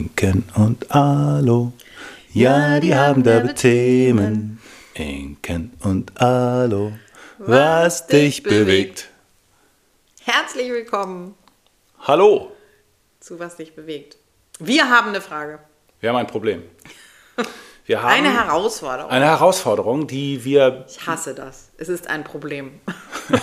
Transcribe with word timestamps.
Inken 0.00 0.44
und 0.56 0.94
Alo. 0.94 1.72
Ja, 2.34 2.80
die 2.80 2.94
haben 2.94 3.22
derbe 3.22 3.54
Themen. 3.54 4.60
Inken 4.92 5.72
und 5.82 6.20
Alo. 6.20 6.92
Was 7.38 8.06
dich 8.06 8.42
bewegt. 8.42 9.08
Herzlich 10.22 10.70
willkommen 10.70 11.34
Hallo. 12.00 12.52
zu 13.20 13.38
Was 13.38 13.56
dich 13.56 13.74
bewegt. 13.74 14.18
Wir 14.58 14.90
haben 14.90 15.08
eine 15.08 15.22
Frage. 15.22 15.60
Wir 16.00 16.10
haben 16.10 16.16
ein 16.16 16.26
Problem. 16.26 16.62
Wir 17.86 18.02
haben 18.02 18.10
Eine 18.10 18.34
Herausforderung. 18.34 19.10
eine 19.10 19.24
Herausforderung, 19.26 20.06
die 20.06 20.44
wir 20.44 20.84
Ich 20.90 21.06
hasse 21.06 21.34
das. 21.34 21.70
Es 21.78 21.88
ist 21.88 22.06
ein 22.10 22.22
Problem. 22.22 22.80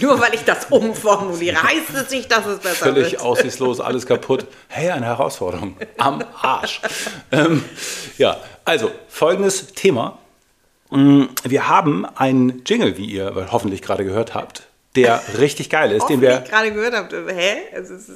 Nur 0.00 0.20
weil 0.20 0.34
ich 0.34 0.44
das 0.44 0.66
umformuliere, 0.70 1.62
heißt 1.62 1.90
es 1.94 2.10
nicht, 2.10 2.30
dass 2.30 2.46
es 2.46 2.58
besser 2.58 2.86
völlig 2.86 3.12
wird. 3.12 3.22
aussichtslos, 3.22 3.80
alles 3.80 4.06
kaputt. 4.06 4.46
Hey, 4.68 4.90
eine 4.90 5.06
Herausforderung. 5.06 5.76
Am 5.98 6.22
Arsch. 6.40 6.80
ähm, 7.32 7.64
ja, 8.18 8.36
also 8.64 8.90
folgendes 9.08 9.68
Thema. 9.74 10.18
Mm, 10.90 11.24
Wir 11.44 11.68
haben 11.68 12.04
einen 12.16 12.62
Jingle, 12.66 12.96
wie 12.96 13.04
ihr 13.06 13.48
hoffentlich 13.52 13.82
gerade 13.82 14.04
gehört 14.04 14.34
habt, 14.34 14.64
der 14.96 15.20
richtig 15.38 15.70
geil 15.70 15.92
ist, 15.92 16.06
den 16.08 16.20
wir. 16.20 16.38
gerade 16.40 16.72
gehört 16.72 16.94
habt. 16.94 17.12
Hä? 17.12 17.58
Es 17.72 17.90
ist 17.90 18.10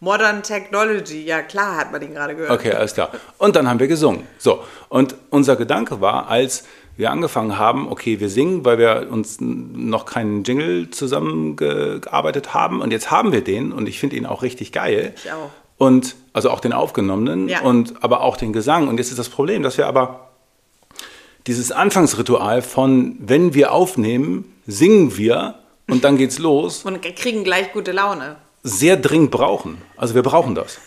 Modern 0.00 0.42
Technology. 0.42 1.24
Ja, 1.24 1.42
klar 1.42 1.76
hat 1.76 1.92
man 1.92 2.00
den 2.00 2.14
gerade 2.14 2.34
gehört. 2.34 2.50
Okay, 2.52 2.72
alles 2.72 2.94
klar. 2.94 3.10
Und 3.38 3.54
dann 3.56 3.68
haben 3.68 3.78
wir 3.80 3.88
gesungen. 3.88 4.26
So, 4.38 4.64
und 4.88 5.14
unser 5.30 5.56
Gedanke 5.56 6.00
war, 6.00 6.28
als 6.28 6.64
wir 6.98 7.10
angefangen 7.10 7.56
haben, 7.58 7.88
okay, 7.90 8.20
wir 8.20 8.28
singen, 8.28 8.64
weil 8.64 8.76
wir 8.78 9.08
uns 9.10 9.38
noch 9.40 10.04
keinen 10.04 10.42
Jingle 10.44 10.90
zusammengearbeitet 10.90 12.52
haben. 12.54 12.80
Und 12.82 12.90
jetzt 12.90 13.10
haben 13.10 13.32
wir 13.32 13.42
den 13.42 13.72
und 13.72 13.88
ich 13.88 13.98
finde 13.98 14.16
ihn 14.16 14.26
auch 14.26 14.42
richtig 14.42 14.72
geil. 14.72 15.14
Ich 15.16 15.32
auch. 15.32 15.50
Und 15.78 16.16
also 16.32 16.50
auch 16.50 16.58
den 16.60 16.72
aufgenommenen 16.72 17.48
Ja. 17.48 17.60
und 17.60 18.02
aber 18.02 18.22
auch 18.22 18.36
den 18.36 18.52
Gesang. 18.52 18.88
Und 18.88 18.98
jetzt 18.98 19.10
ist 19.10 19.18
das 19.18 19.28
Problem, 19.28 19.62
dass 19.62 19.78
wir 19.78 19.86
aber 19.86 20.28
dieses 21.46 21.70
Anfangsritual 21.72 22.62
von, 22.62 23.16
wenn 23.20 23.54
wir 23.54 23.72
aufnehmen, 23.72 24.52
singen 24.66 25.16
wir 25.16 25.54
und 25.88 26.02
dann 26.04 26.16
geht's 26.18 26.38
los, 26.38 26.84
Und 26.84 27.00
kriegen 27.16 27.44
gleich 27.44 27.72
gute 27.72 27.92
Laune. 27.92 28.36
sehr 28.64 28.96
dringend 28.96 29.30
brauchen. 29.30 29.78
Also 29.96 30.14
wir 30.16 30.22
brauchen 30.22 30.54
das. 30.56 30.78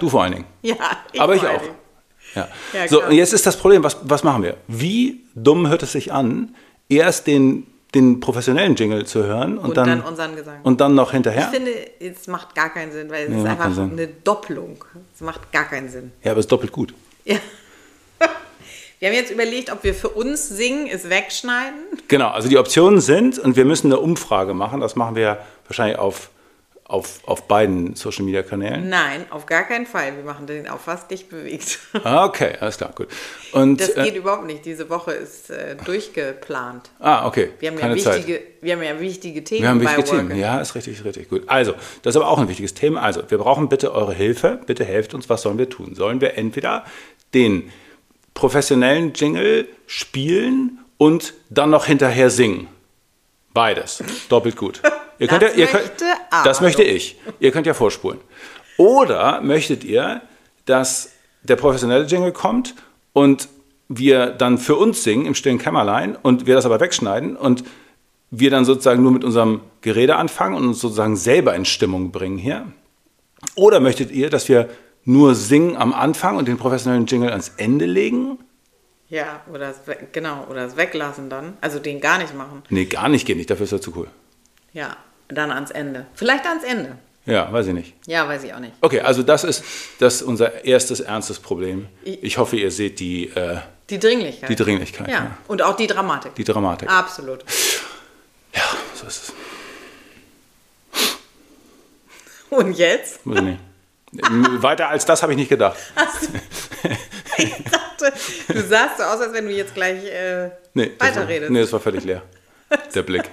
Du 0.00 0.08
vor 0.08 0.22
allen 0.22 0.32
Dingen. 0.32 0.44
Ja, 0.62 0.74
Aber 1.18 1.34
ich 1.34 1.40
vor 1.42 1.50
allen 1.50 1.60
auch. 1.60 1.85
Ja. 2.36 2.48
Ja, 2.72 2.86
so, 2.88 3.02
und 3.04 3.12
jetzt 3.12 3.32
ist 3.32 3.44
das 3.46 3.56
Problem, 3.56 3.82
was, 3.82 3.96
was 4.02 4.22
machen 4.22 4.42
wir? 4.44 4.56
Wie 4.68 5.22
dumm 5.34 5.68
hört 5.68 5.82
es 5.82 5.92
sich 5.92 6.12
an, 6.12 6.54
erst 6.88 7.26
den, 7.26 7.66
den 7.94 8.20
professionellen 8.20 8.76
Jingle 8.76 9.04
zu 9.06 9.24
hören 9.24 9.58
und, 9.58 9.70
Und 9.70 9.76
dann, 9.76 9.88
dann 9.88 10.00
unseren 10.02 10.36
Gesang. 10.36 10.60
und 10.62 10.80
dann 10.80 10.94
noch 10.94 11.08
Ich 11.08 11.14
hinterher? 11.14 11.48
finde, 11.48 11.72
es 11.98 12.26
macht 12.28 12.54
gar 12.54 12.68
keinen 12.72 12.92
Sinn, 12.92 13.10
weil 13.10 13.24
es 13.24 13.30
Nee, 13.30 13.40
ist 13.40 13.46
einfach 13.48 13.76
eine 13.76 14.06
Doppelung. 14.06 14.84
Es 15.14 15.20
macht 15.22 15.50
gar 15.52 15.64
keinen 15.64 15.88
Sinn. 15.88 16.12
Ja, 16.22 16.30
aber 16.32 16.40
es 16.40 16.46
ist 16.46 16.52
doppelt 16.52 16.70
gut. 16.72 16.94
Ja. 17.24 17.36
Wir 18.98 19.08
haben 19.08 19.14
jetzt 19.16 19.30
überlegt, 19.30 19.70
ob 19.70 19.84
wir 19.84 19.92
für 19.94 20.08
uns 20.08 20.48
singen, 20.48 20.86
es 20.90 21.10
wegschneiden. 21.10 21.80
Genau, 22.08 22.28
also 22.30 22.48
die 22.48 22.56
Optionen 22.56 23.00
sind, 23.02 23.38
und 23.38 23.54
wir 23.54 23.66
müssen 23.66 23.88
eine 23.92 24.00
Umfrage 24.00 24.54
machen, 24.54 24.80
das 24.80 24.96
machen 24.96 25.16
wir 25.16 25.36
wahrscheinlich 25.66 25.98
auf, 25.98 26.30
auf, 26.88 27.18
auf 27.26 27.48
beiden 27.48 27.96
Social 27.96 28.24
Media 28.24 28.42
Kanälen. 28.44 28.88
Nein, 28.88 29.26
auf 29.30 29.44
gar 29.46 29.64
keinen 29.64 29.86
Fall. 29.86 30.16
Wir 30.16 30.22
machen 30.22 30.46
den 30.46 30.68
auf 30.68 30.86
was 30.86 31.08
dich 31.08 31.28
bewegt. 31.28 31.80
Ah, 32.04 32.26
Okay, 32.26 32.54
alles 32.60 32.76
klar, 32.78 32.92
gut. 32.94 33.08
Und, 33.50 33.80
Das 33.80 33.88
äh, 33.96 34.04
geht 34.04 34.14
überhaupt 34.14 34.46
nicht. 34.46 34.64
Diese 34.64 34.88
Woche 34.88 35.10
ist 35.12 35.50
äh, 35.50 35.74
durchgeplant. 35.84 36.90
ah, 37.00 37.26
okay, 37.26 37.50
Wir 37.58 37.70
haben, 37.70 37.76
keine 37.78 37.96
ja 37.96 38.02
Zeit. 38.04 38.18
wichtige, 38.18 38.40
wir 38.60 38.74
haben 38.74 38.82
ja 38.84 39.00
wichtige 39.00 39.42
Themen 39.42 39.62
Wir 39.62 39.68
haben 39.70 39.80
wichtige 39.80 40.06
Working. 40.06 40.28
Themen. 40.28 40.40
Ja, 40.40 40.60
ist 40.60 40.76
richtig, 40.76 40.98
ist 40.98 41.04
richtig. 41.04 41.28
Gut. 41.28 41.42
Also, 41.48 41.74
das 42.02 42.14
ist 42.14 42.20
aber 42.22 42.28
auch 42.28 42.38
ein 42.38 42.48
wichtiges 42.48 42.74
Thema. 42.74 43.02
Also, 43.02 43.22
wir 43.28 43.38
brauchen 43.38 43.68
bitte 43.68 43.92
eure 43.92 44.14
Hilfe. 44.14 44.60
Bitte 44.66 44.84
helft 44.84 45.12
uns. 45.12 45.28
Was 45.28 45.42
sollen 45.42 45.58
wir 45.58 45.68
tun? 45.68 45.96
Sollen 45.96 46.20
wir 46.20 46.38
entweder 46.38 46.84
den 47.34 47.72
professionellen 48.34 49.12
Jingle 49.12 49.66
spielen 49.88 50.78
und 50.98 51.34
dann 51.50 51.70
noch 51.70 51.86
hinterher 51.86 52.30
singen? 52.30 52.68
Beides. 53.54 54.04
Doppelt 54.28 54.54
gut. 54.56 54.80
Ihr 55.18 55.28
Das 55.28 55.40
ja, 55.42 55.48
ihr 55.50 55.66
könnt, 55.66 55.84
möchte 55.84 56.04
das 56.44 56.58
Arno. 56.58 56.66
möchte 56.66 56.82
ich. 56.82 57.16
Ihr 57.40 57.50
könnt 57.52 57.66
ja 57.66 57.74
vorspulen. 57.74 58.20
Oder 58.76 59.40
möchtet 59.40 59.84
ihr, 59.84 60.22
dass 60.66 61.12
der 61.42 61.56
professionelle 61.56 62.04
Jingle 62.04 62.32
kommt 62.32 62.74
und 63.12 63.48
wir 63.88 64.26
dann 64.26 64.58
für 64.58 64.76
uns 64.76 65.04
singen 65.04 65.26
im 65.26 65.34
stillen 65.34 65.58
Kämmerlein 65.58 66.16
und 66.16 66.46
wir 66.46 66.54
das 66.54 66.66
aber 66.66 66.80
wegschneiden 66.80 67.36
und 67.36 67.64
wir 68.30 68.50
dann 68.50 68.64
sozusagen 68.64 69.02
nur 69.02 69.12
mit 69.12 69.24
unserem 69.24 69.60
Gerede 69.80 70.16
anfangen 70.16 70.56
und 70.56 70.66
uns 70.66 70.80
sozusagen 70.80 71.16
selber 71.16 71.54
in 71.54 71.64
Stimmung 71.64 72.10
bringen 72.10 72.38
hier? 72.38 72.66
Oder 73.54 73.80
möchtet 73.80 74.10
ihr, 74.10 74.30
dass 74.30 74.48
wir 74.48 74.68
nur 75.04 75.34
singen 75.34 75.76
am 75.76 75.92
Anfang 75.92 76.36
und 76.36 76.48
den 76.48 76.58
professionellen 76.58 77.06
Jingle 77.06 77.30
ans 77.30 77.52
Ende 77.56 77.86
legen? 77.86 78.38
Ja, 79.08 79.42
oder 79.52 79.70
es, 79.70 79.80
genau, 80.10 80.46
oder 80.50 80.66
es 80.66 80.76
weglassen 80.76 81.30
dann. 81.30 81.56
Also 81.60 81.78
den 81.78 82.00
gar 82.00 82.18
nicht 82.18 82.34
machen. 82.34 82.62
Nee, 82.70 82.86
gar 82.86 83.08
nicht 83.08 83.24
geht 83.24 83.36
nicht, 83.36 83.48
dafür 83.48 83.64
ist 83.64 83.72
er 83.72 83.80
zu 83.80 83.96
cool. 83.96 84.08
Ja, 84.72 84.96
dann 85.28 85.50
ans 85.50 85.70
Ende. 85.70 86.06
Vielleicht 86.14 86.46
ans 86.46 86.64
Ende. 86.64 86.96
Ja, 87.24 87.52
weiß 87.52 87.66
ich 87.68 87.72
nicht. 87.74 87.94
Ja, 88.06 88.28
weiß 88.28 88.44
ich 88.44 88.54
auch 88.54 88.60
nicht. 88.60 88.72
Okay, 88.80 89.00
also 89.00 89.22
das 89.24 89.42
ist, 89.44 89.64
das 89.98 90.16
ist 90.16 90.22
unser 90.22 90.64
erstes 90.64 91.00
ernstes 91.00 91.40
Problem. 91.40 91.88
Ich 92.04 92.38
hoffe, 92.38 92.56
ihr 92.56 92.70
seht 92.70 93.00
die, 93.00 93.26
äh, 93.34 93.56
Die 93.90 93.98
Dringlichkeit. 93.98 94.48
die 94.48 94.54
Dringlichkeit, 94.56 95.08
Ja, 95.08 95.14
ja. 95.14 95.38
und 95.48 95.60
auch 95.62 95.76
die 95.76 95.88
Dramatik. 95.88 96.34
die 96.36 96.44
Dramatik. 96.44 96.88
Absolut. 96.88 97.44
Ja, 98.54 98.62
so 98.94 99.06
ist 99.08 99.24
es. 99.24 99.32
Und 102.50 102.72
jetzt? 102.78 103.26
Muss 103.26 103.38
ich 103.38 103.42
nicht. 103.42 103.58
Weiter 104.62 104.88
als 104.88 105.04
das 105.04 105.22
habe 105.22 105.32
ich 105.32 105.38
nicht 105.38 105.48
gedacht. 105.48 105.76
Ich 107.38 107.52
dachte, 107.64 108.14
du 108.48 108.62
sahst 108.62 108.96
so 108.96 109.02
aus, 109.02 109.20
als 109.20 109.34
wenn 109.34 109.44
du 109.44 109.52
jetzt 109.52 109.74
gleich 109.74 110.02
äh, 110.06 110.48
Nee, 110.72 110.92
das 110.98 111.08
war, 111.10 111.16
weiterredest. 111.24 111.50
nee, 111.50 111.60
das 111.60 111.70
war 111.70 111.80
völlig 111.80 112.02
leer. 112.04 112.22
Der 112.94 113.02
Blick. 113.02 113.24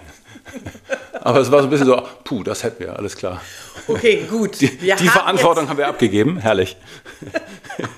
Aber 1.13 1.39
es 1.39 1.51
war 1.51 1.59
so 1.59 1.67
ein 1.67 1.69
bisschen 1.69 1.87
so, 1.87 2.07
puh, 2.23 2.43
das 2.43 2.63
hätten 2.63 2.83
wir, 2.83 2.97
alles 2.97 3.15
klar. 3.15 3.41
Okay, 3.87 4.25
gut. 4.29 4.59
Die, 4.61 4.77
die 4.77 5.07
Verantwortung 5.07 5.69
haben 5.69 5.77
wir 5.77 5.87
abgegeben, 5.87 6.37
herrlich. 6.37 6.75
Jetzt, 7.77 7.89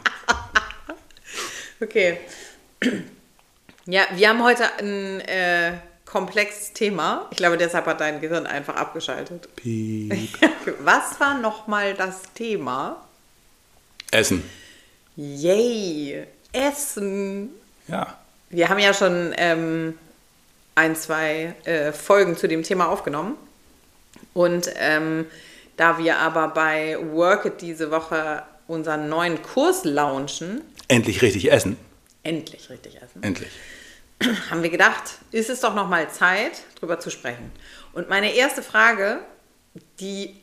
okay. 1.81 2.17
Ja, 3.85 4.03
wir 4.13 4.29
haben 4.29 4.43
heute 4.43 4.65
ein 4.79 5.21
äh, 5.21 5.73
komplexes 6.05 6.73
Thema. 6.73 7.27
Ich 7.31 7.37
glaube, 7.37 7.57
deshalb 7.57 7.85
hat 7.87 8.01
dein 8.01 8.21
Gehirn 8.21 8.45
einfach 8.47 8.75
abgeschaltet. 8.75 9.47
Piep. 9.55 10.29
Was 10.79 11.19
war 11.19 11.37
nochmal 11.39 11.93
das 11.93 12.21
Thema? 12.33 13.05
Essen. 14.11 14.43
Yay! 15.15 16.25
Essen! 16.51 17.49
Ja. 17.87 18.17
Wir 18.49 18.69
haben 18.69 18.79
ja 18.79 18.93
schon 18.93 19.33
ähm, 19.37 19.97
ein, 20.75 20.95
zwei 20.95 21.55
äh, 21.63 21.91
Folgen 21.91 22.37
zu 22.37 22.47
dem 22.47 22.63
Thema 22.63 22.87
aufgenommen. 22.89 23.35
Und 24.33 24.69
ähm, 24.75 25.25
da 25.77 25.97
wir 25.97 26.17
aber 26.19 26.49
bei 26.49 26.97
Work 27.11 27.45
It 27.45 27.61
diese 27.61 27.91
Woche 27.91 28.43
unseren 28.67 29.09
neuen 29.09 29.41
Kurs 29.41 29.83
launchen, 29.83 30.61
Endlich 30.87 31.21
richtig 31.21 31.51
essen. 31.51 31.77
endlich 32.23 32.69
richtig 32.69 32.97
essen, 32.97 33.23
Endlich. 33.23 33.51
haben 34.49 34.63
wir 34.63 34.69
gedacht, 34.69 35.19
ist 35.31 35.49
es 35.49 35.61
doch 35.61 35.73
noch 35.73 35.87
mal 35.89 36.09
Zeit, 36.09 36.63
drüber 36.79 36.99
zu 36.99 37.09
sprechen. 37.09 37.51
Und 37.93 38.09
meine 38.09 38.33
erste 38.33 38.61
Frage, 38.61 39.19
die, 39.99 40.35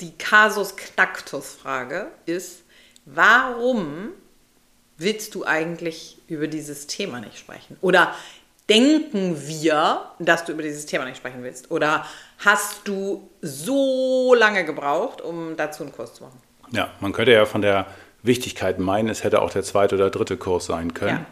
die 0.00 0.12
Kasus 0.18 0.76
Knacktus 0.76 1.54
Frage 1.54 2.10
ist, 2.26 2.62
warum 3.04 4.10
willst 4.98 5.34
du 5.34 5.44
eigentlich 5.44 6.18
über 6.28 6.46
dieses 6.46 6.86
Thema 6.86 7.20
nicht 7.20 7.38
sprechen? 7.38 7.76
Oder 7.80 8.14
denken 8.68 9.36
wir, 9.46 10.02
dass 10.18 10.44
du 10.44 10.52
über 10.52 10.62
dieses 10.62 10.86
Thema 10.86 11.04
nicht 11.04 11.16
sprechen 11.16 11.42
willst? 11.42 11.70
Oder 11.70 12.06
hast 12.38 12.80
du 12.88 13.28
so 13.40 14.34
lange 14.34 14.64
gebraucht, 14.64 15.20
um 15.20 15.56
dazu 15.56 15.82
einen 15.82 15.92
Kurs 15.92 16.14
zu 16.14 16.24
machen? 16.24 16.40
Ja, 16.70 16.90
man 17.00 17.12
könnte 17.12 17.32
ja 17.32 17.44
von 17.44 17.60
der 17.62 17.86
Wichtigkeit 18.22 18.78
meinen, 18.78 19.08
es 19.08 19.24
hätte 19.24 19.42
auch 19.42 19.50
der 19.50 19.62
zweite 19.62 19.96
oder 19.96 20.10
dritte 20.10 20.36
Kurs 20.36 20.66
sein 20.66 20.94
können. 20.94 21.18
Ja. 21.18 21.26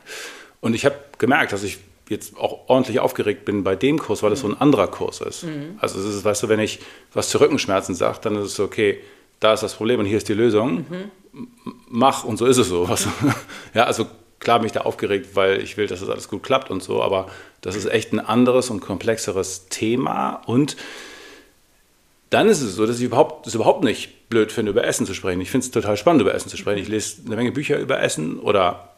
Und 0.60 0.74
ich 0.74 0.84
habe 0.84 0.96
gemerkt, 1.18 1.52
dass 1.52 1.62
ich 1.62 1.78
jetzt 2.08 2.36
auch 2.36 2.68
ordentlich 2.68 2.98
aufgeregt 2.98 3.44
bin 3.44 3.62
bei 3.62 3.76
dem 3.76 3.98
Kurs, 3.98 4.22
weil 4.22 4.32
es 4.32 4.40
so 4.40 4.48
ein 4.48 4.60
anderer 4.60 4.88
Kurs 4.88 5.20
ist. 5.20 5.46
Also 5.78 6.00
es 6.00 6.16
ist, 6.16 6.24
weißt 6.24 6.42
du, 6.42 6.48
wenn 6.48 6.58
ich 6.58 6.80
was 7.14 7.28
zu 7.28 7.40
Rückenschmerzen 7.40 7.94
sage, 7.94 8.18
dann 8.22 8.34
ist 8.36 8.46
es 8.46 8.54
so, 8.56 8.64
okay, 8.64 9.00
da 9.38 9.52
ist 9.54 9.62
das 9.62 9.74
Problem 9.74 10.00
und 10.00 10.06
hier 10.06 10.18
ist 10.18 10.28
die 10.28 10.34
Lösung. 10.34 10.84
M- 11.32 11.48
Mach 11.88 12.24
und 12.24 12.36
so 12.36 12.46
ist 12.46 12.56
es 12.58 12.68
so. 12.68 12.88
Was, 12.88 13.06
ja, 13.72 13.84
also 13.84 14.06
klar 14.40 14.58
bin 14.58 14.66
ich 14.66 14.72
da 14.72 14.80
aufgeregt, 14.80 15.30
weil 15.34 15.62
ich 15.62 15.76
will, 15.76 15.86
dass 15.86 16.00
das 16.00 16.08
alles 16.08 16.28
gut 16.28 16.42
klappt 16.42 16.70
und 16.70 16.82
so, 16.82 17.02
aber 17.02 17.26
das 17.60 17.76
ist 17.76 17.86
echt 17.86 18.12
ein 18.12 18.20
anderes 18.20 18.70
und 18.70 18.80
komplexeres 18.80 19.68
Thema 19.68 20.42
und 20.46 20.76
dann 22.30 22.48
ist 22.48 22.60
es 22.60 22.74
so, 22.74 22.86
dass 22.86 22.98
ich 22.98 23.04
überhaupt, 23.04 23.46
es 23.46 23.54
überhaupt 23.54 23.84
nicht 23.84 24.28
blöd 24.28 24.52
finde, 24.52 24.70
über 24.70 24.84
Essen 24.84 25.04
zu 25.04 25.14
sprechen. 25.14 25.40
Ich 25.40 25.50
finde 25.50 25.66
es 25.66 25.72
total 25.72 25.96
spannend, 25.96 26.22
über 26.22 26.32
Essen 26.32 26.48
zu 26.48 26.56
sprechen. 26.56 26.80
Ich 26.80 26.88
lese 26.88 27.22
eine 27.26 27.34
Menge 27.34 27.50
Bücher 27.50 27.78
über 27.78 28.00
Essen 28.00 28.38
oder 28.38 28.90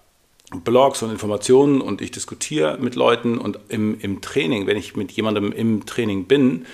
Blogs 0.50 1.02
und 1.02 1.10
Informationen 1.10 1.80
und 1.80 2.02
ich 2.02 2.10
diskutiere 2.10 2.76
mit 2.78 2.94
Leuten 2.94 3.38
und 3.38 3.58
im, 3.68 3.98
im 4.00 4.20
Training, 4.20 4.66
wenn 4.66 4.76
ich 4.76 4.96
mit 4.96 5.10
jemandem 5.12 5.50
im 5.50 5.86
Training 5.86 6.26
bin, 6.26 6.66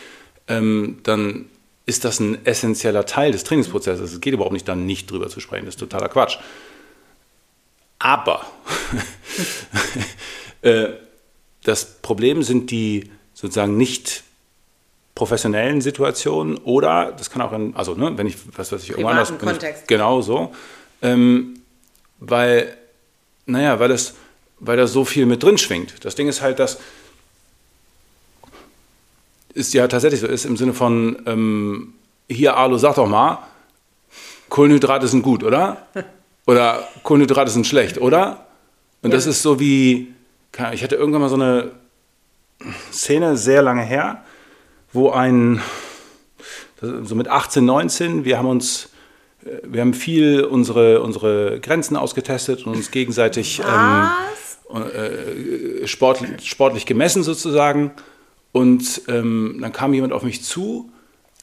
ähm, 0.48 0.98
dann 1.04 1.46
ist 1.86 2.04
das 2.04 2.18
ein 2.18 2.44
essentieller 2.44 3.06
Teil 3.06 3.30
des 3.30 3.44
Trainingsprozesses. 3.44 4.12
Es 4.12 4.20
geht 4.20 4.34
überhaupt 4.34 4.52
nicht, 4.52 4.66
dann 4.66 4.84
nicht 4.84 5.10
drüber 5.10 5.28
zu 5.28 5.38
sprechen. 5.38 5.64
Das 5.64 5.76
ist 5.76 5.80
totaler 5.80 6.08
Quatsch. 6.08 6.38
Aber 7.98 8.46
äh, 10.62 10.88
das 11.64 11.84
Problem 12.00 12.42
sind 12.42 12.70
die 12.70 13.10
sozusagen 13.34 13.76
nicht 13.76 14.24
professionellen 15.14 15.80
Situationen 15.80 16.58
oder 16.58 17.12
das 17.12 17.30
kann 17.30 17.42
auch 17.42 17.52
in, 17.52 17.74
also 17.74 17.94
ne, 17.94 18.16
wenn 18.16 18.28
ich, 18.28 18.36
was 18.56 18.70
weiß 18.70 18.84
ich, 18.84 18.90
irgendwann 18.90 19.18
anders 19.18 19.36
Kontext. 19.36 19.88
genau 19.88 20.20
so, 20.20 20.54
ähm, 21.02 21.60
weil, 22.20 22.76
naja, 23.46 23.80
weil 23.80 23.88
das, 23.88 24.14
weil 24.60 24.76
da 24.76 24.86
so 24.86 25.04
viel 25.04 25.26
mit 25.26 25.42
drin 25.42 25.58
schwingt. 25.58 26.04
Das 26.04 26.14
Ding 26.14 26.28
ist 26.28 26.40
halt, 26.40 26.58
dass 26.58 26.78
ist 29.54 29.74
ja 29.74 29.88
tatsächlich 29.88 30.20
so 30.20 30.28
ist 30.28 30.44
im 30.44 30.56
Sinne 30.56 30.72
von, 30.72 31.20
ähm, 31.26 31.94
hier 32.28 32.56
Arlo, 32.56 32.78
sag 32.78 32.94
doch 32.94 33.08
mal, 33.08 33.38
Kohlenhydrate 34.48 35.08
sind 35.08 35.22
gut, 35.22 35.42
oder? 35.42 35.88
Oder 36.48 36.88
Kohlenhydrate 37.02 37.50
sind 37.50 37.66
schlecht, 37.66 37.98
oder? 38.00 38.46
Und 39.02 39.12
das 39.12 39.26
Ja. 39.26 39.32
ist 39.32 39.42
so 39.42 39.60
wie, 39.60 40.14
ich 40.72 40.82
hatte 40.82 40.96
irgendwann 40.96 41.20
mal 41.20 41.28
so 41.28 41.34
eine 41.34 41.72
Szene 42.90 43.36
sehr 43.36 43.60
lange 43.60 43.82
her, 43.82 44.24
wo 44.90 45.10
ein, 45.10 45.60
so 46.80 47.14
mit 47.14 47.28
18, 47.28 47.62
19, 47.66 48.24
wir 48.24 48.38
haben 48.38 48.48
uns, 48.48 48.88
äh, 49.44 49.58
wir 49.62 49.82
haben 49.82 49.92
viel 49.92 50.42
unsere, 50.42 51.02
unsere 51.02 51.60
Grenzen 51.60 51.96
ausgetestet 51.98 52.64
und 52.66 52.76
uns 52.76 52.90
gegenseitig 52.90 53.60
ähm, 53.60 54.08
äh, 54.74 55.86
sportlich, 55.86 56.48
sportlich 56.48 56.86
gemessen 56.86 57.22
sozusagen. 57.22 57.90
Und 58.52 59.02
ähm, 59.08 59.58
dann 59.60 59.72
kam 59.74 59.92
jemand 59.92 60.14
auf 60.14 60.22
mich 60.22 60.42
zu. 60.42 60.90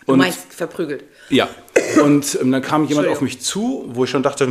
Du 0.06 0.14
Und, 0.14 0.20
meinst 0.20 0.54
verprügelt. 0.54 1.04
ja, 1.30 1.50
und 2.04 2.38
ähm, 2.40 2.52
dann 2.52 2.62
kam 2.62 2.86
jemand 2.86 3.08
auf 3.08 3.22
mich 3.22 3.42
zu, 3.42 3.86
wo 3.88 4.04
ich 4.04 4.10
schon 4.10 4.24
dachte, 4.24 4.48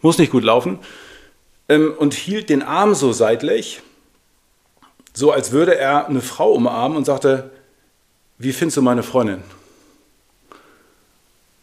muss 0.00 0.18
nicht 0.18 0.32
gut 0.32 0.42
laufen. 0.42 0.78
Ähm, 1.68 1.94
und 1.96 2.14
hielt 2.14 2.48
den 2.48 2.62
Arm 2.62 2.94
so 2.94 3.12
seitlich, 3.12 3.82
so 5.14 5.30
als 5.30 5.52
würde 5.52 5.76
er 5.76 6.08
eine 6.08 6.20
Frau 6.20 6.52
umarmen 6.52 6.96
und 6.96 7.04
sagte, 7.04 7.50
wie 8.38 8.52
findest 8.52 8.78
du 8.78 8.82
meine 8.82 9.02
Freundin? 9.02 9.42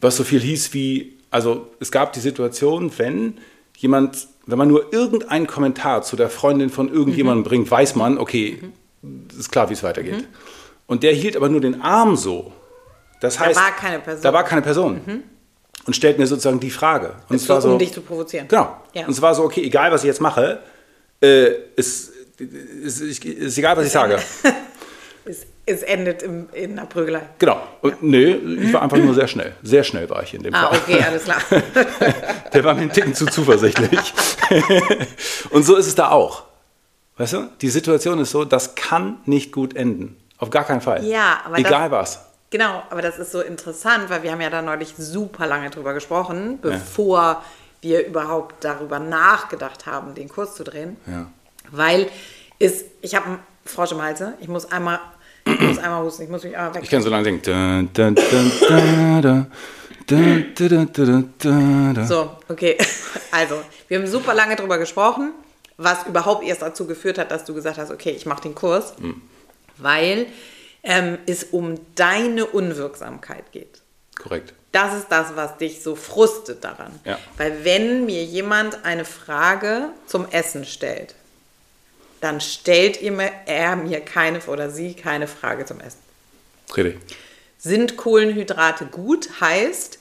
Was 0.02 0.16
so 0.16 0.24
viel 0.24 0.40
hieß 0.40 0.74
wie, 0.74 1.18
also 1.32 1.68
es 1.82 1.92
gab 1.92 2.14
die 2.14 2.22
Situation, 2.22 2.92
wenn 2.98 3.40
jemand, 3.78 4.28
wenn 4.46 4.58
man 4.58 4.70
nur 4.70 4.94
irgendeinen 4.94 5.48
Kommentar 5.48 6.04
zu 6.04 6.16
der 6.16 6.30
Freundin 6.30 6.70
von 6.70 6.92
irgendjemandem 6.92 7.44
bringt, 7.44 7.70
weiß 7.70 7.96
man, 7.96 8.18
okay, 8.18 8.60
ist 9.38 9.52
klar, 9.52 9.70
wie 9.70 9.74
es 9.74 9.84
weitergeht. 9.84 10.28
Und 10.88 11.04
der 11.04 11.14
hielt 11.14 11.36
aber 11.36 11.50
nur 11.50 11.62
den 11.62 11.82
Arm 11.82 12.16
so. 12.16 12.54
Das 13.20 13.36
Da 13.38 13.46
heißt, 13.46 13.60
war 13.60 13.72
keine 13.76 14.00
Person. 14.00 14.24
da 14.24 14.34
war 14.34 14.44
keine 14.44 14.62
Person. 14.62 15.24
Und 15.86 15.96
stellt 15.96 16.18
mir 16.20 16.28
sozusagen 16.28 16.60
die 16.60 16.70
Frage. 16.72 17.14
Und 17.30 17.36
es 17.38 17.48
war 17.50 17.62
so, 17.62 17.72
um 17.74 17.80
dich 17.80 17.94
zu 17.94 18.02
provozieren. 18.02 18.48
Genau. 18.48 18.78
Ja. 18.94 19.06
Und 19.06 19.12
es 19.12 19.22
war 19.22 19.34
so, 19.36 19.44
okay, 19.44 19.64
egal 19.64 19.92
was 19.92 20.04
ich 20.04 20.08
jetzt 20.08 20.22
mache, 20.22 20.60
äh, 21.22 21.52
ist, 21.76 22.12
ist, 22.38 23.02
ist, 23.02 23.26
ist 23.26 23.58
egal, 23.58 23.76
was 23.78 23.86
ich 23.86 23.92
sage. 23.92 24.20
Es, 25.26 25.46
es 25.68 25.84
endet 25.84 26.24
im, 26.24 26.50
in 26.54 26.72
einer 26.72 26.88
Prügelei. 26.88 27.22
Genau. 27.38 27.62
Und, 27.82 28.02
nee, 28.02 28.32
ich 28.32 28.74
war 28.74 28.82
einfach 28.82 28.98
nur 28.98 29.14
sehr 29.14 29.28
schnell. 29.28 29.54
Sehr 29.62 29.84
schnell 29.84 30.10
war 30.10 30.24
ich 30.24 30.34
in 30.34 30.42
dem 30.42 30.56
Ah, 30.56 30.70
Fall. 30.70 30.80
okay, 30.80 31.04
alles 31.04 31.26
klar. 31.26 31.38
Der 32.54 32.64
war 32.64 32.74
mir 32.74 32.82
einen 32.82 32.92
Ticken 32.92 33.14
zu 33.14 33.28
zuversichtlich. 33.28 34.12
Und 35.52 35.64
so 35.64 35.76
ist 35.76 35.86
es 35.86 35.94
da 35.94 36.10
auch. 36.10 36.44
Weißt 37.18 37.34
du? 37.34 37.50
Die 37.62 37.70
Situation 37.70 38.18
ist 38.20 38.32
so, 38.32 38.44
das 38.44 38.74
kann 38.74 39.18
nicht 39.26 39.52
gut 39.52 39.76
enden. 39.76 40.18
Auf 40.40 40.50
gar 40.50 40.64
keinen 40.64 40.82
Fall. 40.82 41.06
Ja, 41.06 41.42
aber 41.46 41.60
Egal 41.60 41.92
was. 41.92 42.26
Genau, 42.52 42.82
aber 42.90 43.02
das 43.02 43.20
ist 43.20 43.32
so 43.32 43.42
interessant, 43.42 44.10
weil 44.10 44.24
wir 44.24 44.32
haben 44.32 44.42
ja 44.42 44.50
da 44.50 44.62
neulich 44.62 44.96
super 44.98 45.46
lange 45.46 45.70
drüber 45.70 45.94
gesprochen, 45.94 46.58
bevor 46.62 47.44
wir 47.82 48.06
überhaupt 48.06 48.64
darüber 48.64 48.98
nachgedacht 49.00 49.86
haben, 49.86 50.16
den 50.16 50.28
Kurs 50.30 50.56
zu 50.56 50.64
drehen. 50.64 50.98
Ja. 51.06 51.28
Weil 51.72 52.10
es, 52.58 52.86
ich 53.02 53.16
habe 53.16 53.26
einen 53.28 53.40
Frosch 53.66 53.92
im 53.92 54.02
Halse, 54.02 54.34
ich 54.42 54.48
muss 54.48 54.72
einmal, 54.72 55.00
ich 55.46 55.60
muss 55.62 55.78
einmal 55.78 56.04
husten, 56.04 56.24
ich 56.24 56.30
muss 56.30 56.44
mich 56.44 56.58
einmal 56.58 56.74
weg. 56.74 56.82
Ich 56.84 56.90
kann 56.90 57.02
so 57.04 57.10
lange 57.10 57.24
singen. 57.26 57.42
Da, 57.94 58.12
da. 58.12 59.46
Dun. 60.08 62.06
So, 62.08 62.32
okay. 62.50 62.78
Also, 63.32 63.62
wir 63.88 64.00
haben 64.00 64.08
super 64.08 64.34
lange 64.34 64.56
drüber 64.56 64.78
gesprochen, 64.80 65.34
was 65.78 66.06
überhaupt 66.08 66.44
erst 66.44 66.62
dazu 66.64 66.88
geführt 66.88 67.18
hat, 67.20 67.30
dass 67.32 67.46
du 67.46 67.54
gesagt 67.54 67.78
hast, 67.78 67.92
okay, 67.92 68.10
ich 68.12 68.26
mache 68.26 68.42
den 68.42 68.56
Kurs, 68.56 68.94
Hm. 69.00 69.22
weil 69.78 70.26
ähm, 70.84 71.18
es 71.26 71.44
um 71.46 71.80
deine 71.96 72.46
Unwirksamkeit 72.46 73.52
geht. 73.52 73.82
Korrekt. 74.18 74.54
Das 74.72 74.94
ist 74.96 75.08
das, 75.10 75.36
was 75.36 75.58
dich 75.58 75.82
so 75.82 75.96
frustet 75.96 76.64
daran. 76.64 77.00
Ja. 77.04 77.18
Weil 77.38 77.64
wenn 77.64 78.06
mir 78.06 78.24
jemand 78.24 78.86
eine 78.86 79.06
Frage 79.06 79.90
zum 80.06 80.30
Essen 80.30 80.66
stellt, 80.66 81.16
dann 82.22 82.42
stellt 82.42 83.02
ihr 83.02 83.12
mir, 83.12 83.32
er 83.46 83.76
mir 83.76 84.02
keine 84.02 84.42
oder 84.42 84.70
sie 84.70 84.94
keine 84.94 85.28
Frage 85.28 85.66
zum 85.66 85.80
Essen. 85.80 86.00
Richtig. 86.76 87.00
Sind 87.58 87.98
Kohlenhydrate 87.98 88.86
gut? 88.86 89.42
Heißt, 89.42 89.99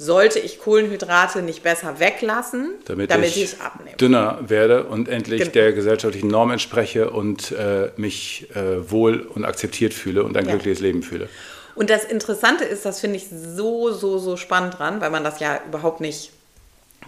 sollte 0.00 0.38
ich 0.38 0.58
Kohlenhydrate 0.58 1.42
nicht 1.42 1.62
besser 1.62 2.00
weglassen, 2.00 2.70
damit, 2.86 3.12
ich, 3.26 3.42
ich, 3.42 3.60
abnehme? 3.60 3.96
dünner 3.98 4.38
werde 4.40 4.84
und 4.84 5.08
endlich 5.10 5.40
Genau. 5.40 5.52
der 5.52 5.72
gesellschaftlichen 5.74 6.28
Norm 6.28 6.50
entspreche 6.50 7.10
und 7.10 7.52
äh, 7.52 7.90
mich 7.98 8.48
äh, 8.56 8.90
wohl 8.90 9.20
und 9.20 9.44
akzeptiert 9.44 9.92
fühle 9.92 10.24
und 10.24 10.38
ein 10.38 10.46
Ja. 10.46 10.52
glückliches 10.52 10.80
Leben 10.80 11.02
fühle. 11.02 11.28
Und 11.74 11.90
das 11.90 12.04
Interessante 12.04 12.64
ist, 12.64 12.86
das 12.86 13.00
finde 13.00 13.16
ich 13.16 13.26
so, 13.28 13.90
so, 13.92 14.16
so 14.18 14.38
spannend 14.38 14.78
dran, 14.78 15.02
weil 15.02 15.10
man 15.10 15.22
das 15.22 15.38
ja 15.38 15.60
überhaupt 15.68 16.00
nicht 16.00 16.30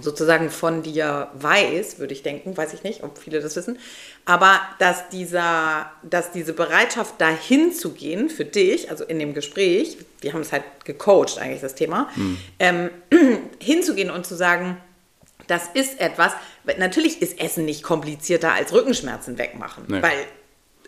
sozusagen 0.00 0.50
von 0.50 0.82
dir 0.82 1.28
weiß, 1.34 1.98
würde 1.98 2.14
ich 2.14 2.22
denken, 2.22 2.56
weiß 2.56 2.72
ich 2.72 2.82
nicht, 2.82 3.02
ob 3.02 3.18
viele 3.18 3.40
das 3.40 3.56
wissen, 3.56 3.78
aber 4.24 4.58
dass, 4.78 5.08
dieser, 5.10 5.90
dass 6.02 6.32
diese 6.32 6.54
Bereitschaft 6.54 7.20
dahin 7.20 7.72
zu 7.72 7.92
gehen 7.92 8.30
für 8.30 8.44
dich, 8.44 8.90
also 8.90 9.04
in 9.04 9.18
dem 9.18 9.34
Gespräch, 9.34 9.98
wir 10.20 10.32
haben 10.32 10.40
es 10.40 10.52
halt 10.52 10.64
gecoacht 10.84 11.38
eigentlich 11.38 11.60
das 11.60 11.74
Thema, 11.74 12.08
ähm, 12.58 12.90
hinzugehen 13.60 14.10
und 14.10 14.26
zu 14.26 14.34
sagen, 14.34 14.78
das 15.46 15.64
ist 15.74 16.00
etwas, 16.00 16.32
weil 16.64 16.78
natürlich 16.78 17.20
ist 17.20 17.38
Essen 17.40 17.64
nicht 17.64 17.82
komplizierter 17.82 18.52
als 18.52 18.72
Rückenschmerzen 18.72 19.36
wegmachen, 19.38 19.84
Nee. 19.88 20.00
weil 20.00 20.24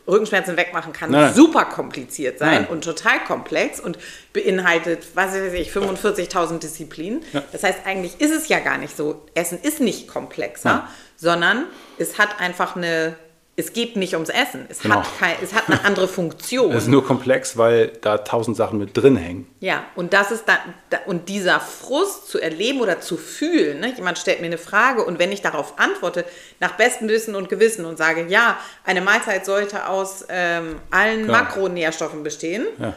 Rückenschmerzen 0.07 0.57
wegmachen 0.57 0.93
kann 0.93 1.11
Nein, 1.11 1.33
super 1.33 1.65
kompliziert 1.65 2.39
sein 2.39 2.63
Nein. 2.63 2.67
und 2.67 2.85
total 2.85 3.21
komplex 3.25 3.81
und 3.81 3.99
beinhaltet, 4.33 5.07
was 5.15 5.33
weiß 5.33 5.55
ich, 5.55 5.71
45.000 5.71 6.59
Disziplinen. 6.59 7.23
Ja. 7.33 7.43
Das 7.53 7.63
heißt, 7.63 7.81
eigentlich 7.87 8.21
ist 8.21 8.33
es 8.33 8.49
ja 8.49 8.59
gar 8.59 8.79
nicht 8.79 8.97
so. 8.97 9.25
Essen 9.35 9.59
ist 9.61 9.81
nicht 9.81 10.07
komplexer, 10.07 10.75
Nein. 10.75 10.83
sondern 11.17 11.67
es 11.99 12.19
hat 12.19 12.41
einfach 12.41 12.77
eine, 12.77 13.17
es 13.57 13.73
geht 13.73 13.95
nicht 13.97 14.15
ums 14.15 14.31
Essen. 14.31 14.67
Es, 14.69 14.81
Genau. 14.81 14.97
hat, 14.97 15.07
kein, 15.19 15.37
es 15.43 15.55
hat 15.55 15.69
eine 15.69 15.85
andere 15.85 16.09
Funktion. 16.09 16.73
Es 16.73 16.85
ist 16.85 16.89
nur 16.89 17.07
komplex, 17.07 17.57
weil 17.57 17.93
da 18.01 18.19
tausend 18.19 18.57
Sachen 18.57 18.79
mit 18.81 18.97
drin 18.97 19.17
hängen. 19.17 19.47
Ja, 19.61 19.85
und 19.95 20.13
das 20.13 20.33
ist 20.33 20.45
da, 20.49 20.59
da 20.91 20.99
und 21.07 21.29
dieser 21.29 21.61
Frust 21.61 22.29
zu 22.29 22.41
erleben 22.41 22.81
oder 22.81 23.01
zu 23.01 23.17
fühlen, 23.17 23.79
ne? 23.81 23.93
jemand 23.97 24.19
stellt 24.19 24.41
mir 24.41 24.47
eine 24.47 24.59
Frage 24.59 25.05
und 25.05 25.19
wenn 25.21 25.31
ich 25.31 25.41
darauf 25.41 25.79
antworte, 25.79 26.25
nach 26.59 26.73
bestem 26.73 27.09
Wissen 27.09 27.37
und 27.37 27.49
Gewissen 27.49 27.85
und 27.85 27.97
sage, 27.97 28.27
ja, 28.29 28.59
eine 28.85 29.01
Mahlzeit 29.01 29.47
sollte 29.47 29.89
aus 29.89 30.25
ähm, 30.29 30.77
allen 30.91 31.21
Genau. 31.27 31.33
Makronährstoffen 31.33 32.23
bestehen 32.25 32.67
Ja, 32.81 32.95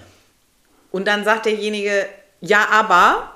und 0.92 1.08
dann 1.08 1.24
sagt 1.24 1.46
derjenige, 1.46 2.06
ja, 2.42 2.68
aber 2.72 3.32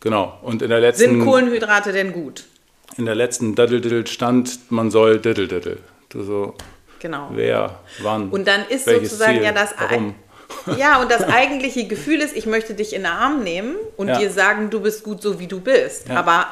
genau. 0.00 0.38
Und 0.42 0.62
in 0.62 0.68
der 0.70 0.80
sind 0.94 1.10
letzten, 1.10 1.24
Kohlenhydrate 1.24 1.92
denn 1.92 2.12
gut? 2.12 2.44
in 2.96 3.04
der 3.04 3.14
letzten 3.14 3.54
Daddel-Diddle 3.54 4.06
stand, 4.06 4.70
man 4.70 4.90
soll 4.90 5.18
Diddle-Diddle. 5.20 5.78
Du 6.08 6.22
so, 6.22 6.54
Genau. 7.00 7.28
wer, 7.32 7.78
wann, 8.00 8.30
Und 8.30 8.46
dann 8.48 8.66
ist 8.68 8.84
sozusagen 8.86 9.34
Ziel, 9.34 9.42
ja 9.44 9.52
das 9.52 9.74
warum. 9.78 10.14
Ja, 10.78 11.00
und 11.00 11.10
das 11.10 11.22
eigentliche 11.24 11.86
Gefühl 11.88 12.20
ist, 12.20 12.36
ich 12.36 12.46
möchte 12.46 12.74
dich 12.74 12.92
in 12.94 13.02
den 13.02 13.10
Arm 13.12 13.42
nehmen 13.42 13.76
und 13.96 14.08
Ja. 14.08 14.18
dir 14.18 14.30
sagen, 14.30 14.70
du 14.70 14.80
bist 14.80 15.02
gut 15.02 15.20
so 15.20 15.38
wie 15.40 15.46
du 15.48 15.60
bist. 15.60 16.08
Ja. 16.08 16.16
Aber 16.16 16.46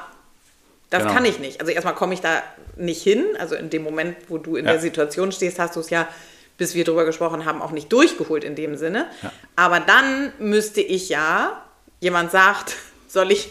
das 0.90 1.02
Genau. 1.02 1.14
kann 1.14 1.24
ich 1.24 1.38
nicht. 1.38 1.60
Also 1.60 1.72
erstmal 1.72 1.94
komme 1.94 2.14
ich 2.14 2.20
da 2.20 2.42
nicht 2.76 3.02
hin. 3.02 3.24
Also 3.38 3.54
in 3.54 3.70
dem 3.70 3.82
Moment, 3.84 4.16
wo 4.28 4.38
du 4.38 4.56
in 4.56 4.66
Ja. 4.66 4.72
der 4.72 4.80
Situation 4.80 5.30
stehst, 5.32 5.58
hast 5.58 5.76
du 5.76 5.80
es 5.80 5.90
ja, 5.90 6.08
bis 6.58 6.74
wir 6.74 6.84
darüber 6.84 7.04
gesprochen 7.04 7.44
haben, 7.44 7.62
auch 7.62 7.70
nicht 7.70 7.92
durchgeholt 7.92 8.44
in 8.44 8.54
dem 8.56 8.76
Sinne. 8.76 9.06
Aber 9.56 9.80
dann 9.80 10.32
müsste 10.38 10.80
ich 10.80 11.08
ja, 11.08 11.62
jemand 12.00 12.30
sagt, 12.32 12.74
soll 13.08 13.30
ich, 13.30 13.50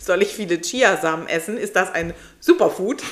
soll 0.00 0.22
ich 0.22 0.34
viele 0.34 0.60
Chiasamen 0.60 1.28
essen? 1.28 1.56
Ist 1.56 1.74
das 1.76 1.92
ein 1.92 2.14
Superfood? 2.40 3.02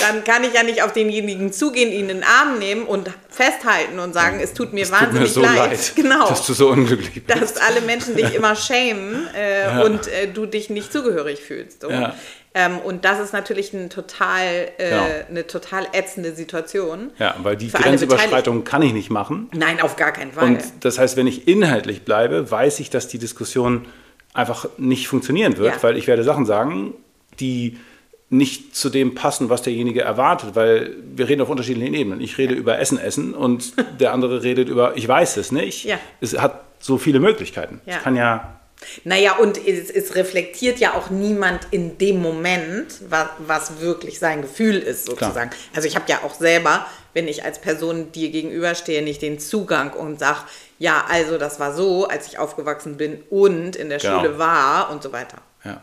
Dann 0.00 0.24
kann 0.24 0.44
ich 0.44 0.52
ja 0.54 0.62
nicht 0.62 0.82
auf 0.82 0.92
denjenigen 0.92 1.52
zugehen, 1.52 1.90
ihn 1.90 2.08
in 2.08 2.08
den 2.08 2.24
Arm 2.24 2.58
nehmen 2.58 2.84
und 2.84 3.10
festhalten 3.28 3.98
und 3.98 4.12
sagen, 4.12 4.40
es 4.40 4.54
tut 4.54 4.72
mir 4.72 4.84
es 4.84 4.92
wahnsinnig 4.92 5.32
tut 5.32 5.42
mir 5.42 5.48
so 5.48 5.56
leid. 5.56 5.70
leid. 5.70 5.92
Genau. 5.96 6.28
Dass 6.28 6.46
du 6.46 6.52
so 6.52 6.68
unglücklich 6.68 7.24
bist. 7.24 7.40
Dass 7.40 7.56
alle 7.56 7.80
Menschen 7.80 8.16
dich 8.16 8.34
immer 8.34 8.54
schämen 8.56 9.26
äh, 9.34 9.62
ja. 9.62 9.82
und 9.82 10.08
äh, 10.08 10.28
du 10.32 10.46
dich 10.46 10.70
nicht 10.70 10.92
zugehörig 10.92 11.40
fühlst. 11.40 11.82
So. 11.82 11.90
Ja. 11.90 12.14
Ähm, 12.54 12.78
und 12.78 13.04
das 13.04 13.20
ist 13.20 13.34
natürlich 13.34 13.74
ein 13.74 13.90
total, 13.90 14.68
äh, 14.78 14.88
genau. 14.88 15.06
eine 15.28 15.46
total 15.46 15.86
ätzende 15.92 16.34
Situation. 16.34 17.10
Ja, 17.18 17.34
weil 17.42 17.56
die 17.56 17.70
Grenzüberschreitung 17.70 18.64
kann 18.64 18.80
ich 18.80 18.94
nicht 18.94 19.10
machen. 19.10 19.50
Nein, 19.52 19.80
auf 19.82 19.96
gar 19.96 20.12
keinen 20.12 20.32
Fall. 20.32 20.44
Und 20.44 20.62
das 20.80 20.98
heißt, 20.98 21.18
wenn 21.18 21.26
ich 21.26 21.48
inhaltlich 21.48 22.02
bleibe, 22.06 22.50
weiß 22.50 22.80
ich, 22.80 22.88
dass 22.88 23.08
die 23.08 23.18
Diskussion 23.18 23.86
einfach 24.32 24.68
nicht 24.78 25.06
funktionieren 25.08 25.58
wird, 25.58 25.74
ja. 25.74 25.82
weil 25.82 25.98
ich 25.98 26.06
werde 26.06 26.24
Sachen 26.24 26.46
sagen, 26.46 26.94
die 27.40 27.78
nicht 28.28 28.74
zu 28.74 28.90
dem 28.90 29.14
passen, 29.14 29.50
was 29.50 29.62
derjenige 29.62 30.02
erwartet, 30.02 30.54
weil 30.54 30.96
wir 31.14 31.28
reden 31.28 31.42
auf 31.42 31.48
unterschiedlichen 31.48 31.94
Ebenen. 31.94 32.20
Ich 32.20 32.38
rede 32.38 32.54
ja. 32.54 32.60
über 32.60 32.78
Essen 32.78 32.98
essen 32.98 33.34
und 33.34 33.72
der 34.00 34.12
andere 34.12 34.42
redet 34.42 34.68
über 34.68 34.96
ich 34.96 35.06
weiß 35.06 35.36
es 35.36 35.52
nicht. 35.52 35.84
Ja. 35.84 35.98
Es 36.20 36.36
hat 36.38 36.64
so 36.80 36.98
viele 36.98 37.20
Möglichkeiten. 37.20 37.80
Ja. 37.86 37.96
Ich 37.96 38.02
kann 38.02 38.16
ja 38.16 38.56
naja, 39.04 39.36
und 39.36 39.56
es, 39.56 39.90
es, 39.90 40.14
reflektiert 40.16 40.78
ja 40.78 40.94
auch 40.94 41.08
niemand 41.08 41.66
in 41.70 41.96
dem 41.96 42.20
Moment, 42.20 43.00
was, 43.08 43.28
was 43.38 43.80
wirklich 43.80 44.18
sein 44.18 44.42
Gefühl 44.42 44.76
ist, 44.76 45.06
sozusagen. 45.06 45.50
Klar. 45.50 45.62
Also 45.74 45.88
ich 45.88 45.96
habe 45.96 46.04
ja 46.08 46.20
auch 46.24 46.34
selber, 46.34 46.86
wenn 47.14 47.26
ich 47.26 47.42
als 47.42 47.58
Person 47.58 48.12
dir 48.12 48.30
gegenüberstehe, 48.30 49.02
nicht 49.02 49.22
den 49.22 49.38
Zugang 49.38 49.94
und 49.94 50.18
sage, 50.18 50.40
ja, 50.78 51.04
also 51.08 51.38
das 51.38 51.58
war 51.58 51.74
so, 51.74 52.06
als 52.06 52.26
ich 52.26 52.38
aufgewachsen 52.38 52.98
bin 52.98 53.22
und 53.30 53.76
in 53.76 53.88
der 53.88 53.98
genau. 53.98 54.18
Schule 54.18 54.38
war 54.38 54.90
und 54.90 55.02
so 55.02 55.10
weiter. 55.10 55.38
Ja. 55.64 55.82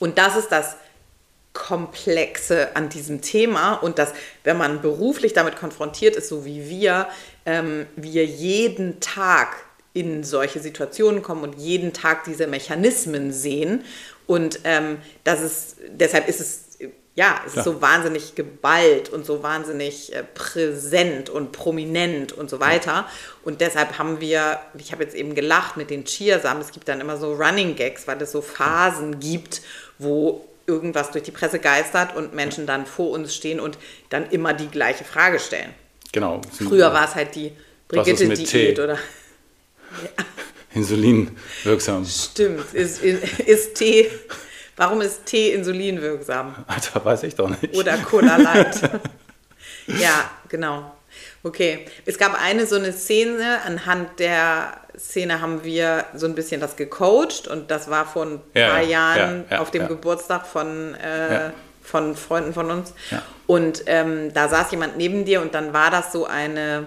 Und 0.00 0.18
das 0.18 0.36
ist 0.36 0.48
das 0.48 0.74
Komplexe 1.52 2.76
an 2.76 2.88
diesem 2.88 3.20
Thema 3.20 3.74
und 3.74 3.98
dass, 3.98 4.12
wenn 4.44 4.56
man 4.56 4.80
beruflich 4.80 5.32
damit 5.32 5.56
konfrontiert 5.56 6.16
ist, 6.16 6.28
so 6.28 6.44
wie 6.44 6.68
wir, 6.68 7.08
ähm, 7.46 7.86
wir 7.96 8.24
jeden 8.24 9.00
Tag 9.00 9.56
in 9.92 10.22
solche 10.22 10.60
Situationen 10.60 11.22
kommen 11.22 11.42
und 11.42 11.54
jeden 11.54 11.92
Tag 11.92 12.24
diese 12.24 12.46
Mechanismen 12.46 13.32
sehen. 13.32 13.84
Und 14.26 14.60
ähm, 14.64 14.98
das 15.24 15.40
ist, 15.40 15.76
deshalb 15.88 16.28
ist 16.28 16.40
es, 16.40 16.64
ja, 17.14 17.40
es 17.44 17.56
ist 17.56 17.64
so 17.64 17.82
wahnsinnig 17.82 18.36
geballt 18.36 19.08
und 19.08 19.26
so 19.26 19.42
wahnsinnig 19.42 20.14
äh, 20.14 20.22
präsent 20.22 21.30
und 21.30 21.50
prominent 21.50 22.32
und 22.32 22.48
so 22.48 22.60
weiter. 22.60 22.92
Ja. 22.92 23.08
Und 23.42 23.60
deshalb 23.60 23.98
haben 23.98 24.20
wir, 24.20 24.60
ich 24.78 24.92
habe 24.92 25.02
jetzt 25.02 25.16
eben 25.16 25.34
gelacht 25.34 25.76
mit 25.76 25.90
den 25.90 26.04
Chiasamen, 26.04 26.62
es 26.62 26.70
gibt 26.70 26.86
dann 26.86 27.00
immer 27.00 27.16
so 27.16 27.34
Running 27.34 27.74
Gags, 27.74 28.06
weil 28.06 28.22
es 28.22 28.30
so 28.30 28.40
Phasen 28.40 29.18
gibt, 29.18 29.62
wo 29.98 30.47
irgendwas 30.68 31.10
durch 31.10 31.24
die 31.24 31.30
Presse 31.30 31.58
geistert 31.58 32.14
und 32.14 32.34
Menschen 32.34 32.66
dann 32.66 32.86
vor 32.86 33.10
uns 33.10 33.34
stehen 33.34 33.58
und 33.58 33.78
dann 34.10 34.30
immer 34.30 34.52
die 34.52 34.68
gleiche 34.68 35.04
Frage 35.04 35.40
stellen. 35.40 35.74
Genau. 36.12 36.40
Früher 36.52 36.92
war 36.92 37.06
es 37.06 37.14
halt 37.14 37.34
die 37.34 37.52
Brigitte-Diät 37.88 38.78
oder. 38.78 38.94
Ja. 38.94 40.24
Insulin 40.74 41.36
wirksam. 41.64 42.04
Stimmt. 42.04 42.74
Ist, 42.74 43.02
ist 43.02 43.74
Tee. 43.74 44.10
Warum 44.76 45.00
ist 45.00 45.24
Tee 45.26 45.52
insulinwirksam? 45.54 46.64
Alter, 46.66 47.04
weiß 47.04 47.24
ich 47.24 47.34
doch 47.34 47.48
nicht. 47.48 47.74
Oder 47.74 47.96
Cola 47.98 48.36
Light. 48.36 48.80
ja, 49.86 50.30
genau. 50.48 50.94
Okay. 51.42 51.86
Es 52.04 52.18
gab 52.18 52.40
eine 52.40 52.66
so 52.66 52.76
eine 52.76 52.92
Szene, 52.92 53.62
anhand 53.64 54.20
der 54.20 54.80
Szene 54.98 55.40
haben 55.40 55.64
wir 55.64 56.06
so 56.14 56.26
ein 56.26 56.34
bisschen 56.34 56.60
das 56.60 56.76
gecoacht 56.76 57.46
und 57.48 57.70
das 57.70 57.88
war 57.88 58.06
vor 58.06 58.26
ein 58.26 58.40
ja, 58.54 58.70
paar 58.70 58.82
Jahren 58.82 59.44
ja, 59.48 59.56
ja, 59.56 59.60
auf 59.60 59.70
dem 59.70 59.88
Geburtstag 59.88 60.46
von, 60.46 60.94
äh, 60.94 61.50
von 61.82 62.16
Freunden 62.16 62.52
von 62.52 62.70
uns. 62.70 62.92
Und 63.46 63.84
ähm, 63.86 64.32
da 64.34 64.48
saß 64.48 64.70
jemand 64.72 64.96
neben 64.96 65.24
dir 65.24 65.40
und 65.40 65.54
dann 65.54 65.72
war 65.72 65.90
das 65.90 66.12
so 66.12 66.26
eine 66.26 66.86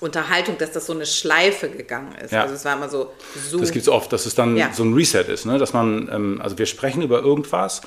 Unterhaltung, 0.00 0.58
dass 0.58 0.72
das 0.72 0.86
so 0.86 0.92
eine 0.92 1.06
Schleife 1.06 1.70
gegangen 1.70 2.14
ist. 2.22 2.34
Also 2.34 2.54
es 2.54 2.64
war 2.64 2.76
immer 2.76 2.88
so. 2.88 3.12
so 3.48 3.58
das 3.58 3.72
gibt 3.72 3.84
es 3.84 3.88
oft, 3.88 4.12
dass 4.12 4.26
es 4.26 4.34
dann 4.34 4.60
so 4.72 4.84
ein 4.84 4.92
Reset 4.94 5.24
ist, 5.28 5.46
ne? 5.46 5.58
dass 5.58 5.72
man, 5.72 6.08
ähm, 6.12 6.40
also 6.42 6.58
wir 6.58 6.66
sprechen 6.66 7.02
über 7.02 7.20
irgendwas 7.20 7.80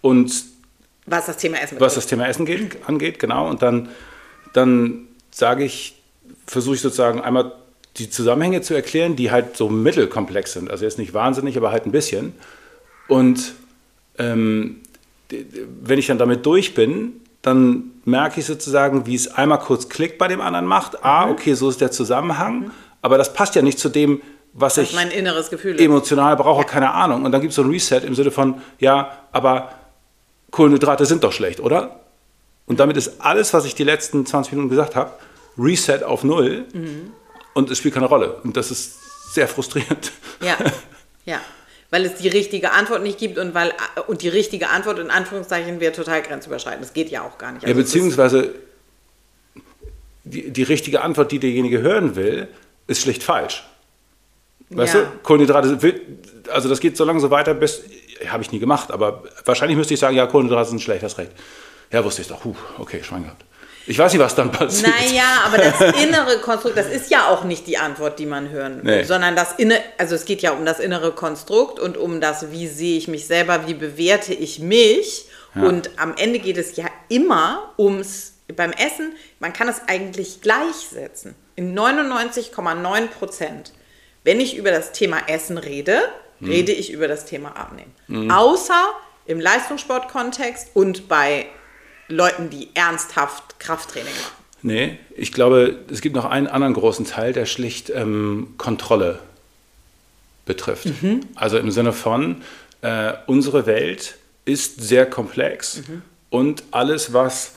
und 0.00 0.32
was 1.06 1.26
das 1.26 1.38
Thema 1.38 1.60
Essen, 1.62 1.80
was 1.80 1.94
das 1.94 2.06
Thema 2.06 2.28
Essen 2.28 2.44
geht, 2.44 2.86
angeht, 2.86 3.18
genau. 3.18 3.48
Und 3.48 3.62
dann, 3.62 3.88
dann 4.52 5.08
sage 5.30 5.64
ich, 5.64 5.96
versuche 6.46 6.74
ich 6.74 6.80
sozusagen 6.82 7.22
einmal 7.22 7.52
die 7.96 8.10
Zusammenhänge 8.10 8.60
zu 8.60 8.74
erklären, 8.74 9.16
die 9.16 9.30
halt 9.30 9.56
so 9.56 9.68
mittelkomplex 9.68 10.52
sind. 10.52 10.70
Also 10.70 10.84
jetzt 10.84 10.98
nicht 10.98 11.14
wahnsinnig, 11.14 11.56
aber 11.56 11.72
halt 11.72 11.86
ein 11.86 11.92
bisschen. 11.92 12.34
Und 13.08 13.54
ähm, 14.18 14.80
wenn 15.82 15.98
ich 15.98 16.06
dann 16.06 16.18
damit 16.18 16.46
durch 16.46 16.74
bin, 16.74 17.20
dann 17.42 17.90
merke 18.04 18.40
ich 18.40 18.46
sozusagen, 18.46 19.06
wie 19.06 19.14
es 19.14 19.28
einmal 19.28 19.58
kurz 19.58 19.88
klickt 19.88 20.18
bei 20.18 20.28
dem 20.28 20.40
anderen 20.40 20.66
macht. 20.66 21.04
Ah, 21.04 21.26
mhm. 21.26 21.32
okay, 21.32 21.54
so 21.54 21.68
ist 21.68 21.80
der 21.80 21.90
Zusammenhang. 21.90 22.60
Mhm. 22.60 22.70
Aber 23.02 23.18
das 23.18 23.32
passt 23.32 23.54
ja 23.54 23.62
nicht 23.62 23.78
zu 23.78 23.88
dem, 23.88 24.20
was 24.52 24.74
das 24.74 24.90
ich 24.90 24.94
mein 24.94 25.10
inneres 25.10 25.50
Gefühl 25.50 25.80
emotional 25.80 26.36
brauche, 26.36 26.62
ja. 26.62 26.68
keine 26.68 26.92
Ahnung. 26.92 27.24
Und 27.24 27.32
dann 27.32 27.40
gibt 27.40 27.50
es 27.50 27.56
so 27.56 27.62
ein 27.62 27.70
Reset 27.70 28.00
im 28.04 28.14
Sinne 28.14 28.30
von, 28.30 28.60
ja, 28.80 29.12
aber 29.30 29.72
Kohlenhydrate 30.50 31.06
sind 31.06 31.22
doch 31.22 31.32
schlecht, 31.32 31.60
oder? 31.60 32.00
Und 32.66 32.80
damit 32.80 32.96
ist 32.96 33.20
alles, 33.20 33.54
was 33.54 33.64
ich 33.64 33.74
die 33.74 33.84
letzten 33.84 34.26
20 34.26 34.54
Minuten 34.54 34.70
gesagt 34.70 34.96
habe, 34.96 35.12
Reset 35.58 36.02
auf 36.04 36.24
Null. 36.24 36.64
Mhm 36.72 37.12
und 37.54 37.70
es 37.70 37.78
spielt 37.78 37.94
keine 37.94 38.06
Rolle. 38.06 38.34
Und 38.42 38.56
das 38.56 38.70
ist 38.70 39.32
sehr 39.32 39.48
frustrierend. 39.48 40.12
Ja, 40.40 40.56
ja. 41.24 41.40
Weil 41.90 42.04
es 42.04 42.16
die 42.16 42.28
richtige 42.28 42.72
Antwort 42.72 43.02
nicht 43.02 43.18
gibt 43.18 43.38
und 43.38 43.54
weil 43.54 43.72
und 44.06 44.22
die 44.22 44.28
richtige 44.28 44.68
Antwort 44.68 44.98
in 44.98 45.10
Anführungszeichen 45.10 45.80
wäre 45.80 45.92
total 45.92 46.22
grenzüberschreitend. 46.22 46.84
Das 46.84 46.92
geht 46.92 47.10
ja 47.10 47.22
auch 47.22 47.38
gar 47.38 47.52
nicht. 47.52 47.64
Also 47.64 47.74
ja, 47.74 47.82
beziehungsweise 47.82 48.54
die, 50.24 50.50
die 50.50 50.62
richtige 50.62 51.00
Antwort, 51.00 51.32
die 51.32 51.38
derjenige 51.38 51.80
hören 51.80 52.14
will, 52.14 52.48
ist 52.86 53.02
schlicht 53.02 53.22
falsch. 53.22 53.64
Weißt 54.70 54.94
ja. 54.94 55.00
du, 55.02 55.06
Kohlenhydrate, 55.22 55.78
also 56.50 56.68
das 56.68 56.80
geht 56.80 56.96
so 56.96 57.04
lange 57.04 57.20
so 57.20 57.30
weiter, 57.30 57.54
bis, 57.54 57.82
habe 58.26 58.42
ich 58.42 58.52
nie 58.52 58.58
gemacht, 58.58 58.90
aber 58.90 59.24
wahrscheinlich 59.44 59.78
müsste 59.78 59.94
ich 59.94 60.00
sagen, 60.00 60.14
ja, 60.14 60.26
Kohlenhydrate 60.26 60.68
sind 60.68 60.82
schlecht, 60.82 61.02
hast 61.02 61.16
recht. 61.16 61.32
Ja, 61.90 62.04
wusste 62.04 62.20
ich 62.20 62.28
doch. 62.28 62.44
Huh, 62.44 62.54
okay, 62.78 63.02
Schwein 63.02 63.22
gehabt. 63.22 63.44
Ich 63.88 63.98
weiß 63.98 64.12
nicht, 64.12 64.20
was 64.20 64.34
dann 64.34 64.52
passiert. 64.52 64.92
Naja, 64.92 65.42
aber 65.46 65.56
das 65.56 65.80
innere 66.02 66.38
Konstrukt, 66.40 66.76
das 66.76 66.88
ist 66.88 67.10
ja 67.10 67.28
auch 67.28 67.44
nicht 67.44 67.66
die 67.66 67.78
Antwort, 67.78 68.18
die 68.18 68.26
man 68.26 68.50
hören 68.50 68.84
will, 68.84 68.98
nee. 68.98 69.04
sondern 69.04 69.34
das 69.34 69.54
inne, 69.56 69.80
also 69.96 70.14
es 70.14 70.26
geht 70.26 70.42
ja 70.42 70.52
um 70.52 70.66
das 70.66 70.78
innere 70.78 71.12
Konstrukt 71.12 71.80
und 71.80 71.96
um 71.96 72.20
das, 72.20 72.50
wie 72.50 72.68
sehe 72.68 72.98
ich 72.98 73.08
mich 73.08 73.26
selber, 73.26 73.66
wie 73.66 73.74
bewerte 73.74 74.34
ich 74.34 74.58
mich. 74.58 75.24
Ja. 75.54 75.62
Und 75.62 75.90
am 75.96 76.14
Ende 76.16 76.38
geht 76.38 76.58
es 76.58 76.76
ja 76.76 76.84
immer 77.08 77.72
ums, 77.78 78.34
beim 78.54 78.72
Essen, 78.72 79.14
man 79.40 79.54
kann 79.54 79.68
es 79.68 79.80
eigentlich 79.86 80.42
gleichsetzen. 80.42 81.34
In 81.56 81.76
99,9 81.76 83.06
Prozent. 83.08 83.72
Wenn 84.22 84.38
ich 84.38 84.56
über 84.56 84.70
das 84.70 84.92
Thema 84.92 85.18
Essen 85.28 85.56
rede, 85.56 86.00
hm. 86.40 86.48
rede 86.48 86.72
ich 86.72 86.92
über 86.92 87.08
das 87.08 87.24
Thema 87.24 87.56
Abnehmen. 87.56 87.94
Hm. 88.06 88.30
Außer 88.30 88.84
im 89.24 89.40
Leistungssportkontext 89.40 90.68
und 90.74 91.08
bei 91.08 91.46
Leuten, 92.08 92.50
die 92.50 92.68
ernsthaft 92.74 93.60
Krafttraining 93.60 94.12
machen. 94.12 94.38
Nee, 94.62 94.98
ich 95.16 95.32
glaube, 95.32 95.78
es 95.90 96.00
gibt 96.00 96.16
noch 96.16 96.24
einen 96.24 96.48
anderen 96.48 96.74
großen 96.74 97.06
Teil, 97.06 97.32
der 97.32 97.46
schlicht 97.46 97.90
ähm, 97.90 98.54
Kontrolle 98.58 99.20
betrifft. 100.46 100.86
Mhm. 101.02 101.20
Also 101.36 101.58
im 101.58 101.70
Sinne 101.70 101.92
von, 101.92 102.42
äh, 102.82 103.12
unsere 103.26 103.66
Welt 103.66 104.16
ist 104.44 104.80
sehr 104.80 105.06
komplex 105.06 105.82
mhm. 105.86 106.02
und 106.30 106.64
alles, 106.70 107.12
was 107.12 107.52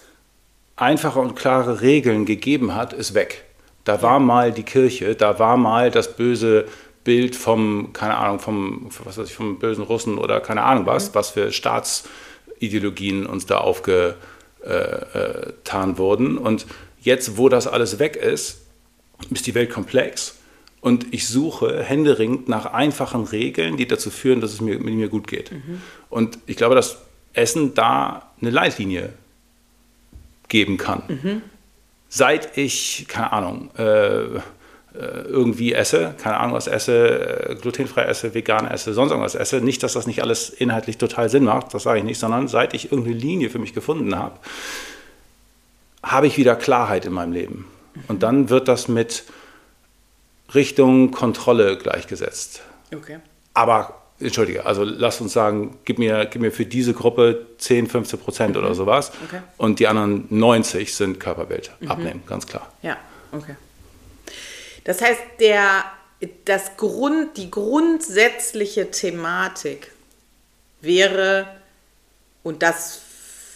einfache 0.75 1.20
und 1.20 1.36
klare 1.36 1.81
Regeln 1.81 2.25
gegeben 2.25 2.75
hat, 2.75 2.93
ist 2.93 3.13
weg. 3.13 3.46
Da 3.84 4.01
war 4.01 4.20
mal 4.20 4.51
die 4.51 4.63
Kirche, 4.63 5.15
da 5.15 5.39
war 5.39 5.58
mal 5.58 5.89
das 5.89 6.15
böse 6.15 6.65
Bild 7.03 7.36
vom, 7.36 7.93
keine 7.93 8.17
Ahnung, 8.17 8.39
vom, 8.39 8.91
was 9.03 9.17
weiß 9.17 9.27
ich, 9.27 9.36
vom 9.36 9.58
bösen 9.58 9.84
Russen 9.84 10.17
oder 10.17 10.39
keine 10.39 10.63
Ahnung 10.63 10.86
was, 10.86 11.10
mhm. 11.10 11.15
was 11.15 11.31
für 11.31 11.51
Staatsideologien 11.51 13.25
uns 13.25 13.46
da 13.48 13.58
aufge, 13.58 14.15
getan 14.63 15.97
wurden. 15.97 16.37
Und 16.37 16.65
jetzt, 17.01 17.37
wo 17.37 17.49
das 17.49 17.67
alles 17.67 17.99
weg 17.99 18.15
ist, 18.15 18.61
ist 19.29 19.47
die 19.47 19.55
Welt 19.55 19.69
komplex. 19.69 20.37
Und 20.81 21.13
ich 21.13 21.27
suche 21.27 21.83
händeringend 21.83 22.49
nach 22.49 22.65
einfachen 22.65 23.23
Regeln, 23.25 23.77
die 23.77 23.87
dazu 23.87 24.09
führen, 24.09 24.41
dass 24.41 24.51
es 24.51 24.61
mir, 24.61 24.79
mit 24.79 24.95
mir 24.95 25.09
gut 25.09 25.27
geht. 25.27 25.51
Mhm. 25.51 25.81
Und 26.09 26.39
ich 26.47 26.57
glaube, 26.57 26.73
dass 26.73 26.97
Essen 27.33 27.75
da 27.75 28.31
eine 28.41 28.49
Leitlinie 28.49 29.13
geben 30.47 30.77
kann. 30.77 31.03
Mhm. 31.07 31.41
Seit 32.09 32.57
ich, 32.57 33.05
keine 33.07 33.31
Ahnung, 33.31 33.69
äh, 33.77 34.39
irgendwie 35.00 35.74
esse, 35.74 36.15
keine 36.21 36.38
Ahnung 36.38 36.55
was 36.55 36.67
esse, 36.67 37.50
äh, 37.50 37.55
glutenfrei 37.55 38.03
esse, 38.03 38.33
vegan 38.33 38.67
esse, 38.67 38.93
sonst 38.93 39.12
irgendwas 39.12 39.36
esse. 39.36 39.62
Nicht, 39.62 39.83
dass 39.83 39.93
das 39.93 40.05
nicht 40.05 40.21
alles 40.21 40.50
inhaltlich 40.50 40.98
total 40.98 41.29
Sinn 41.29 41.45
macht, 41.45 41.74
das 41.74 41.83
sage 41.83 42.00
ich 42.00 42.05
nicht, 42.05 42.19
sondern 42.19 42.48
seit 42.48 42.74
ich 42.74 42.91
irgendeine 42.91 43.15
Linie 43.15 43.50
für 43.50 43.60
mich 43.60 43.74
gefunden 43.74 44.17
habe, 44.17 44.38
habe 46.03 46.27
ich 46.27 46.38
wieder 46.38 46.55
Klarheit 46.55 47.05
in 47.05 47.13
meinem 47.13 47.31
Leben. 47.31 47.67
Und 48.07 48.24
dann 48.24 48.50
wird 48.50 48.67
das 48.67 48.88
mit 48.88 49.24
Richtung 50.53 51.12
Kontrolle 51.12 51.77
gleichgesetzt. 51.77 52.62
Okay. 52.93 53.19
Aber 53.53 54.01
entschuldige, 54.19 54.65
also 54.65 54.83
lass 54.83 55.21
uns 55.21 55.33
sagen, 55.33 55.77
gib 55.86 56.00
mir, 56.00 56.25
gib 56.25 56.41
mir 56.41 56.51
für 56.51 56.65
diese 56.65 56.93
Gruppe 56.93 57.48
10, 57.57 57.88
15 57.88 58.19
Prozent 58.19 58.57
oder 58.57 58.75
sowas. 58.75 59.12
Mhm. 59.12 59.25
Okay. 59.27 59.41
Und 59.57 59.79
die 59.79 59.88
anderen 59.88 60.25
90 60.29 60.93
sind 60.93 61.19
Körperbild. 61.19 61.71
Abnehmen, 61.88 62.24
ganz 62.27 62.45
klar. 62.45 62.71
Ja, 62.81 62.98
okay. 63.31 63.55
Das 64.83 65.01
heißt, 65.01 65.21
der, 65.39 65.85
das 66.45 66.77
Grund, 66.77 67.38
die 67.38 67.51
grundsätzliche 67.51 68.91
Thematik 68.91 69.91
wäre, 70.81 71.47
und 72.43 72.63
das 72.63 73.01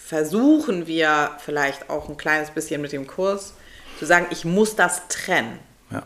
versuchen 0.05 0.85
wir 0.85 1.31
vielleicht 1.39 1.89
auch 1.89 2.09
ein 2.09 2.17
kleines 2.17 2.51
bisschen 2.51 2.81
mit 2.81 2.91
dem 2.91 3.07
Kurs, 3.07 3.53
zu 3.97 4.05
sagen, 4.05 4.27
ich 4.29 4.45
muss 4.45 4.75
das 4.75 5.07
trennen. 5.07 5.59
Ja. 5.89 6.03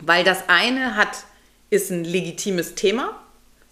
Weil 0.00 0.24
das 0.24 0.48
eine 0.48 0.96
hat, 0.96 1.24
ist 1.70 1.90
ein 1.90 2.04
legitimes 2.04 2.74
Thema 2.74 3.20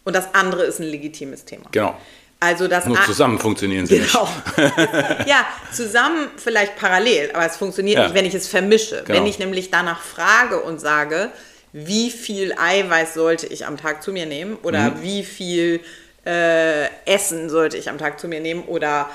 und 0.04 0.14
das 0.14 0.34
andere 0.34 0.64
ist 0.64 0.80
ein 0.80 0.86
legitimes 0.86 1.44
Thema. 1.44 1.68
Genau. 1.72 1.98
Also 2.44 2.68
das 2.68 2.84
Nur 2.86 3.00
zusammen 3.04 3.38
funktionieren 3.38 3.86
sie 3.86 3.98
Genau. 4.00 4.28
ja, 5.26 5.46
zusammen 5.72 6.28
vielleicht 6.36 6.76
parallel, 6.76 7.30
aber 7.32 7.46
es 7.46 7.56
funktioniert 7.56 7.96
Ja. 7.98 8.04
nicht, 8.04 8.14
wenn 8.14 8.24
ich 8.26 8.34
es 8.34 8.48
vermische. 8.48 9.02
Genau. 9.06 9.18
Wenn 9.18 9.26
ich 9.26 9.38
nämlich 9.38 9.70
danach 9.70 10.00
frage 10.02 10.60
und 10.60 10.80
sage, 10.80 11.30
wie 11.72 12.10
viel 12.10 12.52
Eiweiß 12.56 13.14
sollte 13.14 13.46
ich 13.46 13.66
am 13.66 13.76
Tag 13.76 14.02
zu 14.02 14.12
mir 14.12 14.26
nehmen 14.26 14.56
oder 14.62 14.90
Mhm. 14.90 15.02
wie 15.02 15.24
viel 15.24 15.80
äh, 16.26 16.86
Essen 17.06 17.50
sollte 17.50 17.76
ich 17.76 17.88
am 17.90 17.98
Tag 17.98 18.18
zu 18.20 18.28
mir 18.28 18.40
nehmen 18.40 18.62
oder 18.64 19.10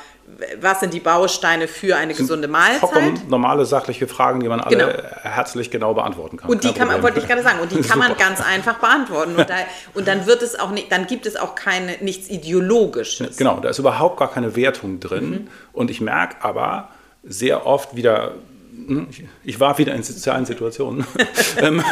was 0.61 0.79
sind 0.79 0.93
die 0.93 0.99
Bausteine 0.99 1.67
für 1.67 1.95
eine 1.97 2.13
gesunde 2.13 2.47
Mahlzeit? 2.47 2.79
Vollkommen 2.79 3.21
normale, 3.29 3.65
sachliche 3.65 4.07
Fragen, 4.07 4.39
die 4.39 4.47
man 4.47 4.61
alle 4.61 4.77
Genau. 4.77 5.09
herzlich 5.23 5.69
genau 5.71 5.93
beantworten 5.93 6.37
kann. 6.37 6.49
Und 6.49 6.63
die 6.63 6.69
Kein 6.69 6.77
kann 6.77 6.87
man, 6.87 7.03
wollte 7.03 7.19
ich 7.19 7.27
gerade 7.27 7.43
sagen, 7.43 7.59
und 7.59 7.71
die 7.71 7.81
kann 7.87 7.99
man 7.99 8.15
ganz 8.17 8.39
einfach 8.41 8.79
beantworten. 8.79 9.35
Und, 9.35 9.49
da, 9.49 9.55
und 9.95 10.07
dann 10.07 10.25
wird 10.27 10.41
es 10.41 10.57
auch 10.57 10.71
nicht, 10.71 10.91
dann 10.91 11.07
gibt 11.07 11.25
es 11.25 11.35
auch 11.35 11.55
keine, 11.55 11.97
nichts 12.01 12.29
Ideologisches. 12.29 13.35
Genau, 13.37 13.59
da 13.59 13.69
ist 13.69 13.79
überhaupt 13.79 14.17
gar 14.17 14.31
keine 14.31 14.55
Wertung 14.55 14.99
drin. 14.99 15.29
Mhm. 15.29 15.47
Und 15.73 15.91
ich 15.91 15.99
merke 16.01 16.37
aber 16.43 16.89
sehr 17.23 17.65
oft 17.65 17.95
wieder, 17.95 18.33
hm, 18.87 19.07
ich- 19.11 19.23
ich 19.43 19.59
war 19.59 19.77
wieder 19.77 19.93
in 19.93 20.03
sozialen 20.03 20.45
Situationen, 20.45 21.05
ähm, 21.57 21.83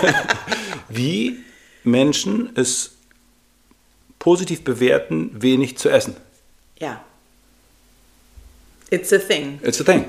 wie 0.88 1.40
Menschen 1.84 2.50
es 2.56 2.94
positiv 4.20 4.64
bewerten, 4.64 5.32
wenig 5.34 5.78
zu 5.78 5.90
essen. 5.90 6.16
Ja. 6.80 7.02
It's 8.90 9.12
a 9.14 9.20
thing. 9.20 9.60
It's 9.64 9.80
a 9.82 9.84
thing. 9.84 10.06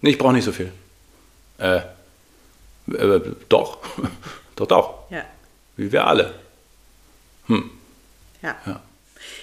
Nee, 0.00 0.10
ich 0.10 0.18
brauche 0.18 0.32
nicht 0.32 0.44
so 0.44 0.52
viel. 0.52 0.72
Äh, 1.58 1.78
äh, 2.92 3.20
doch, 3.48 3.78
doch, 4.56 4.66
doch. 4.66 4.94
Ja. 5.10 5.24
Wie 5.76 5.90
wir 5.92 6.06
alle. 6.06 6.34
Ja. 8.42 8.56
Ja. 8.66 8.82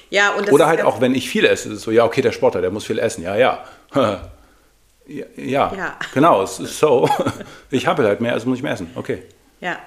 Ja, 0.09 0.31
und 0.33 0.45
das 0.47 0.53
Oder 0.53 0.67
halt 0.67 0.81
auch, 0.81 1.01
wenn 1.01 1.15
ich 1.15 1.27
viel 1.29 1.45
esse, 1.45 1.69
ist 1.69 1.75
es 1.77 1.81
so, 1.81 1.91
ja, 1.91 2.05
okay, 2.05 2.21
der 2.21 2.31
Sportler, 2.31 2.61
der 2.61 2.69
muss 2.69 2.85
viel 2.85 2.99
essen. 2.99 3.23
Ja, 3.23 3.35
ja. 3.35 3.63
Ja, 5.05 5.25
ja, 5.35 5.73
Ja. 5.75 5.99
genau, 6.13 6.43
es 6.43 6.61
ist 6.61 6.79
so. 6.79 7.09
Ich 7.71 7.87
habe 7.87 8.05
halt 8.05 8.21
mehr, 8.21 8.31
also 8.31 8.47
muss 8.47 8.59
ich 8.59 8.63
mehr 8.63 8.71
essen. 8.71 8.89
Okay. 8.95 9.23
Ja. 9.59 9.77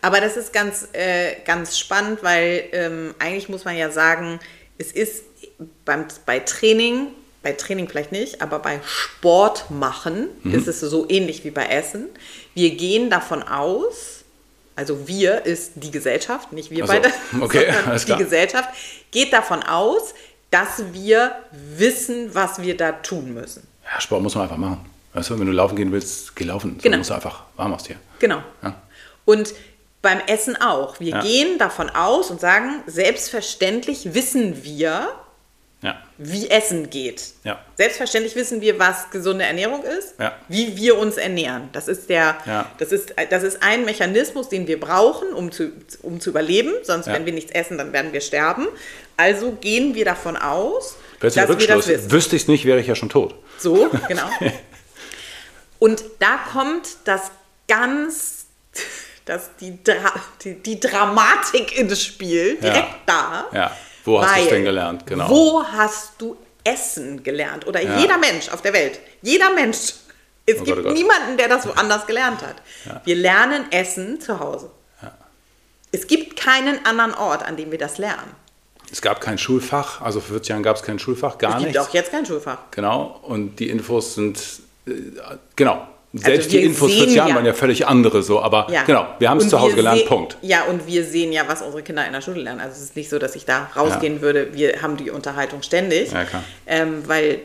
Aber 0.00 0.20
das 0.20 0.36
ist 0.36 0.52
ganz, 0.52 0.88
äh, 0.92 1.40
ganz 1.44 1.76
spannend, 1.76 2.22
weil 2.22 2.64
ähm, 2.70 3.14
eigentlich 3.18 3.48
muss 3.48 3.64
man 3.64 3.76
ja 3.76 3.90
sagen, 3.90 4.38
es 4.78 4.92
ist 4.92 5.24
beim, 5.84 6.06
bei 6.26 6.38
Training, 6.40 7.08
bei 7.42 7.52
Training 7.52 7.88
vielleicht 7.88 8.12
nicht, 8.12 8.42
aber 8.42 8.58
bei 8.58 8.80
Sport 8.84 9.70
machen 9.70 10.28
ist 10.44 10.66
es 10.68 10.80
so 10.80 11.06
ähnlich 11.08 11.44
wie 11.44 11.50
bei 11.50 11.66
Essen. 11.66 12.06
Wir 12.54 12.70
gehen 12.76 13.10
davon 13.10 13.42
aus, 13.42 14.24
also 14.76 15.06
wir 15.08 15.44
ist 15.46 15.72
die 15.76 15.90
Gesellschaft, 15.90 16.52
nicht 16.52 16.70
wir 16.70 16.86
so, 16.86 16.92
beide, 16.92 17.10
okay, 17.40 17.72
die 17.98 18.04
klar. 18.04 18.18
Gesellschaft 18.18 18.68
geht 19.10 19.32
davon 19.32 19.62
aus, 19.62 20.14
dass 20.50 20.82
wir 20.92 21.32
wissen, 21.76 22.34
was 22.34 22.60
wir 22.60 22.76
da 22.76 22.92
tun 22.92 23.32
müssen. 23.34 23.66
Ja, 23.92 24.00
Sport 24.00 24.22
muss 24.22 24.34
man 24.34 24.44
einfach 24.44 24.56
machen. 24.56 24.84
Weißt 25.12 25.30
du, 25.30 25.38
wenn 25.38 25.46
du 25.46 25.52
laufen 25.52 25.76
gehen 25.76 25.90
willst, 25.92 26.36
geh 26.36 26.44
laufen. 26.44 26.76
So 26.76 26.82
Genau. 26.82 26.98
musst 26.98 27.10
du 27.10 27.14
einfach 27.14 27.42
warm 27.56 27.72
aus 27.74 27.82
dir. 27.84 27.96
Genau. 28.20 28.42
Ja. 28.62 28.74
Und 29.24 29.54
beim 30.02 30.20
Essen 30.26 30.56
auch. 30.60 30.98
Wir 31.00 31.10
Ja. 31.10 31.20
gehen 31.22 31.58
davon 31.58 31.90
aus 31.90 32.30
und 32.30 32.40
sagen, 32.40 32.82
selbstverständlich 32.86 34.14
wissen 34.14 34.62
wir, 34.64 35.08
Ja. 35.82 35.98
wie 36.18 36.50
Essen 36.50 36.90
geht. 36.90 37.22
Ja. 37.42 37.58
Selbstverständlich 37.78 38.36
wissen 38.36 38.60
wir, 38.60 38.78
was 38.78 39.08
gesunde 39.10 39.44
Ernährung 39.46 39.82
ist, 39.82 40.12
Ja. 40.18 40.36
wie 40.48 40.76
wir 40.76 40.98
uns 40.98 41.16
ernähren. 41.16 41.70
Das 41.72 41.88
ist, 41.88 42.10
der, 42.10 42.36
Ja. 42.44 42.70
das, 42.78 42.92
ist, 42.92 43.14
das 43.30 43.42
ist 43.42 43.62
ein 43.62 43.86
Mechanismus, 43.86 44.50
den 44.50 44.66
wir 44.66 44.78
brauchen, 44.78 45.32
um 45.32 45.50
zu, 45.50 45.72
um 46.02 46.20
zu 46.20 46.28
überleben. 46.30 46.72
Sonst, 46.82 47.06
Ja. 47.06 47.14
wenn 47.14 47.24
wir 47.24 47.32
nichts 47.32 47.52
essen, 47.52 47.78
dann 47.78 47.94
werden 47.94 48.12
wir 48.12 48.20
sterben. 48.20 48.68
Also 49.16 49.52
gehen 49.52 49.94
wir 49.94 50.04
davon 50.04 50.36
aus, 50.36 50.96
Plötzlich 51.18 51.46
dass 51.46 51.58
wir 51.58 51.66
das 51.66 51.88
wissen. 51.88 52.10
Wüsste 52.12 52.36
ich 52.36 52.42
es 52.42 52.48
nicht, 52.48 52.66
wäre 52.66 52.80
ich 52.80 52.86
ja 52.86 52.94
schon 52.94 53.08
tot. 53.08 53.34
So, 53.58 53.88
genau. 54.06 54.28
Und 55.78 56.02
da 56.18 56.38
kommt 56.52 56.88
das 57.04 57.30
ganz, 57.68 58.44
das, 59.24 59.48
die, 59.60 59.82
Dra 59.82 60.12
die, 60.44 60.54
die 60.56 60.78
Dramatik 60.78 61.78
ins 61.78 62.02
Spiel, 62.02 62.56
direkt 62.56 63.08
Ja. 63.08 63.46
da. 63.50 63.76
Ja. 64.04 64.06
Wo 64.12 64.22
hast 64.22 64.36
du 64.36 64.42
es 64.42 64.48
denn 64.48 64.64
gelernt? 64.64 65.06
Genau. 65.06 65.28
Wo 65.28 65.64
hast 65.64 66.12
du 66.18 66.36
Essen 66.64 67.22
gelernt? 67.22 67.66
Oder 67.66 67.82
Ja. 67.82 67.98
jeder 67.98 68.18
Mensch 68.18 68.48
auf 68.50 68.62
der 68.62 68.72
Welt, 68.72 68.98
jeder 69.22 69.50
Mensch. 69.50 69.94
Es 70.46 70.60
Oh 70.60 70.64
gibt 70.64 70.76
Gott, 70.82 70.86
oh 70.86 70.92
niemanden, 70.92 71.36
der 71.36 71.48
das 71.48 71.66
woanders 71.66 72.06
gelernt 72.06 72.40
hat. 72.42 72.56
Wir 73.04 73.14
lernen 73.14 73.70
Essen 73.70 74.20
zu 74.20 74.40
Hause. 74.40 74.70
Es 75.92 76.06
gibt 76.06 76.38
keinen 76.38 76.84
anderen 76.86 77.14
Ort, 77.14 77.44
an 77.44 77.56
dem 77.56 77.70
wir 77.70 77.78
das 77.78 77.98
lernen. 77.98 78.30
Es 78.92 79.00
gab 79.02 79.20
kein 79.20 79.38
Schulfach, 79.38 80.00
also 80.00 80.20
vor 80.20 80.30
40 80.34 80.48
Jahren 80.50 80.62
gab 80.62 80.76
es 80.76 80.82
kein 80.82 80.98
Schulfach, 80.98 81.38
gar 81.38 81.52
Es 81.52 81.58
gibt 81.58 81.72
nichts. 81.74 81.88
auch 81.88 81.92
jetzt 81.94 82.10
kein 82.10 82.26
Schulfach. 82.26 82.58
Genau, 82.72 83.20
und 83.22 83.56
die 83.56 83.70
Infos 83.70 84.14
sind, 84.14 84.38
äh, 84.86 84.92
genau. 85.56 85.86
Selbst 86.12 86.50
die 86.50 86.58
wir 86.58 86.62
Infos 86.64 86.78
vor 86.78 86.88
sehen 86.88 86.98
40 86.98 87.16
Jahren 87.16 87.28
ja- 87.28 87.34
waren 87.36 87.46
ja 87.46 87.52
völlig 87.54 87.86
andere 87.86 88.22
so, 88.24 88.40
aber 88.42 88.66
Ja. 88.70 88.82
genau, 88.82 89.06
wir 89.20 89.30
haben 89.30 89.38
es 89.38 89.48
zu 89.48 89.60
Hause 89.60 89.76
gelernt, 89.76 90.06
Punkt. 90.06 90.36
Ja, 90.42 90.64
und 90.64 90.86
wir 90.88 91.04
sehen 91.04 91.30
ja, 91.32 91.46
was 91.46 91.62
unsere 91.62 91.82
Kinder 91.84 92.04
in 92.04 92.12
der 92.12 92.20
Schule 92.20 92.40
lernen. 92.42 92.60
Also 92.60 92.72
es 92.76 92.82
ist 92.82 92.96
nicht 92.96 93.08
so, 93.10 93.18
dass 93.20 93.36
ich 93.36 93.44
da 93.44 93.70
rausgehen 93.76 94.20
würde, 94.20 94.52
wir 94.54 94.82
haben 94.82 94.96
die 94.96 95.10
Unterhaltung 95.10 95.62
ständig, 95.62 96.10
Ja. 96.10 96.26
Ähm, 96.66 97.04
weil 97.06 97.40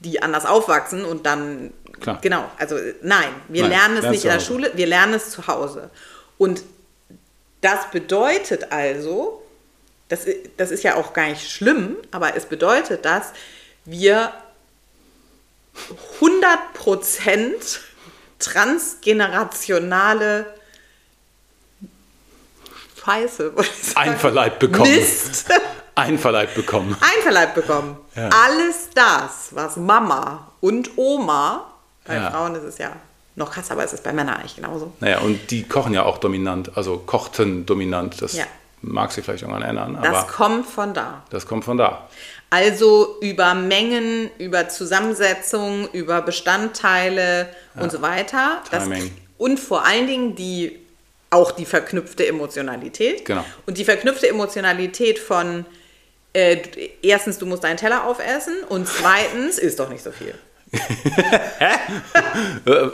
die 0.00 0.20
anders 0.20 0.46
aufwachsen 0.46 1.04
und 1.04 1.26
dann, 1.26 1.72
Klar. 2.00 2.18
genau, 2.20 2.44
also 2.58 2.74
nein, 3.02 3.28
wir 3.48 3.62
Nein, 3.62 3.70
lernen 3.70 3.96
es 3.98 4.10
nicht 4.10 4.24
in 4.24 4.30
der. 4.30 4.40
Schule, 4.40 4.72
wir 4.74 4.86
lernen 4.88 5.14
es 5.14 5.30
zu 5.30 5.46
Hause. 5.46 5.88
Und 6.38 6.64
das 7.60 7.88
bedeutet 7.92 8.72
also, 8.72 9.42
das, 10.08 10.26
das 10.56 10.72
ist 10.72 10.82
ja 10.82 10.96
auch 10.96 11.12
gar 11.12 11.28
nicht 11.28 11.48
schlimm, 11.48 11.96
aber 12.10 12.34
es 12.36 12.46
bedeutet, 12.46 13.04
dass 13.04 13.32
wir 13.84 14.32
100% 16.20 17.80
transgenerationale 18.42 20.46
Scheiße. 23.04 23.52
Einverleibt 23.96 24.58
bekommen. 24.58 24.90
Mist 24.94 25.46
Einverleibt 25.94 26.54
bekommen. 26.54 26.96
einverleibt 27.16 27.54
bekommen. 27.54 27.96
Ja. 28.14 28.28
Alles 28.30 28.88
das, 28.94 29.48
was 29.50 29.76
Mama 29.76 30.48
und 30.60 30.90
Oma, 30.96 31.66
bei 32.06 32.14
Ja. 32.14 32.30
Frauen 32.30 32.54
ist 32.54 32.62
es 32.64 32.78
ja 32.78 32.92
noch 33.36 33.50
krasser, 33.50 33.72
aber 33.72 33.84
es 33.84 33.92
ist 33.92 34.02
bei 34.04 34.12
Männern 34.12 34.36
eigentlich 34.36 34.56
genauso. 34.56 34.92
Naja, 35.00 35.18
und 35.20 35.50
die 35.50 35.66
kochen 35.68 35.92
ja 35.94 36.04
auch 36.04 36.18
dominant, 36.18 36.76
also 36.76 36.98
kochten 36.98 37.66
dominant. 37.66 38.22
Das 38.22 38.34
Ja. 38.34 38.44
mag 38.82 39.10
sich 39.12 39.24
vielleicht 39.24 39.42
irgendwann 39.42 39.62
ändern, 39.68 39.98
Das 40.02 40.28
kommt 40.28 40.66
von 40.66 40.94
da. 40.94 41.22
das 41.30 41.46
kommt 41.46 41.64
von 41.64 41.76
da. 41.76 42.08
Also 42.52 43.16
über 43.22 43.54
Mengen, 43.54 44.30
über 44.38 44.68
Zusammensetzung, 44.68 45.88
über 45.92 46.20
Bestandteile 46.20 47.48
und 47.76 47.90
so 47.90 48.02
weiter. 48.02 48.62
Das, 48.70 48.86
und 49.38 49.58
vor 49.58 49.86
allen 49.86 50.06
Dingen 50.06 50.34
die, 50.34 50.78
auch 51.30 51.52
die 51.52 51.64
verknüpfte 51.64 52.26
Emotionalität. 52.26 53.24
Genau. 53.24 53.42
Und 53.66 53.78
die 53.78 53.84
verknüpfte 53.86 54.28
Emotionalität 54.28 55.18
von 55.18 55.64
äh, 56.34 56.58
erstens, 57.02 57.38
du 57.38 57.46
musst 57.46 57.64
deinen 57.64 57.78
Teller 57.78 58.04
aufessen 58.04 58.54
und 58.68 58.86
zweitens, 58.86 59.58
ist 59.58 59.78
doch 59.80 59.88
nicht 59.88 60.04
so 60.04 60.12
viel. 60.12 60.34
Äh, 61.58 61.76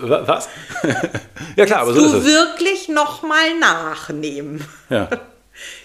wa- 0.01 0.23
Was? 0.27 0.49
ja 1.57 1.65
klar, 1.67 1.81
aber 1.83 1.93
so 1.95 2.01
du 2.01 2.07
ist 2.07 2.13
es. 2.15 2.25
wirklich 2.25 2.89
nochmal 2.89 3.59
nachnehmen. 3.59 4.65
Ja. 4.91 5.09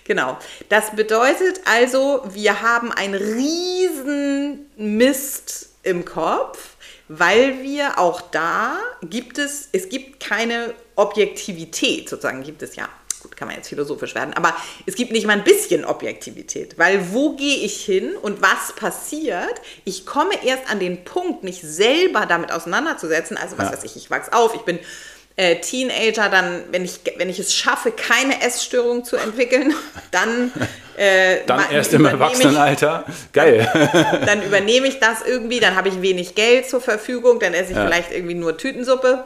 Genau. 0.05 0.37
Das 0.69 0.91
bedeutet 0.95 1.61
also, 1.65 2.23
wir 2.31 2.61
haben 2.61 2.91
einen 2.91 3.15
riesen 3.15 4.69
Mist 4.77 5.69
im 5.83 6.05
Kopf, 6.05 6.75
weil 7.07 7.61
wir 7.63 7.99
auch 7.99 8.21
da 8.21 8.77
gibt 9.01 9.37
es, 9.37 9.69
es 9.71 9.89
gibt 9.89 10.19
keine 10.21 10.73
Objektivität 10.95 12.09
sozusagen, 12.09 12.43
gibt 12.43 12.61
es 12.63 12.75
ja. 12.75 12.89
Gut, 13.21 13.37
kann 13.37 13.47
man 13.47 13.55
jetzt 13.55 13.69
philosophisch 13.69 14.15
werden, 14.15 14.33
aber 14.33 14.53
es 14.85 14.95
gibt 14.95 15.13
nicht 15.13 15.25
mal 15.25 15.31
ein 15.37 15.45
bisschen 15.45 15.85
Objektivität, 15.85 16.77
weil 16.77 17.13
wo 17.13 17.37
gehe 17.37 17.55
ich 17.59 17.85
hin 17.85 18.17
und 18.21 18.41
was 18.41 18.73
passiert? 18.75 19.61
Ich 19.85 20.05
komme 20.05 20.43
erst 20.45 20.69
an 20.69 20.79
den 20.79 21.05
Punkt, 21.05 21.41
mich 21.41 21.61
selber 21.61 22.25
damit 22.25 22.51
auseinanderzusetzen. 22.51 23.37
Also 23.37 23.57
was 23.57 23.67
Ja. 23.67 23.77
weiß 23.77 23.85
ich, 23.85 23.95
ich 23.95 24.11
wachse 24.11 24.33
auf, 24.33 24.53
ich 24.55 24.61
bin 24.63 24.77
äh, 25.35 25.55
Teenager 25.57 26.29
dann, 26.29 26.61
wenn 26.71 26.85
ich, 26.85 26.99
wenn 27.17 27.29
ich 27.29 27.39
es 27.39 27.53
schaffe, 27.55 27.91
keine 27.91 28.41
Essstörung 28.41 29.03
zu 29.03 29.15
entwickeln, 29.17 29.73
dann. 30.11 30.51
Äh, 30.97 31.37
dann 31.47 31.57
ma- 31.61 31.71
erst 31.71 31.93
im 31.93 32.05
Erwachsenenalter. 32.05 33.05
Geil. 33.31 33.67
Dann 34.27 34.43
übernehme 34.43 34.87
ich 34.87 34.99
das 34.99 35.23
irgendwie, 35.25 35.59
dann 35.59 35.75
habe 35.75 35.89
ich 35.89 36.03
wenig 36.03 36.35
Geld 36.35 36.69
zur 36.69 36.81
Verfügung, 36.81 37.39
dann 37.39 37.55
esse 37.55 37.71
ich 37.71 37.77
Ja. 37.77 37.85
vielleicht 37.87 38.11
irgendwie 38.11 38.35
nur 38.35 38.57
Tütensuppe. 38.59 39.23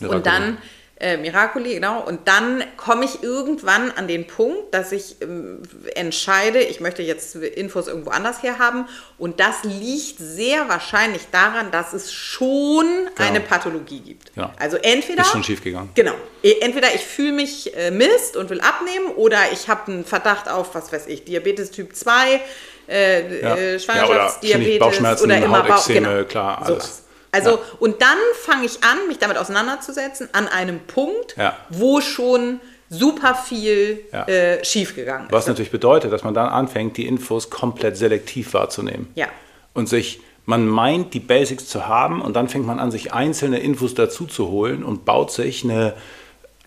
Und 0.00 0.24
dann, 0.24 0.56
äh, 1.02 1.16
Miracoli, 1.16 1.74
genau. 1.74 2.00
Und 2.02 2.28
dann 2.28 2.62
komme 2.76 3.04
ich 3.04 3.22
irgendwann 3.22 3.90
an 3.90 4.06
den 4.08 4.26
Punkt, 4.26 4.72
dass 4.72 4.92
ich 4.92 5.16
ähm, 5.20 5.60
entscheide, 5.96 6.60
ich 6.60 6.80
möchte 6.80 7.02
jetzt 7.02 7.34
Infos 7.34 7.88
irgendwo 7.88 8.10
anders 8.10 8.42
herhaben. 8.42 8.86
Und 9.18 9.40
das 9.40 9.64
liegt 9.64 10.18
sehr 10.18 10.68
wahrscheinlich 10.68 11.22
daran, 11.32 11.70
dass 11.72 11.92
es 11.92 12.12
schon 12.12 12.86
eine 13.18 13.40
Pathologie 13.40 14.00
gibt. 14.00 14.32
Genau. 14.34 14.50
Also 14.58 14.76
entweder. 14.76 15.22
Ist 15.22 15.32
schon 15.32 15.44
schiefgegangen. 15.44 15.90
Genau. 15.94 16.12
E- 16.42 16.60
Entweder 16.60 16.94
ich 16.94 17.02
fühle 17.04 17.32
mich 17.32 17.76
äh, 17.76 17.90
Mist 17.90 18.36
und 18.36 18.48
will 18.50 18.60
abnehmen 18.60 19.08
oder 19.16 19.38
ich 19.52 19.68
habe 19.68 19.90
einen 19.92 20.04
Verdacht 20.04 20.48
auf, 20.48 20.74
was 20.74 20.92
weiß 20.92 21.08
ich, 21.08 21.24
Diabetes 21.24 21.70
Typ 21.72 21.94
2, 21.96 22.40
äh, 22.88 23.40
Ja. 23.42 23.54
äh, 23.56 23.72
Ja, 23.72 23.78
Schwangerschaftsdiabetes 23.80 24.76
oder 24.76 24.78
Bauchschmerzen, 24.86 25.24
oder 25.24 25.36
immer 25.38 25.62
Bauch, 25.62 25.68
Hautexzeme, 25.70 26.08
genau. 26.14 26.24
klar, 26.24 26.64
Sowas. 26.66 27.01
Also, 27.32 27.50
Ja. 27.50 27.58
und 27.80 28.00
dann 28.02 28.18
fange 28.34 28.66
ich 28.66 28.84
an, 28.84 29.08
mich 29.08 29.18
damit 29.18 29.38
auseinanderzusetzen, 29.38 30.28
an 30.32 30.48
einem 30.48 30.80
Punkt, 30.80 31.34
Ja. 31.36 31.56
wo 31.70 32.00
schon 32.00 32.60
super 32.90 33.34
viel 33.34 34.00
Ja. 34.12 34.24
äh, 34.28 34.62
schiefgegangen 34.64 35.26
ist. 35.28 35.32
Was 35.32 35.46
natürlich 35.46 35.70
bedeutet, 35.70 36.12
dass 36.12 36.24
man 36.24 36.34
dann 36.34 36.48
anfängt, 36.50 36.98
die 36.98 37.06
Infos 37.06 37.48
komplett 37.48 37.96
selektiv 37.96 38.52
wahrzunehmen. 38.52 39.08
Ja. 39.14 39.28
Und 39.72 39.88
sich, 39.88 40.20
man 40.44 40.68
meint, 40.68 41.14
die 41.14 41.20
Basics 41.20 41.66
zu 41.68 41.86
haben 41.86 42.20
und 42.20 42.34
dann 42.36 42.48
fängt 42.50 42.66
man 42.66 42.78
an, 42.78 42.90
sich 42.90 43.14
einzelne 43.14 43.60
Infos 43.60 43.94
dazu 43.94 44.26
zu 44.26 44.48
holen 44.48 44.84
und 44.84 45.06
baut 45.06 45.32
sich 45.32 45.64
eine, 45.64 45.94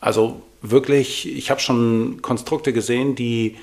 also 0.01 0.41
wirklich, 0.63 1.27
ich 1.37 1.51
habe 1.51 1.59
schon 1.61 2.23
Konstrukte 2.23 2.73
gesehen, 2.73 3.13
die, 3.15 3.57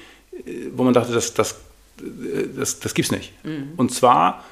äh, 0.47 0.69
wo 0.73 0.85
man 0.85 0.95
dachte, 0.95 1.13
das, 1.13 1.35
das, 1.35 1.57
äh, 2.01 2.47
das, 2.57 2.79
das 2.79 2.95
gibt's 2.95 3.11
nicht. 3.11 3.33
Und 3.77 3.93
zwar 3.93 4.45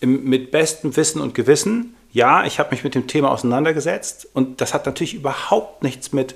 im, 0.00 0.24
mit 0.24 0.50
bestem 0.50 0.96
Wissen 0.96 1.20
und 1.20 1.34
Gewissen, 1.34 1.94
ja, 2.12 2.44
ich 2.44 2.58
habe 2.58 2.70
mich 2.70 2.84
mit 2.84 2.94
dem 2.94 3.06
Thema 3.06 3.30
auseinandergesetzt 3.30 4.28
und 4.32 4.60
das 4.60 4.74
hat 4.74 4.86
natürlich 4.86 5.14
überhaupt 5.14 5.82
nichts 5.82 6.12
mit 6.12 6.34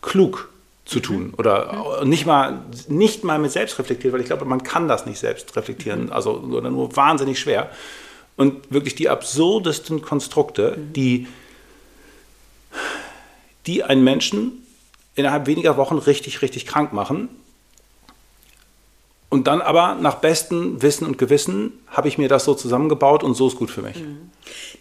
klug 0.00 0.48
zu 0.84 0.98
tun 0.98 1.32
oder 1.38 2.04
nicht 2.04 2.26
mal 2.26 2.60
nicht 2.88 3.22
mal 3.22 3.38
mit 3.38 3.52
selbst 3.52 3.78
reflektiert, 3.78 4.12
weil 4.12 4.20
ich 4.20 4.26
glaube, 4.26 4.44
man 4.44 4.64
kann 4.64 4.88
das 4.88 5.06
nicht 5.06 5.18
selbst 5.18 5.54
reflektieren, 5.56 6.10
also 6.10 6.38
oder 6.38 6.70
nur 6.70 6.96
wahnsinnig 6.96 7.38
schwer. 7.38 7.70
Und 8.36 8.72
wirklich 8.72 8.94
die 8.94 9.08
absurdesten 9.08 10.02
Konstrukte, 10.02 10.76
die 10.78 11.28
die 13.66 13.84
einen 13.84 14.02
Menschen 14.02 14.66
innerhalb 15.14 15.46
weniger 15.46 15.76
Wochen 15.76 15.98
richtig, 15.98 16.42
richtig 16.42 16.66
krank 16.66 16.92
machen. 16.92 17.28
Und 19.32 19.46
dann 19.46 19.62
aber 19.62 19.94
nach 19.98 20.16
bestem 20.16 20.82
Wissen 20.82 21.06
und 21.06 21.16
Gewissen 21.16 21.72
habe 21.88 22.06
ich 22.06 22.18
mir 22.18 22.28
das 22.28 22.44
so 22.44 22.52
zusammengebaut 22.54 23.24
und 23.24 23.32
so 23.34 23.48
ist 23.48 23.56
gut 23.56 23.70
für 23.70 23.80
mich. 23.80 23.96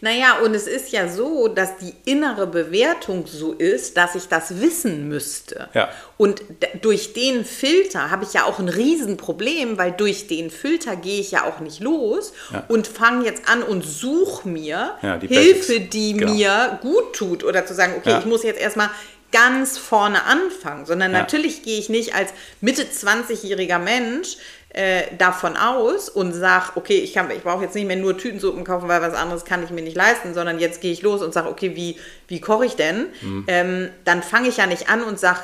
Naja, 0.02 0.40
und 0.44 0.54
es 0.54 0.68
ist 0.68 0.92
ja 0.92 1.08
so, 1.08 1.48
dass 1.48 1.78
die 1.78 1.94
innere 2.04 2.48
Bewertung 2.48 3.26
so 3.28 3.54
ist, 3.54 3.96
dass 3.96 4.16
ich 4.16 4.28
das 4.28 4.60
wissen 4.60 5.08
müsste. 5.08 5.70
Ja. 5.74 5.88
Und 6.18 6.42
durch 6.82 7.14
den 7.14 7.46
Filter 7.46 8.12
habe 8.12 8.26
ich 8.26 8.34
ja 8.34 8.44
auch 8.44 8.60
ein 8.60 8.68
Riesenproblem, 8.68 9.78
weil 9.78 9.94
durch 9.94 10.28
den 10.28 10.50
Filter 10.50 10.98
gehe 10.98 11.22
ich 11.22 11.32
ja 11.32 11.46
auch 11.46 11.62
nicht 11.62 11.80
los 11.80 12.34
Ja. 12.52 12.66
und 12.68 12.88
fange 12.88 13.24
jetzt 13.24 13.48
an 13.48 13.64
und 13.64 13.86
suche 13.86 14.50
mir 14.50 14.96
Ja, 15.02 15.16
die 15.18 15.28
Hilfe, 15.28 15.68
Basics. 15.76 15.90
die 15.92 16.14
Genau. 16.18 16.34
mir 16.34 16.80
gut 16.82 17.14
tut. 17.14 17.46
Oder 17.46 17.66
zu 17.66 17.74
sagen, 17.74 17.94
okay, 17.98 18.18
ich 18.20 18.26
muss 18.26 18.44
jetzt 18.44 18.60
erstmal 18.60 18.90
ganz 19.32 19.78
vorne 19.78 20.24
anfangen, 20.26 20.86
sondern 20.86 21.12
Ja. 21.14 21.20
natürlich 21.20 21.64
gehe 21.64 21.80
ich 21.80 21.90
nicht 21.90 22.14
als 22.16 22.30
Mitte 22.60 22.84
20-jähriger 22.84 23.80
Mensch 23.80 24.38
äh, 24.74 25.04
davon 25.18 25.58
aus 25.58 26.08
und 26.10 26.32
sage, 26.34 26.66
okay, 26.76 26.98
ich, 27.00 27.14
kann- 27.14 27.30
ich 27.32 27.42
brauche 27.44 27.64
jetzt 27.64 27.76
nicht 27.76 27.88
mehr 27.88 27.98
nur 27.98 28.18
Tütensuppen 28.18 28.64
kaufen, 28.64 28.88
weil 28.88 29.02
was 29.02 29.14
anderes 29.14 29.44
kann 29.44 29.64
ich 29.64 29.70
mir 29.70 29.82
nicht 29.82 29.98
leisten, 29.98 30.34
sondern 30.34 30.60
jetzt 30.60 30.80
gehe 30.82 30.94
ich 30.94 31.02
los 31.02 31.22
und 31.22 31.34
sage, 31.34 31.50
okay, 31.50 31.76
wie, 31.76 31.98
wie 32.30 32.40
koche 32.40 32.66
ich 32.66 32.76
denn? 32.78 33.08
Mhm. 33.22 33.44
Ähm, 33.48 33.90
dann 34.06 34.24
fange 34.24 34.48
ich 34.48 34.58
ja 34.58 34.68
nicht 34.68 34.90
an 34.90 35.04
und 35.04 35.20
sage, 35.20 35.40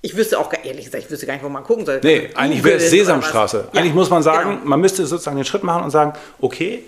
ich 0.00 0.16
wüsste 0.16 0.38
auch, 0.38 0.48
gar- 0.48 0.64
ehrlich 0.64 0.86
gesagt, 0.86 1.04
ich 1.04 1.10
wüsste 1.10 1.26
gar 1.26 1.34
nicht, 1.34 1.44
wo 1.44 1.48
man 1.50 1.64
gucken 1.64 1.84
soll. 1.84 2.00
Nee, 2.02 2.30
eigentlich 2.36 2.64
wäre 2.64 2.76
es 2.78 2.88
Sesamstraße. 2.88 3.68
Ja, 3.72 3.80
eigentlich 3.80 3.94
muss 3.94 4.08
man 4.10 4.22
sagen, 4.22 4.50
genau. 4.50 4.64
man 4.64 4.80
müsste 4.80 5.04
sozusagen 5.06 5.36
den 5.36 5.44
Schritt 5.44 5.62
machen 5.64 5.82
und 5.84 5.90
sagen, 5.90 6.12
okay, 6.40 6.84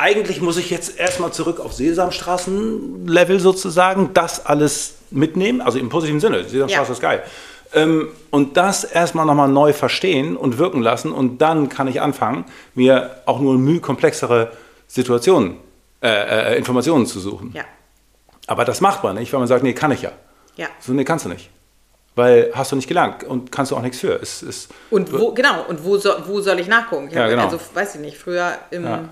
eigentlich 0.00 0.40
muss 0.40 0.56
ich 0.56 0.70
jetzt 0.70 0.98
erstmal 0.98 1.32
zurück 1.32 1.60
auf 1.60 1.72
Sesamstraßen-Level 1.74 3.38
sozusagen, 3.40 4.10
das 4.14 4.46
alles 4.46 4.94
mitnehmen, 5.10 5.60
also 5.60 5.78
im 5.78 5.88
positiven 5.88 6.20
Sinne, 6.20 6.44
Sesamstraße 6.44 6.88
Ja. 6.88 6.92
ist 6.94 7.00
geil. 7.00 7.22
Ähm, 7.72 8.08
und 8.30 8.56
das 8.56 8.82
erstmal 8.84 9.26
nochmal 9.26 9.48
neu 9.48 9.72
verstehen 9.72 10.36
und 10.36 10.58
wirken 10.58 10.82
lassen 10.82 11.12
und 11.12 11.38
dann 11.38 11.68
kann 11.68 11.86
ich 11.86 12.00
anfangen, 12.00 12.44
mir 12.74 13.10
auch 13.26 13.38
nur 13.40 13.56
müh 13.58 13.78
komplexere 13.80 14.50
Situationen, 14.88 15.56
äh, 16.02 16.54
äh, 16.54 16.58
Informationen 16.58 17.06
zu 17.06 17.20
suchen. 17.20 17.52
Ja, 17.54 17.62
Aber 18.48 18.64
das 18.64 18.80
macht 18.80 19.04
man 19.04 19.14
nicht, 19.16 19.32
weil 19.32 19.38
man 19.38 19.46
sagt, 19.48 19.62
nee, 19.62 19.72
kann 19.74 19.92
ich 19.92 20.02
ja. 20.02 20.10
ja. 20.56 20.66
So, 20.80 20.92
nee, 20.92 21.04
kannst 21.04 21.26
du 21.26 21.28
nicht. 21.28 21.48
Weil 22.16 22.50
hast 22.54 22.72
du 22.72 22.76
nicht 22.76 22.88
gelernt 22.88 23.22
und 23.22 23.52
kannst 23.52 23.70
du 23.70 23.76
auch 23.76 23.82
nichts 23.82 24.00
für. 24.00 24.20
Es 24.20 24.42
ist, 24.42 24.68
Und 24.90 25.12
wo, 25.12 25.32
genau, 25.32 25.64
und 25.68 25.84
wo, 25.84 25.96
so, 25.96 26.10
wo 26.26 26.40
soll 26.40 26.58
ich 26.58 26.66
nachgucken? 26.66 27.06
Ich 27.06 27.14
Ja, 27.14 27.22
hab- 27.22 27.30
genau. 27.30 27.44
Also, 27.44 27.60
weiß 27.72 27.94
ich 27.94 28.00
nicht, 28.00 28.18
früher 28.18 28.52
im 28.72 28.82
Ja. 28.84 29.04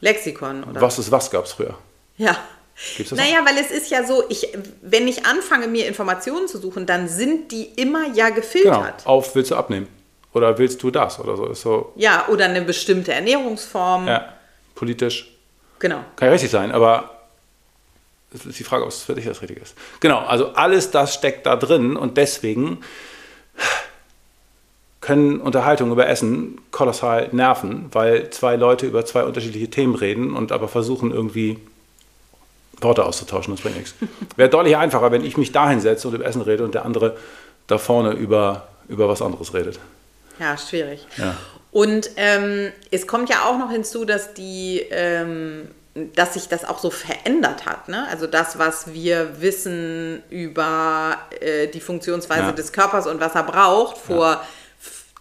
Lexikon 0.00 0.64
oder 0.64 0.80
was 0.80 0.98
ist 0.98 1.10
was 1.10 1.30
gab 1.30 1.44
es 1.44 1.52
früher. 1.52 1.76
Ja. 2.16 2.36
Gibt's 2.96 3.10
das 3.10 3.18
naja, 3.18 3.38
weil 3.46 3.56
es 3.56 3.70
ist 3.70 3.90
ja 3.90 4.04
so, 4.04 4.24
ich, 4.28 4.48
wenn 4.82 5.08
ich 5.08 5.24
anfange, 5.24 5.66
mir 5.66 5.86
Informationen 5.86 6.46
zu 6.46 6.58
suchen, 6.58 6.84
dann 6.84 7.08
sind 7.08 7.50
die 7.50 7.64
immer 7.76 8.06
ja 8.12 8.26
Genau. 8.28 8.36
gefiltert. 8.40 9.06
Auf 9.06 9.34
willst 9.34 9.50
du 9.50 9.56
abnehmen? 9.56 9.88
Oder 10.34 10.58
willst 10.58 10.82
du 10.82 10.90
das? 10.90 11.18
Oder 11.18 11.36
so. 11.36 11.54
So 11.54 11.92
Ja, 11.96 12.26
oder 12.28 12.44
eine 12.44 12.60
bestimmte 12.60 13.14
Ernährungsform. 13.14 14.06
ja, 14.06 14.34
politisch. 14.74 15.32
Genau. 15.78 16.04
Kann 16.16 16.26
ja 16.28 16.32
richtig 16.32 16.50
sein, 16.50 16.70
aber 16.72 17.10
es 18.34 18.44
ist 18.44 18.58
die 18.58 18.64
Frage, 18.64 18.82
ob 18.84 18.90
es 18.90 19.02
für 19.02 19.14
dich 19.14 19.24
das 19.24 19.40
Richtige 19.40 19.60
ist. 19.60 19.74
Genau, 20.00 20.18
also 20.18 20.48
alles 20.52 20.90
das 20.90 21.14
steckt 21.14 21.46
da 21.46 21.56
drin 21.56 21.96
und 21.96 22.18
deswegen 22.18 22.82
können 25.06 25.40
Unterhaltungen 25.40 25.92
über 25.92 26.08
Essen 26.08 26.60
kolossal 26.72 27.28
nerven, 27.30 27.86
weil 27.92 28.30
zwei 28.30 28.56
Leute 28.56 28.86
über 28.86 29.04
zwei 29.06 29.22
unterschiedliche 29.22 29.70
Themen 29.70 29.94
reden 29.94 30.34
und 30.34 30.50
aber 30.50 30.66
versuchen 30.66 31.12
irgendwie 31.12 31.58
Worte 32.80 33.04
auszutauschen, 33.04 33.54
das 33.54 33.62
bringt 33.62 33.76
nichts. 33.76 33.94
Wäre 34.34 34.50
deutlich 34.50 34.76
einfacher, 34.76 35.12
wenn 35.12 35.24
ich 35.24 35.36
mich 35.36 35.52
da 35.52 35.70
hinsetze 35.70 36.08
und 36.08 36.14
über 36.14 36.26
Essen 36.26 36.42
rede 36.42 36.64
und 36.64 36.74
der 36.74 36.84
andere 36.84 37.16
da 37.68 37.78
vorne 37.78 38.12
über, 38.14 38.66
über 38.88 39.08
was 39.08 39.22
anderes 39.22 39.54
redet. 39.54 39.78
Ja, 40.40 40.58
schwierig. 40.58 41.06
Ja. 41.16 41.36
Und 41.70 42.10
ähm, 42.16 42.72
es 42.90 43.06
kommt 43.06 43.30
ja 43.30 43.44
auch 43.46 43.58
noch 43.58 43.70
hinzu, 43.70 44.04
dass 44.04 44.34
die, 44.34 44.84
ähm, 44.90 45.68
dass 46.16 46.34
sich 46.34 46.48
das 46.48 46.64
auch 46.64 46.78
so 46.78 46.90
verändert 46.90 47.64
hat. 47.64 47.88
Ne? 47.88 48.06
Also 48.10 48.26
das, 48.26 48.58
was 48.58 48.92
wir 48.92 49.40
wissen 49.40 50.22
über 50.30 51.16
äh, 51.40 51.68
die 51.68 51.80
Funktionsweise 51.80 52.42
Ja. 52.42 52.52
des 52.52 52.72
Körpers 52.72 53.06
und 53.06 53.20
was 53.20 53.34
er 53.36 53.44
braucht 53.44 53.98
vor 53.98 54.40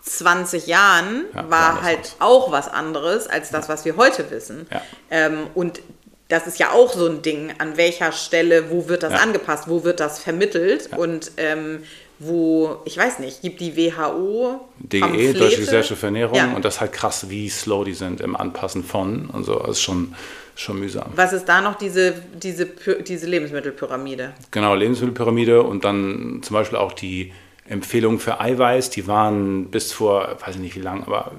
20 0.06 0.68
Jahren, 0.68 1.26
Ja, 1.34 1.50
war 1.50 1.82
halt 1.82 2.00
aus. 2.00 2.16
auch 2.20 2.52
was 2.52 2.68
anderes 2.68 3.28
als 3.28 3.50
das, 3.50 3.68
was 3.70 3.86
wir 3.86 3.98
heute 3.98 4.30
wissen. 4.32 4.68
Ja. 4.72 4.82
Ähm, 5.10 5.48
und 5.56 5.82
das 6.28 6.48
ist 6.48 6.58
ja 6.60 6.72
auch 6.72 6.94
so 6.94 7.08
ein 7.08 7.22
Ding, 7.22 7.54
an 7.58 7.78
welcher 7.78 8.12
Stelle, 8.12 8.70
wo 8.72 8.88
wird 8.88 9.04
das 9.04 9.14
Ja. 9.14 9.20
angepasst, 9.20 9.66
wo 9.68 9.84
wird 9.84 10.00
das 10.00 10.20
vermittelt 10.20 10.90
und 10.98 11.32
ähm, 11.38 11.84
wo, 12.18 12.78
ich 12.86 12.98
weiß 12.98 13.20
nicht, 13.20 13.42
gibt 13.42 13.60
die 13.60 13.76
WHO 13.76 14.62
DGE, 14.80 15.02
Pamphlete? 15.02 15.40
Deutsche 15.40 15.60
Gesellschaft 15.60 16.00
für 16.00 16.06
Ernährung, 16.08 16.56
und 16.56 16.64
das 16.64 16.76
ist 16.76 16.82
halt 16.82 16.94
krass, 16.94 17.30
wie 17.30 17.50
slow 17.50 17.84
die 17.84 17.94
sind 17.94 18.22
im 18.22 18.36
Anpassen 18.38 18.84
von 18.86 19.26
und 19.32 19.44
so. 19.44 19.56
Das 19.60 19.72
ist 19.72 19.82
schon, 19.82 20.16
schon 20.56 20.80
mühsam. 20.80 21.12
Was 21.16 21.34
ist 21.34 21.46
da 21.46 21.60
noch 21.62 21.76
diese, 21.76 22.14
diese, 22.42 22.68
diese 23.06 23.26
Lebensmittelpyramide? 23.28 24.34
Genau, 24.52 24.76
Lebensmittelpyramide 24.76 25.62
und 25.62 25.84
dann 25.84 26.40
zum 26.42 26.54
Beispiel 26.54 26.78
auch 26.78 26.94
die 26.94 27.34
Empfehlungen 27.68 28.20
für 28.20 28.40
Eiweiß, 28.40 28.90
die 28.92 29.08
waren 29.08 29.66
bis 29.72 29.92
vor, 29.92 30.38
weiß 30.46 30.56
ich 30.56 30.62
nicht 30.62 30.76
wie 30.76 30.82
lang, 30.82 31.04
aber 31.06 31.32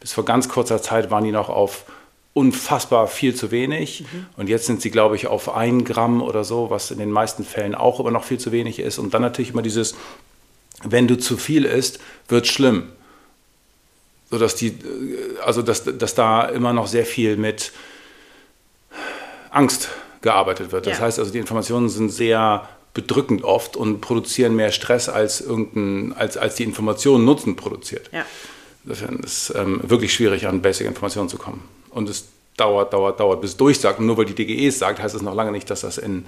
bis 0.00 0.12
vor 0.12 0.24
ganz 0.24 0.48
kurzer 0.48 0.80
Zeit 0.80 1.10
waren 1.10 1.24
die 1.24 1.32
noch 1.32 1.48
auf 1.50 1.84
unfassbar 2.32 3.06
viel 3.06 3.34
zu 3.34 3.50
wenig. 3.50 4.04
Und 4.36 4.48
jetzt 4.48 4.66
sind 4.66 4.82
sie, 4.82 4.90
glaube 4.90 5.14
ich, 5.14 5.26
auf 5.28 5.54
ein 5.54 5.84
Gramm 5.84 6.20
oder 6.20 6.42
so, 6.42 6.68
was 6.70 6.90
in 6.90 6.98
den 6.98 7.10
meisten 7.10 7.44
Fällen 7.44 7.74
auch 7.74 8.00
immer 8.00 8.10
noch 8.10 8.24
viel 8.24 8.38
zu 8.38 8.50
wenig 8.50 8.80
ist. 8.80 8.98
Und 8.98 9.14
dann 9.14 9.22
natürlich 9.22 9.50
immer 9.50 9.62
dieses, 9.62 9.94
wenn 10.82 11.06
du 11.06 11.16
zu 11.16 11.36
viel 11.36 11.64
isst, 11.64 12.00
wird 12.28 12.46
schlimm. 12.48 12.88
Sodass 14.30 14.56
die, 14.56 14.68
äh, 14.68 15.38
also 15.44 15.62
dass, 15.62 15.84
dass 15.84 16.14
da 16.16 16.46
immer 16.46 16.72
noch 16.72 16.88
sehr 16.88 17.06
viel 17.06 17.36
mit 17.36 17.70
Angst 19.50 19.88
gearbeitet 20.22 20.72
wird. 20.72 20.86
Das 20.86 20.98
Ja. 20.98 21.04
heißt 21.04 21.18
also, 21.20 21.30
die 21.30 21.38
Informationen 21.38 21.88
sind 21.88 22.08
sehr 22.10 22.68
bedrückend 22.94 23.42
oft 23.42 23.76
und 23.76 24.00
produzieren 24.00 24.54
mehr 24.56 24.70
Stress, 24.70 25.08
als, 25.08 25.40
irgendein, 25.40 26.16
als, 26.16 26.36
als 26.36 26.54
die 26.54 26.62
Information 26.62 27.24
Nutzen 27.24 27.56
produziert. 27.56 28.08
Ja. 28.12 28.24
Insofern 28.84 29.18
ist 29.20 29.50
es 29.50 29.56
ähm, 29.56 29.80
wirklich 29.82 30.14
schwierig, 30.14 30.46
an 30.46 30.62
Basic-Informationen 30.62 31.28
zu 31.28 31.36
kommen. 31.36 31.62
Und 31.90 32.08
es 32.08 32.26
dauert, 32.56 32.92
dauert, 32.92 33.18
dauert, 33.18 33.40
bis 33.40 33.50
es 33.50 33.56
durchsagt. 33.56 33.98
Und 33.98 34.06
nur 34.06 34.16
weil 34.16 34.26
die 34.26 34.34
DGE 34.34 34.68
es 34.68 34.78
sagt, 34.78 35.02
heißt 35.02 35.14
es 35.14 35.22
noch 35.22 35.34
lange 35.34 35.52
nicht, 35.52 35.68
dass 35.70 35.80
das 35.80 35.98
in 35.98 36.24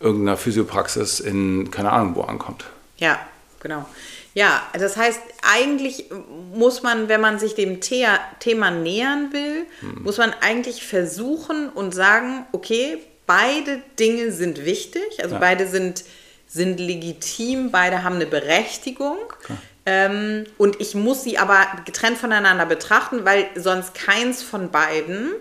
irgendeiner 0.00 0.36
Physiopraxis 0.36 1.20
in 1.20 1.70
keine 1.70 1.92
Ahnung 1.92 2.16
wo 2.16 2.22
ankommt. 2.22 2.64
Ja, 2.98 3.18
genau. 3.60 3.86
Ja, 4.34 4.62
das 4.72 4.96
heißt, 4.96 5.20
eigentlich 5.42 6.06
muss 6.54 6.82
man, 6.82 7.08
wenn 7.08 7.20
man 7.20 7.38
sich 7.38 7.54
dem 7.54 7.80
The 7.82 8.06
Thema 8.40 8.70
nähern 8.70 9.32
will, 9.32 9.66
hm. 9.80 10.02
muss 10.02 10.18
man 10.18 10.34
eigentlich 10.40 10.84
versuchen 10.84 11.68
und 11.68 11.94
sagen, 11.94 12.46
okay, 12.52 12.98
beide 13.26 13.82
Dinge 13.98 14.32
sind 14.32 14.64
wichtig, 14.64 15.02
also 15.22 15.34
ja. 15.34 15.40
beide 15.40 15.66
sind, 15.66 16.04
sind 16.46 16.80
legitim, 16.80 17.70
beide 17.70 18.02
haben 18.02 18.16
eine 18.16 18.26
Berechtigung. 18.26 19.18
Okay. 19.44 19.54
Ähm, 19.84 20.44
und 20.58 20.80
ich 20.80 20.94
muss 20.94 21.24
sie 21.24 21.38
aber 21.38 21.66
getrennt 21.84 22.18
voneinander 22.18 22.66
betrachten, 22.66 23.24
weil 23.24 23.46
sonst 23.56 23.94
keins 23.94 24.42
von 24.42 24.70
beiden 24.70 25.32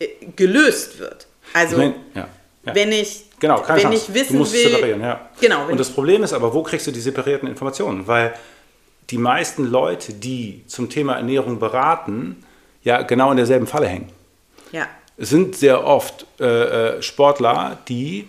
äh, 0.00 0.08
gelöst 0.34 0.98
wird. 0.98 1.28
Also, 1.52 1.76
ich 1.76 1.82
mein, 1.82 1.94
ja, 2.14 2.28
ja. 2.64 2.74
wenn 2.74 2.90
ich 2.90 3.24
Genau, 3.44 3.60
keine 3.60 3.76
wenn 3.76 3.90
Chance. 3.90 4.04
ich 4.08 4.14
wissen 4.14 4.32
du 4.32 4.38
musst 4.38 4.54
will, 4.54 4.70
separieren, 4.70 5.00
ja. 5.02 5.28
Genau. 5.38 5.66
Und 5.68 5.78
das 5.78 5.90
Problem 5.90 6.22
ist 6.22 6.32
aber, 6.32 6.54
wo 6.54 6.62
kriegst 6.62 6.86
du 6.86 6.90
die 6.90 7.00
separierten 7.00 7.46
Informationen? 7.46 8.06
Weil 8.06 8.34
die 9.10 9.18
meisten 9.18 9.66
Leute, 9.66 10.14
die 10.14 10.64
zum 10.66 10.88
Thema 10.88 11.16
Ernährung 11.16 11.58
beraten, 11.58 12.42
ja 12.82 13.02
genau 13.02 13.30
in 13.30 13.36
derselben 13.36 13.66
Falle 13.66 13.86
hängen. 13.88 14.10
Ja. 14.72 14.86
Es 15.16 15.30
sind 15.30 15.56
sehr 15.56 15.86
oft 15.86 16.26
äh, 16.40 16.96
äh 16.96 17.02
Sportler, 17.02 17.78
die, 17.88 18.28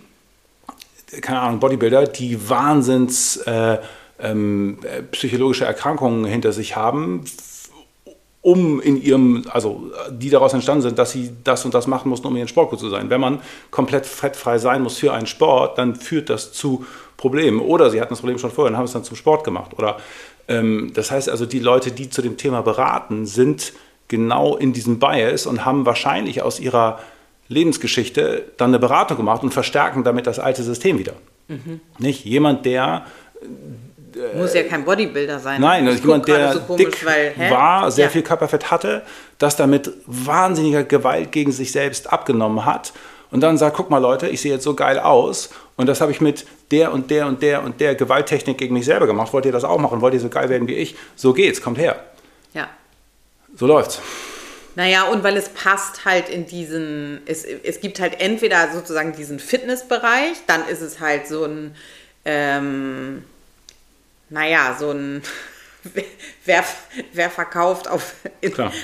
keine 1.20 1.40
Ahnung, 1.40 1.60
Bodybuilder, 1.60 2.06
die 2.06 2.48
wahnsinns 2.48 3.38
äh, 3.38 3.78
ähm, 4.20 4.78
psychologische 5.10 5.64
Erkrankungen 5.64 6.24
hinter 6.24 6.52
sich 6.52 6.76
haben, 6.76 7.24
um 8.42 8.80
in 8.80 9.02
ihrem, 9.02 9.44
also 9.50 9.90
die 10.08 10.30
daraus 10.30 10.52
entstanden 10.52 10.82
sind, 10.82 10.98
dass 10.98 11.10
sie 11.10 11.32
das 11.42 11.64
und 11.64 11.74
das 11.74 11.88
machen 11.88 12.08
mussten, 12.08 12.28
um 12.28 12.36
ihren 12.36 12.46
Sport 12.46 12.70
gut 12.70 12.78
zu 12.78 12.88
sein. 12.88 13.10
Wenn 13.10 13.20
man 13.20 13.40
komplett 13.72 14.06
fettfrei 14.06 14.58
sein 14.58 14.82
muss 14.82 14.98
für 14.98 15.12
einen 15.12 15.26
Sport, 15.26 15.78
dann 15.78 15.96
führt 15.96 16.30
das 16.30 16.52
zu 16.52 16.86
Problemen. 17.16 17.60
Oder 17.60 17.90
sie 17.90 18.00
hatten 18.00 18.10
das 18.10 18.20
Problem 18.20 18.38
schon 18.38 18.52
vorher 18.52 18.70
und 18.70 18.78
haben 18.78 18.84
es 18.84 18.92
dann 18.92 19.02
zum 19.02 19.16
Sport 19.16 19.42
gemacht. 19.42 19.72
Oder 19.76 19.96
ähm, 20.46 20.92
das 20.94 21.10
heißt 21.10 21.28
also, 21.28 21.44
die 21.44 21.58
Leute, 21.58 21.90
die 21.90 22.08
zu 22.08 22.22
dem 22.22 22.36
Thema 22.36 22.62
beraten, 22.62 23.26
sind 23.26 23.72
genau 24.08 24.56
in 24.56 24.72
diesem 24.72 24.98
Bias 24.98 25.46
und 25.46 25.64
haben 25.64 25.86
wahrscheinlich 25.86 26.42
aus 26.42 26.60
ihrer 26.60 27.00
Lebensgeschichte 27.48 28.44
dann 28.56 28.70
eine 28.70 28.78
Beratung 28.78 29.16
gemacht 29.16 29.42
und 29.42 29.52
verstärken 29.52 30.04
damit 30.04 30.26
das 30.26 30.38
alte 30.38 30.62
System 30.62 30.98
wieder. 30.98 31.14
Mhm. 31.48 31.80
Nicht 31.98 32.24
jemand, 32.24 32.66
der 32.66 33.06
muss 34.34 34.54
ja 34.54 34.62
kein 34.62 34.84
Bodybuilder 34.84 35.38
sein. 35.38 35.60
Nein, 35.60 35.86
das 35.86 36.00
jemand, 36.00 36.26
der 36.26 36.54
so 36.54 36.60
komisch, 36.60 36.84
dick 36.84 37.06
weil, 37.06 37.34
war, 37.50 37.90
sehr 37.90 38.06
ja. 38.06 38.10
viel 38.10 38.22
Körperfett 38.22 38.70
hatte, 38.70 39.02
das 39.38 39.56
damit 39.56 39.92
wahnsinniger 40.06 40.84
Gewalt 40.84 41.32
gegen 41.32 41.52
sich 41.52 41.70
selbst 41.72 42.10
abgenommen 42.12 42.64
hat 42.64 42.92
und 43.30 43.40
dann 43.42 43.58
sagt, 43.58 43.76
guck 43.76 43.90
mal 43.90 43.98
Leute, 43.98 44.28
ich 44.28 44.40
sehe 44.40 44.52
jetzt 44.52 44.64
so 44.64 44.74
geil 44.74 44.98
aus 44.98 45.50
und 45.76 45.86
das 45.86 46.00
habe 46.00 46.12
ich 46.12 46.20
mit 46.20 46.46
der 46.70 46.92
und 46.92 47.10
der 47.10 47.26
und 47.26 47.42
der 47.42 47.62
und 47.62 47.80
der 47.80 47.94
Gewalttechnik 47.94 48.58
gegen 48.58 48.74
mich 48.74 48.86
selber 48.86 49.06
gemacht. 49.06 49.32
Wollt 49.32 49.44
ihr 49.44 49.52
das 49.52 49.64
auch 49.64 49.78
machen? 49.78 50.00
Wollt 50.00 50.14
ihr 50.14 50.20
so 50.20 50.28
geil 50.28 50.48
werden 50.48 50.66
wie 50.68 50.74
ich? 50.74 50.96
So 51.14 51.32
geht's, 51.32 51.60
kommt 51.60 51.78
her. 51.78 51.96
So 53.56 53.66
läuft's. 53.66 54.00
Naja, 54.76 55.04
und 55.04 55.24
weil 55.24 55.38
es 55.38 55.48
passt 55.48 56.04
halt 56.04 56.28
in 56.28 56.46
diesen, 56.46 57.22
es, 57.24 57.44
es 57.44 57.80
gibt 57.80 57.98
halt 57.98 58.20
entweder 58.20 58.70
sozusagen 58.72 59.14
diesen 59.14 59.40
Fitnessbereich, 59.40 60.36
dann 60.46 60.68
ist 60.68 60.82
es 60.82 61.00
halt 61.00 61.26
so 61.26 61.44
ein, 61.44 61.74
ähm, 62.26 63.24
naja, 64.28 64.76
so 64.78 64.90
ein, 64.90 65.22
wer, 66.44 66.62
wer 67.14 67.30
verkauft 67.30 67.88
auf, 67.88 68.16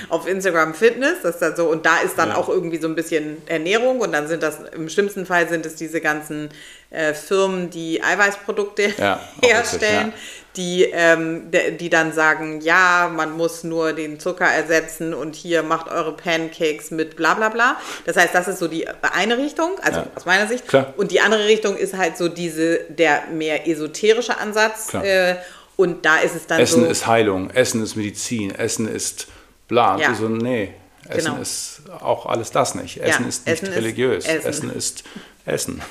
auf 0.09 0.27
Instagram 0.27 0.73
Fitness, 0.73 1.17
das 1.21 1.39
ist 1.39 1.57
so, 1.57 1.69
und 1.69 1.85
da 1.85 1.99
ist 1.99 2.17
dann 2.17 2.29
ja. 2.29 2.37
auch 2.37 2.49
irgendwie 2.49 2.79
so 2.79 2.87
ein 2.87 2.95
bisschen 2.95 3.37
Ernährung 3.45 3.99
und 3.99 4.13
dann 4.13 4.27
sind 4.27 4.41
das, 4.41 4.61
im 4.73 4.89
schlimmsten 4.89 5.27
Fall 5.27 5.47
sind 5.47 5.63
es 5.63 5.75
diese 5.75 6.01
ganzen 6.01 6.49
äh, 6.89 7.13
Firmen, 7.13 7.69
die 7.69 8.01
Eiweißprodukte 8.01 8.95
ja, 8.97 9.19
herstellen, 9.43 10.05
richtig, 10.05 10.21
ja. 10.39 10.42
Die, 10.55 10.83
ähm, 10.83 11.49
die 11.79 11.89
dann 11.89 12.13
sagen, 12.13 12.61
ja, 12.61 13.11
man 13.13 13.31
muss 13.31 13.63
nur 13.63 13.93
den 13.93 14.19
Zucker 14.19 14.45
ersetzen 14.45 15.13
und 15.13 15.35
hier 15.35 15.63
macht 15.63 15.89
eure 15.89 16.15
Pancakes 16.15 16.91
mit 16.91 17.15
bla 17.15 17.33
bla 17.33 17.49
bla. 17.49 17.77
Das 18.05 18.17
heißt, 18.17 18.35
das 18.35 18.47
ist 18.47 18.59
so 18.59 18.67
die 18.67 18.87
eine 19.01 19.37
Richtung, 19.37 19.71
also 19.81 20.03
aus 20.15 20.25
meiner 20.25 20.47
Sicht. 20.47 20.67
Klar. 20.67 20.93
Und 20.97 21.11
die 21.11 21.21
andere 21.21 21.45
Richtung 21.45 21.75
ist 21.75 21.97
halt 21.97 22.17
so 22.17 22.27
diese, 22.27 22.81
der 22.89 23.23
mehr 23.31 23.67
esoterische 23.67 24.37
Ansatz. 24.37 24.93
Äh, 24.93 25.35
und 25.75 26.05
da 26.05 26.17
ist 26.17 26.35
es 26.35 26.45
dann 26.45 26.59
Essen 26.59 26.83
so, 26.83 26.89
ist 26.89 27.07
Heilung, 27.07 27.49
Essen 27.49 27.81
ist 27.81 27.95
Medizin, 27.95 28.53
Essen 28.53 28.87
ist 28.87 29.27
bla. 29.67 29.97
Ja. 29.97 30.13
so, 30.13 30.29
nee, 30.29 30.73
Essen 31.09 31.31
genau. 31.31 31.41
ist 31.41 31.81
auch 31.99 32.27
alles 32.27 32.51
das 32.51 32.75
nicht. 32.75 32.97
Essen 32.97 33.23
ja, 33.23 33.29
ist 33.29 33.47
nicht 33.47 33.63
Essen 33.63 33.73
religiös. 33.73 34.25
Ist 34.25 34.45
Essen. 34.45 34.69
Essen 34.69 34.75
ist 34.75 35.03
Essen. 35.45 35.81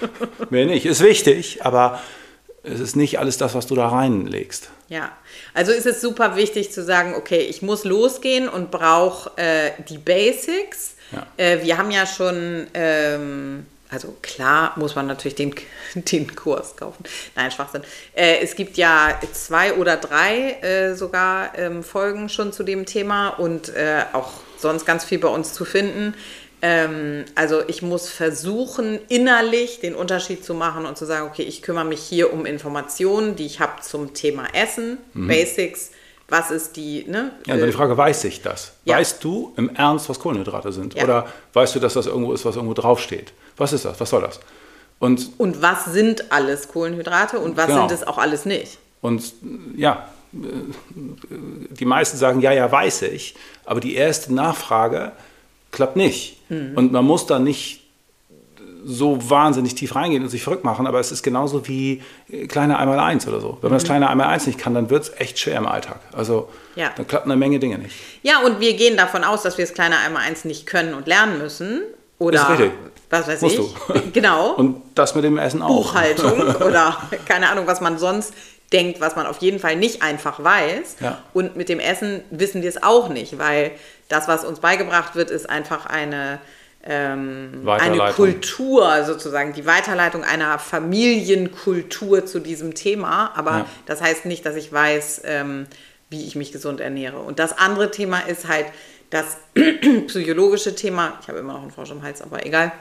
Mehr 0.50 0.66
nicht. 0.66 0.86
Ist 0.86 1.00
wichtig, 1.00 1.64
aber 1.64 2.00
es 2.64 2.80
ist 2.80 2.96
nicht 2.96 3.18
alles 3.18 3.38
das, 3.38 3.54
was 3.54 3.66
du 3.66 3.74
da 3.74 3.88
reinlegst. 3.88 4.70
Ja, 4.88 5.10
also 5.54 5.72
ist 5.72 5.86
es 5.86 6.00
super 6.00 6.36
wichtig 6.36 6.72
zu 6.72 6.82
sagen, 6.84 7.14
okay, 7.14 7.40
ich 7.40 7.62
muss 7.62 7.84
losgehen 7.84 8.48
und 8.48 8.70
brauche 8.70 9.30
äh, 9.36 9.70
die 9.88 9.98
Basics. 9.98 10.94
Ja. 11.10 11.26
Äh, 11.36 11.62
wir 11.64 11.78
haben 11.78 11.90
ja 11.90 12.06
schon 12.06 12.66
ähm, 12.74 13.66
also 13.92 14.16
klar 14.22 14.72
muss 14.76 14.94
man 14.94 15.06
natürlich 15.06 15.34
den, 15.34 15.54
den 15.94 16.34
Kurs 16.34 16.76
kaufen. 16.76 17.04
Nein, 17.36 17.50
Schwachsinn. 17.50 17.82
Äh, 18.14 18.38
es 18.40 18.56
gibt 18.56 18.78
ja 18.78 19.20
zwei 19.32 19.74
oder 19.74 19.98
drei 19.98 20.52
äh, 20.62 20.94
sogar 20.94 21.56
ähm, 21.58 21.84
Folgen 21.84 22.30
schon 22.30 22.52
zu 22.52 22.62
dem 22.62 22.86
Thema 22.86 23.28
und 23.28 23.68
äh, 23.68 24.04
auch 24.14 24.30
sonst 24.56 24.86
ganz 24.86 25.04
viel 25.04 25.18
bei 25.18 25.28
uns 25.28 25.52
zu 25.52 25.64
finden. 25.64 26.14
Ähm, 26.64 27.24
also 27.34 27.60
ich 27.66 27.82
muss 27.82 28.08
versuchen, 28.08 29.00
innerlich 29.08 29.80
den 29.80 29.96
Unterschied 29.96 30.44
zu 30.44 30.54
machen 30.54 30.86
und 30.86 30.96
zu 30.96 31.04
sagen, 31.04 31.26
okay, 31.26 31.42
ich 31.42 31.60
kümmere 31.60 31.84
mich 31.84 32.00
hier 32.00 32.32
um 32.32 32.46
Informationen, 32.46 33.34
die 33.34 33.46
ich 33.46 33.58
habe 33.58 33.82
zum 33.82 34.14
Thema 34.14 34.44
Essen, 34.54 34.98
mhm. 35.12 35.26
Basics, 35.26 35.90
was 36.28 36.52
ist 36.52 36.76
die. 36.76 37.04
Ne? 37.08 37.32
Ja, 37.46 37.56
dann 37.56 37.66
die 37.66 37.72
Frage, 37.72 37.96
weiß 37.96 38.24
ich 38.24 38.42
das? 38.42 38.74
Ja. 38.84 38.96
Weißt 38.96 39.22
du 39.24 39.52
im 39.56 39.74
Ernst, 39.74 40.08
was 40.08 40.20
Kohlenhydrate 40.20 40.70
sind? 40.70 40.94
Ja. 40.94 41.02
Oder 41.02 41.26
weißt 41.52 41.74
du, 41.74 41.80
dass 41.80 41.94
das 41.94 42.06
irgendwo 42.06 42.32
ist, 42.32 42.44
was 42.44 42.54
irgendwo 42.54 42.74
draufsteht? 42.74 43.32
Was 43.56 43.72
ist 43.72 43.84
das? 43.84 43.98
Was 44.00 44.08
soll 44.08 44.22
das? 44.22 44.38
Und, 45.00 45.30
und 45.38 45.60
was 45.62 45.86
sind 45.86 46.30
alles 46.30 46.68
Kohlenhydrate 46.68 47.40
und 47.40 47.56
was 47.56 47.66
genau. 47.66 47.88
sind 47.88 48.00
es 48.00 48.06
auch 48.06 48.18
alles 48.18 48.44
nicht? 48.44 48.78
Und 49.00 49.32
ja, 49.76 50.08
die 50.30 51.84
meisten 51.84 52.16
sagen, 52.16 52.40
ja, 52.40 52.52
ja, 52.52 52.70
weiß 52.70 53.02
ich, 53.02 53.34
aber 53.64 53.80
die 53.80 53.96
erste 53.96 54.32
Nachfrage 54.32 55.12
klappt 55.72 55.96
nicht. 55.96 56.38
Mhm. 56.48 56.72
Und 56.76 56.92
man 56.92 57.04
muss 57.04 57.26
da 57.26 57.38
nicht 57.38 57.80
so 58.84 59.30
wahnsinnig 59.30 59.74
tief 59.74 59.94
reingehen 59.94 60.22
und 60.22 60.28
sich 60.28 60.42
verrückt 60.42 60.64
machen, 60.64 60.86
aber 60.86 60.98
es 61.00 61.12
ist 61.12 61.22
genauso 61.22 61.68
wie 61.68 62.02
kleine 62.48 62.78
einmal 62.78 62.98
eins 62.98 63.26
oder 63.28 63.40
so. 63.40 63.58
Wenn 63.60 63.70
man 63.70 63.76
das 63.76 63.84
mhm. 63.84 63.88
kleine 63.88 64.10
einmal 64.10 64.26
eins 64.28 64.46
nicht 64.46 64.58
kann, 64.58 64.74
dann 64.74 64.90
wird 64.90 65.04
es 65.04 65.12
echt 65.18 65.38
schwer 65.38 65.56
im 65.56 65.66
Alltag. 65.66 66.00
Also 66.12 66.48
ja. 66.74 66.90
dann 66.96 67.06
klappen 67.06 67.30
eine 67.30 67.38
Menge 67.38 67.58
Dinge 67.58 67.78
nicht. 67.78 67.94
Ja, 68.22 68.40
und 68.40 68.60
wir 68.60 68.74
gehen 68.74 68.96
davon 68.96 69.24
aus, 69.24 69.42
dass 69.42 69.58
wir 69.58 69.64
das 69.64 69.74
kleine 69.74 69.98
einmal 69.98 70.22
eins 70.22 70.44
nicht 70.44 70.66
können 70.66 70.94
und 70.94 71.06
lernen 71.06 71.38
müssen. 71.38 71.82
Oder 72.18 72.40
ist 72.40 72.48
richtig. 72.50 72.72
was 73.10 73.28
weiß 73.28 73.40
Musst 73.40 73.58
ich. 73.58 73.74
Du. 73.74 74.02
Genau. 74.12 74.52
Und 74.52 74.82
das 74.94 75.14
mit 75.14 75.24
dem 75.24 75.38
Essen 75.38 75.62
auch. 75.62 75.92
Buchhaltung 75.92 76.40
oder 76.66 76.96
keine 77.26 77.48
Ahnung, 77.48 77.66
was 77.66 77.80
man 77.80 77.98
sonst 77.98 78.34
denkt, 78.72 79.00
was 79.00 79.16
man 79.16 79.26
auf 79.26 79.38
jeden 79.38 79.58
Fall 79.58 79.76
nicht 79.76 80.02
einfach 80.02 80.42
weiß. 80.42 80.96
Ja. 81.00 81.22
Und 81.32 81.56
mit 81.56 81.68
dem 81.68 81.80
Essen 81.80 82.22
wissen 82.30 82.62
wir 82.62 82.68
es 82.68 82.82
auch 82.82 83.08
nicht, 83.08 83.38
weil 83.38 83.72
das, 84.08 84.28
was 84.28 84.44
uns 84.44 84.60
beigebracht 84.60 85.14
wird, 85.14 85.30
ist 85.30 85.48
einfach 85.48 85.86
eine 85.86 86.38
ähm, 86.84 87.62
eine 87.66 88.12
Kultur 88.12 89.04
sozusagen, 89.04 89.52
die 89.52 89.66
Weiterleitung 89.66 90.24
einer 90.24 90.58
Familienkultur 90.58 92.26
zu 92.26 92.40
diesem 92.40 92.74
Thema. 92.74 93.32
Aber 93.36 93.50
ja. 93.50 93.66
das 93.86 94.00
heißt 94.00 94.24
nicht, 94.26 94.44
dass 94.44 94.56
ich 94.56 94.72
weiß, 94.72 95.22
ähm, 95.24 95.66
wie 96.10 96.26
ich 96.26 96.34
mich 96.34 96.50
gesund 96.50 96.80
ernähre. 96.80 97.18
Und 97.18 97.38
das 97.38 97.56
andere 97.56 97.90
Thema 97.90 98.20
ist 98.20 98.48
halt 98.48 98.66
das 99.10 99.36
psychologische 100.08 100.74
Thema. 100.74 101.18
Ich 101.22 101.28
habe 101.28 101.38
immer 101.38 101.52
noch 101.52 101.62
einen 101.62 101.70
Frosch 101.70 101.90
im 101.90 102.02
Hals, 102.02 102.20
aber 102.20 102.44
egal. 102.44 102.72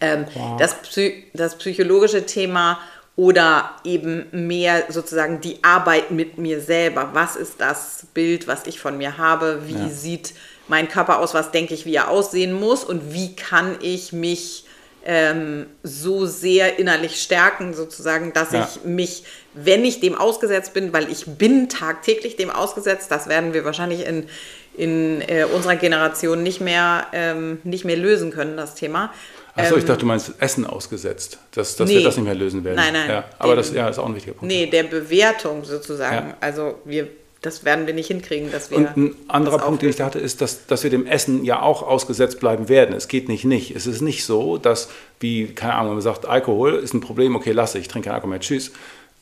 Ähm, 0.00 0.26
ja. 0.34 0.56
das, 0.58 0.74
Psy 0.82 1.24
das 1.32 1.56
psychologische 1.56 2.26
Thema 2.26 2.78
oder 3.18 3.72
eben 3.82 4.26
mehr 4.30 4.84
sozusagen 4.90 5.40
die 5.40 5.58
Arbeit 5.64 6.12
mit 6.12 6.38
mir 6.38 6.60
selber. 6.60 7.10
Was 7.14 7.34
ist 7.34 7.54
das 7.58 8.06
Bild, 8.14 8.46
was 8.46 8.68
ich 8.68 8.78
von 8.78 8.96
mir 8.96 9.18
habe? 9.18 9.62
Wie 9.66 9.72
ja. 9.72 9.88
sieht 9.88 10.34
mein 10.68 10.88
Körper 10.88 11.18
aus, 11.18 11.34
was 11.34 11.50
denke 11.50 11.74
ich, 11.74 11.84
wie 11.84 11.96
er 11.96 12.10
aussehen 12.10 12.52
muss 12.52 12.84
und 12.84 13.12
wie 13.12 13.34
kann 13.34 13.74
ich 13.80 14.12
mich 14.12 14.66
ähm, 15.04 15.66
so 15.82 16.26
sehr 16.26 16.78
innerlich 16.78 17.20
stärken, 17.20 17.74
sozusagen, 17.74 18.32
dass 18.34 18.52
ja. 18.52 18.68
ich 18.70 18.84
mich, 18.84 19.24
wenn 19.52 19.84
ich 19.84 19.98
dem 19.98 20.14
ausgesetzt 20.14 20.72
bin, 20.72 20.92
weil 20.92 21.10
ich 21.10 21.26
bin 21.26 21.68
tagtäglich 21.68 22.36
dem 22.36 22.50
ausgesetzt, 22.50 23.10
das 23.10 23.28
werden 23.28 23.52
wir 23.52 23.64
wahrscheinlich 23.64 24.06
in, 24.06 24.28
in 24.76 25.22
äh, 25.22 25.44
unserer 25.52 25.74
Generation 25.74 26.44
nicht 26.44 26.60
mehr, 26.60 27.08
ähm, 27.12 27.58
nicht 27.64 27.84
mehr 27.84 27.96
lösen 27.96 28.30
können, 28.30 28.56
das 28.56 28.76
Thema. 28.76 29.12
Achso, 29.58 29.74
ich 29.74 29.82
ähm, 29.82 29.88
dachte, 29.88 30.00
du 30.00 30.06
meinst 30.06 30.32
Essen 30.38 30.66
ausgesetzt, 30.66 31.38
dass, 31.52 31.76
dass 31.76 31.88
nee. 31.88 31.96
wir 31.96 32.04
das 32.04 32.16
nicht 32.16 32.24
mehr 32.24 32.34
lösen 32.34 32.64
werden. 32.64 32.76
Nein, 32.76 32.92
nein. 32.92 33.10
Ja, 33.10 33.24
aber 33.38 33.54
dem, 33.54 33.56
das 33.58 33.72
ja, 33.72 33.88
ist 33.88 33.98
auch 33.98 34.06
ein 34.06 34.14
wichtiger 34.14 34.34
Punkt. 34.34 34.52
Nee, 34.52 34.66
der 34.66 34.84
Bewertung 34.84 35.64
sozusagen. 35.64 36.28
Ja. 36.28 36.36
Also 36.40 36.76
wir 36.84 37.08
das 37.40 37.64
werden 37.64 37.86
wir 37.86 37.94
nicht 37.94 38.08
hinkriegen, 38.08 38.50
dass 38.50 38.70
wir. 38.70 38.78
Und 38.78 38.96
ein 38.96 39.14
anderer 39.28 39.58
Punkt, 39.58 39.82
den 39.82 39.90
ich 39.90 39.96
da 39.96 40.06
hatte, 40.06 40.18
ist, 40.18 40.40
dass, 40.40 40.66
dass 40.66 40.82
wir 40.82 40.90
dem 40.90 41.06
Essen 41.06 41.44
ja 41.44 41.62
auch 41.62 41.82
ausgesetzt 41.82 42.40
bleiben 42.40 42.68
werden. 42.68 42.96
Es 42.96 43.06
geht 43.06 43.28
nicht 43.28 43.44
nicht. 43.44 43.76
Es 43.76 43.86
ist 43.86 44.00
nicht 44.00 44.24
so, 44.24 44.58
dass, 44.58 44.88
wie, 45.20 45.46
keine 45.46 45.74
Ahnung, 45.74 45.90
wenn 45.90 45.96
man 45.96 46.02
sagt, 46.02 46.26
Alkohol 46.26 46.74
ist 46.74 46.94
ein 46.94 47.00
Problem, 47.00 47.36
okay, 47.36 47.52
lasse 47.52 47.78
ich, 47.78 47.86
trinke 47.86 48.06
keinen 48.06 48.16
Alkohol 48.16 48.30
mehr, 48.30 48.40
tschüss. 48.40 48.72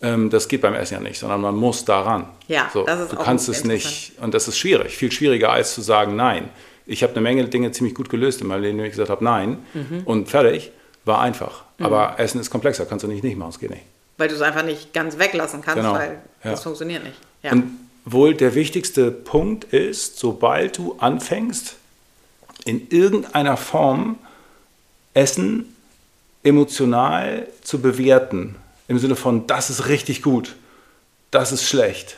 Ähm, 0.00 0.30
das 0.30 0.48
geht 0.48 0.62
beim 0.62 0.74
Essen 0.74 0.94
ja 0.94 1.00
nicht, 1.00 1.18
sondern 1.18 1.42
man 1.42 1.56
muss 1.56 1.84
daran. 1.84 2.26
Ja, 2.48 2.70
so, 2.72 2.84
das 2.84 3.00
ist 3.00 3.12
Du 3.12 3.18
auch 3.18 3.24
kannst 3.24 3.50
es 3.50 3.64
nicht, 3.64 4.12
und 4.20 4.32
das 4.32 4.48
ist 4.48 4.56
schwierig, 4.56 4.96
viel 4.96 5.12
schwieriger 5.12 5.52
als 5.52 5.74
zu 5.74 5.82
sagen 5.82 6.16
Nein. 6.16 6.48
Ich 6.86 7.02
habe 7.02 7.12
eine 7.12 7.20
Menge 7.22 7.44
Dinge 7.48 7.72
ziemlich 7.72 7.94
gut 7.94 8.08
gelöst 8.08 8.40
in 8.40 8.46
meinem 8.46 8.62
Leben, 8.62 8.72
indem 8.78 8.86
ich 8.86 8.92
gesagt 8.92 9.10
habe 9.10 9.24
Nein 9.24 9.58
Mhm. 9.74 10.02
und 10.04 10.28
fertig, 10.28 10.70
war 11.04 11.20
einfach. 11.20 11.64
Aber 11.78 12.18
Essen 12.18 12.40
ist 12.40 12.50
komplexer, 12.50 12.86
kannst 12.86 13.04
du 13.04 13.08
nicht 13.08 13.22
nicht 13.24 13.36
machen, 13.36 13.50
es 13.50 13.58
geht 13.58 13.70
nicht. 13.70 13.82
Weil 14.18 14.28
du 14.28 14.34
es 14.34 14.40
einfach 14.40 14.64
nicht 14.64 14.92
ganz 14.94 15.18
weglassen 15.18 15.60
kannst, 15.62 15.76
Genau, 15.76 15.94
weil 15.94 16.18
ja. 16.42 16.50
das 16.52 16.62
funktioniert 16.62 17.04
nicht. 17.04 17.16
Ja. 17.42 17.52
Und 17.52 17.64
wohl 18.04 18.34
der 18.34 18.54
wichtigste 18.54 19.10
Punkt 19.10 19.64
ist, 19.64 20.18
sobald 20.18 20.78
du 20.78 20.96
anfängst, 20.98 21.76
in 22.64 22.88
irgendeiner 22.90 23.56
Form 23.56 24.18
Essen 25.12 25.74
emotional 26.42 27.46
zu 27.62 27.80
bewerten, 27.80 28.56
im 28.88 28.98
Sinne 28.98 29.16
von, 29.16 29.46
das 29.46 29.70
ist 29.70 29.88
richtig 29.88 30.22
gut, 30.22 30.54
das 31.30 31.52
ist 31.52 31.64
schlecht, 31.64 32.16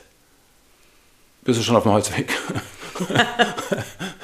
bist 1.43 1.59
du 1.59 1.63
schon 1.65 1.77
auf 1.77 1.83
dem 1.85 1.93
Holzweg. 1.93 2.31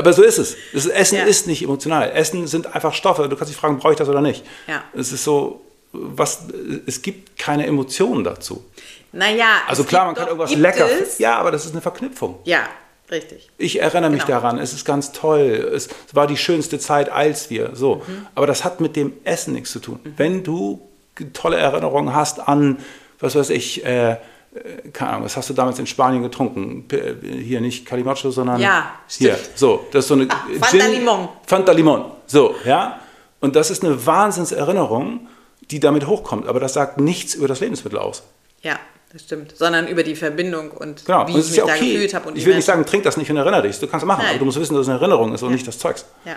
Aber 0.00 0.12
so 0.14 0.22
ist 0.22 0.38
es. 0.38 0.56
Das 0.72 0.86
Essen 0.86 1.16
Ja. 1.18 1.24
ist 1.24 1.46
nicht 1.46 1.62
emotional. 1.62 2.10
Essen 2.12 2.46
sind 2.46 2.74
einfach 2.74 2.94
Stoffe. 2.94 3.28
Du 3.28 3.36
kannst 3.36 3.52
dich 3.52 3.56
fragen, 3.60 3.78
brauche 3.78 3.92
ich 3.92 3.98
das 3.98 4.08
oder 4.08 4.22
nicht? 4.22 4.42
Ja. 4.66 4.82
Es 4.94 5.12
ist 5.12 5.24
so, 5.24 5.60
was, 5.92 6.40
es 6.86 7.02
gibt 7.02 7.38
keine 7.38 7.66
Emotionen 7.66 8.24
dazu. 8.24 8.64
naja. 9.12 9.58
Also 9.66 9.84
klar, 9.84 10.06
man 10.06 10.14
kann 10.14 10.26
irgendwas 10.28 10.54
lecker 10.54 10.88
Es? 11.02 11.18
Ja, 11.18 11.36
aber 11.38 11.50
das 11.50 11.66
ist 11.66 11.72
eine 11.72 11.82
Verknüpfung. 11.82 12.38
Ja, 12.44 12.60
richtig. 13.10 13.50
Ich 13.58 13.80
erinnere 13.82 14.10
mich 14.10 14.24
Genau. 14.24 14.40
daran, 14.40 14.58
es 14.58 14.72
ist 14.72 14.84
ganz 14.86 15.12
toll, 15.12 15.70
es 15.74 15.88
war 16.12 16.26
die 16.26 16.36
schönste 16.38 16.78
Zeit 16.78 17.10
als 17.10 17.50
wir. 17.50 17.72
So. 17.74 17.96
Mhm. 18.06 18.26
Aber 18.34 18.46
das 18.46 18.64
hat 18.64 18.80
mit 18.80 18.96
dem 18.96 19.12
Essen 19.24 19.52
nichts 19.52 19.70
zu 19.72 19.80
tun. 19.80 20.00
Wenn 20.16 20.42
du 20.44 20.80
tolle 21.34 21.58
Erinnerungen 21.58 22.14
hast 22.14 22.40
an, 22.48 22.78
was 23.18 23.34
weiß 23.34 23.50
ich, 23.50 23.84
äh, 23.84 24.16
keine 24.92 25.10
Ahnung, 25.12 25.24
was 25.26 25.36
hast 25.36 25.48
du 25.48 25.54
damals 25.54 25.78
in 25.78 25.86
Spanien 25.86 26.22
getrunken? 26.22 26.84
Äh, 26.90 27.14
hier 27.42 27.60
nicht 27.60 27.86
Calimocho, 27.86 28.30
sondern 28.30 28.60
Ja, 28.60 28.94
hier. 29.08 29.34
stimmt. 29.36 29.50
So, 29.58 29.86
das 29.92 30.04
ist 30.04 30.08
so 30.08 30.14
eine 30.14 30.26
Ah, 30.30 30.46
Fanta 30.60 30.86
Limon. 30.86 31.28
Fanta 31.46 31.72
Limon. 31.72 32.04
So, 32.26 32.54
ja. 32.64 32.98
Und 33.40 33.54
das 33.56 33.70
ist 33.70 33.84
eine 33.84 34.04
Wahnsinnserinnerung, 34.04 35.28
die 35.70 35.80
damit 35.80 36.06
hochkommt. 36.06 36.46
Aber 36.48 36.58
das 36.60 36.74
sagt 36.74 36.98
nichts 37.00 37.34
über 37.34 37.48
das 37.48 37.60
Lebensmittel 37.60 37.98
aus. 37.98 38.22
Ja, 38.62 38.78
das 39.12 39.22
stimmt. 39.22 39.56
Sondern 39.56 39.86
über 39.88 40.02
die 40.02 40.16
Verbindung 40.16 40.70
und 40.72 41.06
Genau, 41.06 41.26
wie 41.28 41.32
und 41.34 41.38
ich 41.38 41.44
es 41.44 41.50
mich 41.50 41.58
ja 41.58 41.66
da 41.66 41.72
okay. 41.74 41.92
gefühlt 41.92 42.14
habe. 42.14 42.32
ich 42.34 42.44
will 42.44 42.54
nicht 42.56 42.64
sagen, 42.64 42.84
trink 42.84 43.04
das 43.04 43.16
nicht 43.16 43.30
und 43.30 43.36
erinnere 43.36 43.62
dich. 43.62 43.78
Du 43.78 43.86
kannst 43.86 44.02
es 44.04 44.06
machen, 44.06 44.20
Nein. 44.22 44.30
aber 44.30 44.38
du 44.40 44.44
musst 44.46 44.58
wissen, 44.60 44.74
dass 44.74 44.82
es 44.82 44.88
eine 44.88 44.98
Erinnerung 44.98 45.32
ist 45.32 45.42
und 45.42 45.50
Ja. 45.50 45.54
nicht 45.54 45.66
das 45.66 45.78
Zeugs. 45.78 46.04
Ja, 46.24 46.36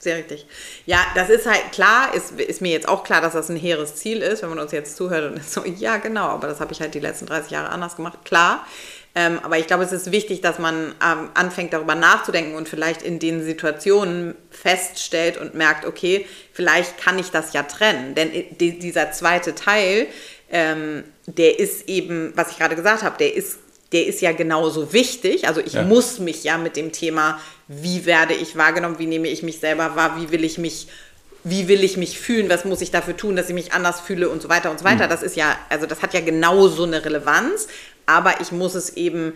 sehr 0.00 0.16
richtig. 0.16 0.46
Ja, 0.86 0.98
das 1.14 1.28
ist 1.28 1.46
halt 1.46 1.72
klar, 1.72 2.14
ist, 2.14 2.32
ist 2.40 2.60
mir 2.62 2.72
jetzt 2.72 2.88
auch 2.88 3.04
klar, 3.04 3.20
dass 3.20 3.34
das 3.34 3.50
ein 3.50 3.56
hehres 3.56 3.96
Ziel 3.96 4.22
ist, 4.22 4.42
wenn 4.42 4.48
man 4.48 4.58
uns 4.58 4.72
jetzt 4.72 4.96
zuhört 4.96 5.30
und 5.30 5.36
ist 5.40 5.52
so, 5.52 5.62
ja, 5.64 5.98
genau, 5.98 6.24
aber 6.28 6.48
das 6.48 6.58
habe 6.60 6.72
ich 6.72 6.80
halt 6.80 6.94
die 6.94 7.00
letzten 7.00 7.26
30 7.26 7.50
Jahre 7.50 7.68
anders 7.68 7.96
gemacht, 7.96 8.18
klar. 8.24 8.66
Ähm, 9.14 9.40
aber 9.42 9.58
ich 9.58 9.66
glaube, 9.66 9.82
es 9.82 9.92
ist 9.92 10.12
wichtig, 10.12 10.40
dass 10.40 10.58
man 10.60 10.94
ähm, 11.04 11.30
anfängt, 11.34 11.72
darüber 11.72 11.96
nachzudenken 11.96 12.54
und 12.54 12.68
vielleicht 12.68 13.02
in 13.02 13.18
den 13.18 13.42
Situationen 13.44 14.36
feststellt 14.50 15.36
und 15.36 15.54
merkt, 15.54 15.84
okay, 15.84 16.26
vielleicht 16.52 16.96
kann 16.96 17.18
ich 17.18 17.30
das 17.30 17.52
ja 17.52 17.64
trennen. 17.64 18.14
Denn 18.14 18.30
die, 18.58 18.78
dieser 18.78 19.10
zweite 19.10 19.54
Teil, 19.56 20.06
ähm, 20.50 21.02
der 21.26 21.58
ist 21.58 21.88
eben, 21.88 22.32
was 22.36 22.52
ich 22.52 22.58
gerade 22.58 22.76
gesagt 22.76 23.02
habe, 23.02 23.18
der 23.18 23.34
ist 23.34 23.58
der 23.92 24.06
ist 24.06 24.20
ja 24.20 24.30
genauso 24.30 24.92
wichtig. 24.92 25.48
Also 25.48 25.60
ich 25.60 25.72
Ja. 25.72 25.82
muss 25.82 26.20
mich 26.20 26.44
ja 26.44 26.58
mit 26.58 26.76
dem 26.76 26.92
Thema, 26.92 27.40
wie 27.72 28.04
werde 28.04 28.34
ich 28.34 28.56
wahrgenommen, 28.56 28.98
wie 28.98 29.06
nehme 29.06 29.28
ich 29.28 29.44
mich 29.44 29.60
selber 29.60 29.94
wahr, 29.94 30.20
wie 30.20 30.32
will 30.32 30.42
ich 30.42 30.58
mich, 30.58 30.88
wie 31.44 31.68
will 31.68 31.84
ich 31.84 31.96
mich 31.96 32.18
fühlen, 32.18 32.48
was 32.48 32.64
muss 32.64 32.80
ich 32.80 32.90
dafür 32.90 33.16
tun, 33.16 33.36
dass 33.36 33.48
ich 33.48 33.54
mich 33.54 33.72
anders 33.72 34.00
fühle 34.00 34.28
und 34.28 34.42
so 34.42 34.48
weiter 34.48 34.72
und 34.72 34.80
so 34.80 34.84
weiter. 34.84 35.06
Das 35.06 35.22
ist 35.22 35.36
ja, 35.36 35.56
also 35.68 35.86
das 35.86 36.02
hat 36.02 36.12
ja 36.12 36.20
genauso 36.20 36.82
eine 36.82 37.04
Relevanz, 37.04 37.68
aber 38.06 38.40
ich 38.40 38.50
muss 38.50 38.74
es 38.74 38.96
eben 38.96 39.34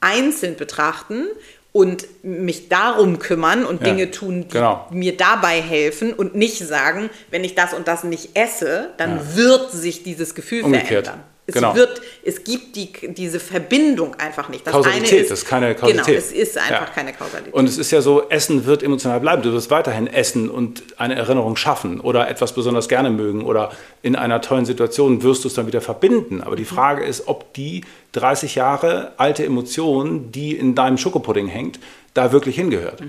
einzeln 0.00 0.56
betrachten 0.56 1.26
und 1.70 2.08
mich 2.24 2.68
darum 2.68 3.20
kümmern 3.20 3.64
und 3.64 3.82
Ja, 3.82 3.86
Dinge 3.86 4.10
tun, 4.10 4.42
die 4.48 4.54
genau. 4.54 4.88
mir 4.90 5.16
dabei 5.16 5.60
helfen 5.62 6.12
und 6.12 6.34
nicht 6.34 6.58
sagen, 6.58 7.08
wenn 7.30 7.44
ich 7.44 7.54
das 7.54 7.72
und 7.72 7.86
das 7.86 8.02
nicht 8.02 8.30
esse, 8.34 8.90
dann 8.96 9.36
wird 9.36 9.70
sich 9.70 10.02
dieses 10.02 10.34
Gefühl 10.34 10.64
Umgekehrt. 10.64 11.06
verändern. 11.06 11.29
Es 11.50 11.54
Genau. 11.54 11.74
wird, 11.74 12.00
es 12.24 12.44
gibt 12.44 12.76
die, 12.76 12.90
diese 13.14 13.40
Verbindung 13.40 14.14
einfach 14.14 14.48
nicht. 14.48 14.66
Das 14.66 14.72
Kausalität, 14.72 15.30
das 15.30 15.40
ist 15.40 15.44
keine 15.46 15.74
Kausalität. 15.74 16.06
Genau, 16.06 16.18
es 16.18 16.30
ist 16.32 16.56
einfach 16.56 16.70
Ja. 16.88 16.92
keine 16.94 17.12
Kausalität. 17.12 17.52
Und 17.52 17.68
es 17.68 17.76
ist 17.76 17.90
ja 17.90 18.00
so, 18.02 18.28
Essen 18.28 18.66
wird 18.66 18.82
emotional 18.82 19.18
bleiben. 19.20 19.42
Du 19.42 19.52
wirst 19.52 19.70
weiterhin 19.70 20.06
essen 20.06 20.48
und 20.48 20.82
eine 20.98 21.16
Erinnerung 21.16 21.56
schaffen 21.56 22.00
oder 22.00 22.28
etwas 22.28 22.54
besonders 22.54 22.88
gerne 22.88 23.10
mögen 23.10 23.42
oder 23.44 23.72
in 24.02 24.14
einer 24.16 24.40
tollen 24.40 24.64
Situation 24.64 25.22
wirst 25.24 25.42
du 25.44 25.48
es 25.48 25.54
dann 25.54 25.66
wieder 25.66 25.80
verbinden. 25.80 26.40
Aber 26.40 26.54
die 26.56 26.64
Frage 26.64 27.04
ist, 27.04 27.26
ob 27.26 27.52
die 27.54 27.84
30 28.12 28.54
Jahre 28.54 29.12
alte 29.16 29.44
Emotion, 29.44 30.30
die 30.32 30.56
in 30.56 30.74
deinem 30.74 30.98
Schokopudding 30.98 31.48
hängt, 31.48 31.80
da 32.14 32.32
wirklich 32.32 32.56
hingehört. 32.56 33.02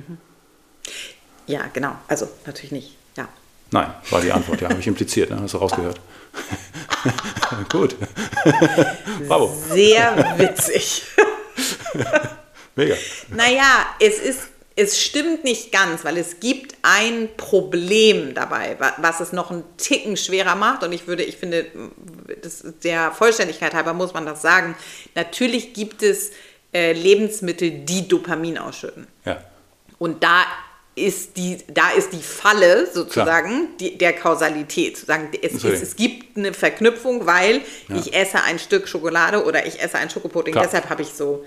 ja, 1.47 1.62
genau. 1.73 1.91
Also 2.08 2.27
natürlich 2.45 2.71
nicht. 2.71 2.95
Ja. 3.17 3.27
Nein, 3.71 3.88
war 4.10 4.21
die 4.21 4.32
Antwort, 4.32 4.62
ja, 4.62 4.69
habe 4.69 4.80
ich 4.80 4.88
impliziert, 4.88 5.30
ne? 5.30 5.39
hast 5.41 5.54
du 5.54 5.58
rausgehört. 5.58 5.99
Gut. 7.69 7.95
Bravo. 9.27 9.55
Sehr 9.69 10.33
witzig. 10.37 11.03
Mega. 12.75 12.95
Naja, 13.29 13.85
es 13.99 14.17
ist, 14.19 14.39
es 14.75 15.01
stimmt 15.01 15.43
nicht 15.43 15.71
ganz, 15.71 16.05
weil 16.05 16.17
es 16.17 16.39
gibt 16.39 16.75
ein 16.81 17.29
Problem 17.35 18.33
dabei, 18.33 18.77
wa- 18.79 18.93
was 18.97 19.19
es 19.19 19.33
noch 19.33 19.51
einen 19.51 19.63
Ticken 19.77 20.15
schwerer 20.15 20.55
macht. 20.55 20.83
Und 20.83 20.93
ich 20.93 21.07
würde, 21.07 21.23
ich 21.23 21.37
finde, 21.37 21.65
das 22.41 22.63
der 22.83 23.11
Vollständigkeit 23.11 23.73
halber 23.73 23.93
muss 23.93 24.13
man 24.13 24.25
das 24.25 24.41
sagen. 24.41 24.75
Natürlich 25.15 25.73
gibt 25.73 26.01
es 26.03 26.31
äh, 26.73 26.93
Lebensmittel, 26.93 27.71
die 27.71 28.07
Dopamin 28.07 28.57
ausschütten. 28.57 29.07
Ja. 29.25 29.41
Und 29.99 30.23
da 30.23 30.45
ist 30.95 31.38
die, 31.38 31.58
da 31.67 31.91
ist 31.91 32.12
die 32.12 32.21
Falle 32.21 32.88
sozusagen 32.91 33.69
die, 33.80 33.97
der 33.97 34.13
Kausalität. 34.13 34.97
Sozusagen, 34.97 35.30
es, 35.41 35.63
es, 35.63 35.82
es 35.82 35.95
gibt 35.95 36.38
eine 36.38 36.54
Verknüpfung, 36.54 37.25
weil 37.25 37.62
ich 37.95 38.13
esse 38.13 38.41
ein 38.43 38.60
Stück 38.60 38.88
Schokolade 38.88 39.45
oder 39.45 39.65
ich 39.65 39.82
esse 39.82 39.97
ein 39.97 40.10
Schokopudding. 40.10 40.54
Klar. 40.54 40.65
Deshalb 40.65 40.89
habe 40.89 41.01
ich 41.01 41.10
so 41.10 41.45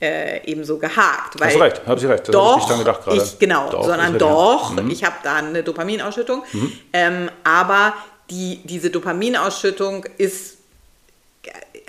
äh, 0.00 0.48
eben 0.48 0.64
so 0.64 0.78
gehakt. 0.78 1.40
Weil 1.40 1.48
Hast 1.48 1.56
du 1.56 1.60
recht, 1.60 1.82
habe 1.86 2.00
ich 2.00 2.06
recht. 2.06 2.28
Das 2.28 2.32
doch, 2.32 2.52
habe 2.52 2.60
ich 2.60 2.66
dran 2.68 2.78
gedacht 2.78 3.04
gerade. 3.04 3.16
Ich, 3.16 3.38
genau, 3.38 3.70
Doch, 3.70 3.84
sondern 3.84 4.12
richtig. 4.12 4.18
doch, 4.20 4.70
Mhm. 4.72 4.90
ich 4.90 5.04
habe 5.04 5.16
da 5.24 5.36
eine 5.36 5.62
Dopaminausschüttung. 5.64 6.44
Ähm, 6.92 7.30
aber 7.42 7.94
die, 8.30 8.60
diese 8.64 8.90
Dopaminausschüttung 8.90 10.04
ist 10.18 10.58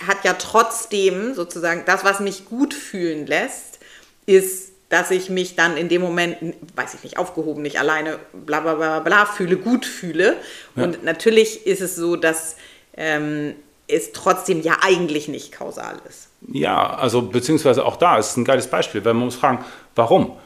hat 0.07 0.23
ja 0.23 0.33
trotzdem 0.33 1.33
sozusagen 1.33 1.83
das, 1.85 2.03
was 2.05 2.19
mich 2.19 2.45
gut 2.45 2.73
fühlen 2.73 3.27
lässt, 3.27 3.79
ist, 4.25 4.68
dass 4.89 5.11
ich 5.11 5.29
mich 5.29 5.55
dann 5.55 5.77
in 5.77 5.87
dem 5.87 6.01
Moment, 6.01 6.37
weiß 6.75 6.95
ich 6.95 7.03
nicht, 7.03 7.17
aufgehoben, 7.17 7.61
nicht 7.61 7.79
alleine, 7.79 8.19
bla 8.33 8.59
bla 8.59 8.73
bla 8.73 8.99
bla, 8.99 9.25
fühle, 9.25 9.55
gut 9.55 9.85
fühle. 9.85 10.35
Und 10.75 11.03
natürlich 11.03 11.67
ist 11.67 11.81
es 11.81 11.95
so, 11.95 12.15
dass 12.15 12.57
ähm, 12.97 13.53
es 13.87 14.11
trotzdem 14.11 14.61
ja 14.61 14.77
eigentlich 14.81 15.27
nicht 15.27 15.51
kausal 15.51 15.97
ist. 16.07 16.29
Ja, 16.51 16.95
also 16.95 17.21
beziehungsweise 17.21 17.85
auch 17.85 17.97
da 17.97 18.17
ist 18.17 18.37
ein 18.37 18.45
geiles 18.45 18.67
Beispiel, 18.67 19.03
weil 19.05 19.13
man 19.13 19.25
muss 19.25 19.35
fragen, 19.35 19.63
warum? 19.95 20.37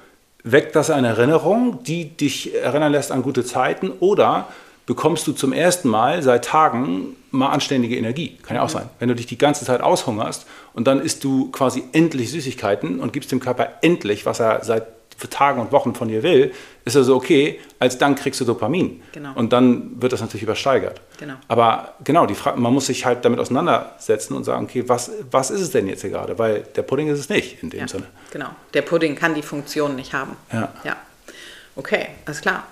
Weckt 0.46 0.76
das 0.76 0.90
eine 0.90 1.08
Erinnerung, 1.08 1.84
die 1.84 2.18
dich 2.18 2.54
erinnern 2.54 2.92
lässt 2.92 3.14
an 3.14 3.22
gute 3.22 3.46
Zeiten 3.46 3.92
oder 4.02 4.50
bekommst 4.86 5.26
du 5.28 5.34
zum 5.34 5.54
ersten 5.54 5.88
Mal 5.90 6.22
seit 6.24 6.46
Tagen 6.46 7.16
mal 7.32 7.50
anständige 7.50 7.96
Energie? 7.98 8.38
Kann 8.44 8.56
ja 8.56 8.64
auch 8.64 8.70
sein. 8.70 8.90
Wenn 9.00 9.10
du 9.10 9.16
dich 9.16 9.26
die 9.28 9.38
ganze 9.38 9.66
Zeit 9.66 9.82
aushungerst 9.82 10.46
und 10.74 10.86
dann 10.88 11.02
isst 11.02 11.24
du 11.24 11.50
quasi 11.52 11.84
endlich 11.94 12.32
Süßigkeiten 12.32 13.00
und 13.00 13.14
gibst 13.14 13.32
dem 13.32 13.40
Körper 13.40 13.70
endlich, 13.82 14.26
was 14.26 14.40
er 14.40 14.64
seit 14.64 14.86
Tagen 15.30 15.62
und 15.62 15.72
Wochen 15.72 15.96
von 15.96 16.10
dir 16.10 16.22
will, 16.22 16.52
ist 16.84 16.96
er 16.96 17.04
so, 17.06 17.16
okay, 17.16 17.60
als 17.80 17.98
dann 17.98 18.16
kriegst 18.16 18.42
du 18.42 18.46
Dopamin. 18.46 19.02
Genau. 19.14 19.32
Und 19.36 19.54
dann 19.54 20.02
wird 20.02 20.12
das 20.12 20.20
natürlich 20.20 20.44
übersteigert. 20.44 21.00
Genau. 21.18 21.36
Aber 21.48 21.94
genau, 22.04 22.26
die 22.26 22.36
Frage, 22.36 22.60
man 22.60 22.74
muss 22.74 22.88
sich 22.88 23.06
halt 23.06 23.24
damit 23.24 23.40
auseinandersetzen 23.40 24.34
und 24.36 24.44
sagen, 24.44 24.66
okay, 24.66 24.84
was, 24.88 25.12
was 25.32 25.50
ist 25.50 25.62
es 25.62 25.72
denn 25.72 25.88
jetzt 25.88 26.02
hier 26.02 26.10
gerade? 26.10 26.38
Weil 26.40 26.64
der 26.76 26.82
Pudding 26.82 27.08
ist 27.08 27.20
es 27.20 27.30
nicht 27.30 27.62
in 27.64 27.70
dem 27.70 27.82
Ja, 27.82 27.88
Sinne. 27.88 28.06
genau. 28.32 28.50
Der 28.74 28.82
Pudding 28.82 29.16
kann 29.16 29.34
die 29.34 29.44
Funktion 29.44 29.96
nicht 29.96 30.14
haben. 30.14 30.36
Ja. 30.52 30.74
Ja. 30.84 30.98
Okay, 31.76 32.08
alles 32.26 32.42
klar. 32.42 32.64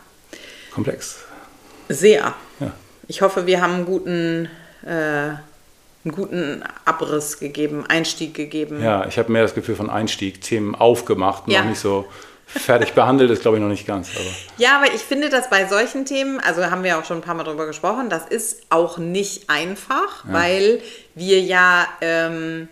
Komplex. 0.74 1.20
Sehr. 1.90 2.34
Ja. 2.60 2.72
Ich 3.08 3.22
hoffe, 3.22 3.46
wir 3.46 3.62
haben 3.62 3.74
einen 3.74 3.86
guten, 3.86 4.50
äh, 4.86 4.90
einen 4.90 5.40
guten 6.12 6.64
Abriss 6.86 7.40
gegeben, 7.40 7.86
Einstieg 7.88 8.34
gegeben. 8.34 8.82
Ja, 8.82 9.06
ich 9.08 9.18
habe 9.20 9.32
mehr 9.32 9.44
das 9.44 9.54
Gefühl 9.54 9.76
von 9.76 9.90
Einstieg, 9.90 10.42
Themen 10.42 10.76
aufgemacht, 10.76 11.44
Ja. 11.48 11.60
noch 11.62 11.70
nicht 11.70 11.80
so 11.80 12.06
fertig 12.48 12.94
behandelt, 12.94 13.30
ist 13.32 13.42
glaube 13.44 13.58
ich 13.58 13.64
noch 13.64 13.70
nicht 13.70 13.88
ganz. 13.88 14.10
Aber 14.16 14.26
Ja, 14.58 14.78
aber 14.82 14.94
ich 14.94 15.02
finde, 15.02 15.30
dass 15.30 15.50
bei 15.50 15.66
solchen 15.68 16.06
Themen, 16.06 16.40
also 16.40 16.66
haben 16.70 16.84
wir 16.84 16.98
auch 16.98 17.06
schon 17.06 17.18
ein 17.20 17.22
paar 17.22 17.36
Mal 17.36 17.44
drüber 17.44 17.66
gesprochen, 17.66 18.10
das 18.10 18.26
ist 18.28 18.64
auch 18.70 18.98
nicht 18.98 19.50
einfach, 19.50 20.24
weil 20.26 20.82
wir 21.16 21.40
ja, 21.40 21.88
ähm, 22.02 22.68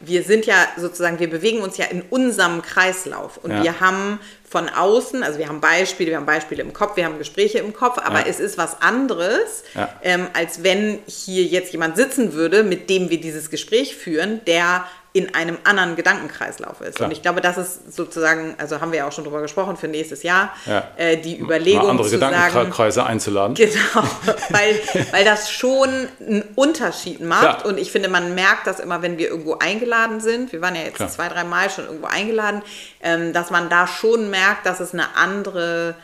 wir 0.00 0.22
sind 0.22 0.46
ja 0.46 0.66
sozusagen, 0.76 1.18
wir 1.18 1.28
bewegen 1.30 1.60
uns 1.60 1.76
ja 1.76 1.84
in 1.86 2.02
unserem 2.10 2.62
Kreislauf 2.62 3.36
und 3.38 3.50
Ja. 3.50 3.62
wir 3.62 3.80
haben 3.80 4.18
von 4.48 4.68
außen, 4.68 5.22
also 5.22 5.38
wir 5.38 5.48
haben 5.48 5.60
Beispiele, 5.60 6.10
wir 6.10 6.16
haben 6.16 6.26
Beispiele 6.26 6.62
im 6.62 6.72
Kopf, 6.72 6.96
wir 6.96 7.04
haben 7.04 7.18
Gespräche 7.18 7.58
im 7.58 7.72
Kopf, 7.72 7.98
aber 7.98 8.20
Ja. 8.20 8.24
es 8.26 8.40
ist 8.40 8.58
was 8.58 8.80
anderes, 8.82 9.62
Ja. 9.74 9.88
ähm, 10.02 10.26
als 10.32 10.62
wenn 10.64 10.98
hier 11.06 11.44
jetzt 11.44 11.72
jemand 11.72 11.96
sitzen 11.96 12.32
würde, 12.32 12.62
mit 12.64 12.90
dem 12.90 13.10
wir 13.10 13.20
dieses 13.20 13.50
Gespräch 13.50 13.94
führen, 13.94 14.40
der 14.46 14.84
in 15.12 15.34
einem 15.34 15.58
anderen 15.64 15.96
Gedankenkreislauf 15.96 16.80
ist. 16.82 16.96
Klar. 16.96 17.08
Und 17.08 17.12
ich 17.12 17.20
glaube, 17.22 17.40
das 17.40 17.58
ist 17.58 17.92
sozusagen, 17.96 18.54
also 18.58 18.80
haben 18.80 18.92
wir 18.92 19.00
ja 19.00 19.08
auch 19.08 19.12
schon 19.12 19.24
drüber 19.24 19.40
gesprochen 19.40 19.76
für 19.76 19.88
nächstes 19.88 20.22
Jahr, 20.22 20.54
Ja. 20.66 20.84
äh, 20.96 21.16
die 21.16 21.36
Überlegung 21.40 21.82
Mal 21.82 21.90
andere 21.90 22.08
zu 22.08 22.16
sagen, 22.18 22.32
Gedankenkreise 22.34 23.04
einzuladen. 23.04 23.54
Genau, 23.60 24.04
weil, 24.50 24.80
weil 25.10 25.24
das 25.24 25.50
schon 25.50 25.88
einen 26.20 26.42
Unterschied 26.54 27.20
macht. 27.20 27.40
Klar. 27.60 27.66
Und 27.66 27.78
ich 27.78 27.90
finde, 27.90 28.08
man 28.08 28.34
merkt 28.36 28.66
das 28.68 28.78
immer, 28.78 29.02
wenn 29.02 29.18
wir 29.18 29.28
irgendwo 29.28 29.56
eingeladen 29.58 30.20
sind. 30.20 30.52
Wir 30.52 30.60
waren 30.60 30.76
ja 30.76 30.82
jetzt 30.82 30.94
Klar. 30.96 31.08
zwei, 31.08 31.28
drei 31.28 31.42
Mal 31.44 31.70
schon 31.70 31.86
irgendwo 31.86 32.06
eingeladen, 32.06 32.62
ähm, 33.02 33.32
dass 33.32 33.50
man 33.50 33.68
da 33.68 33.86
schon 33.88 34.30
merkt, 34.30 34.64
dass 34.64 34.78
es 34.80 34.92
eine 34.94 35.16
andere, 35.16 35.94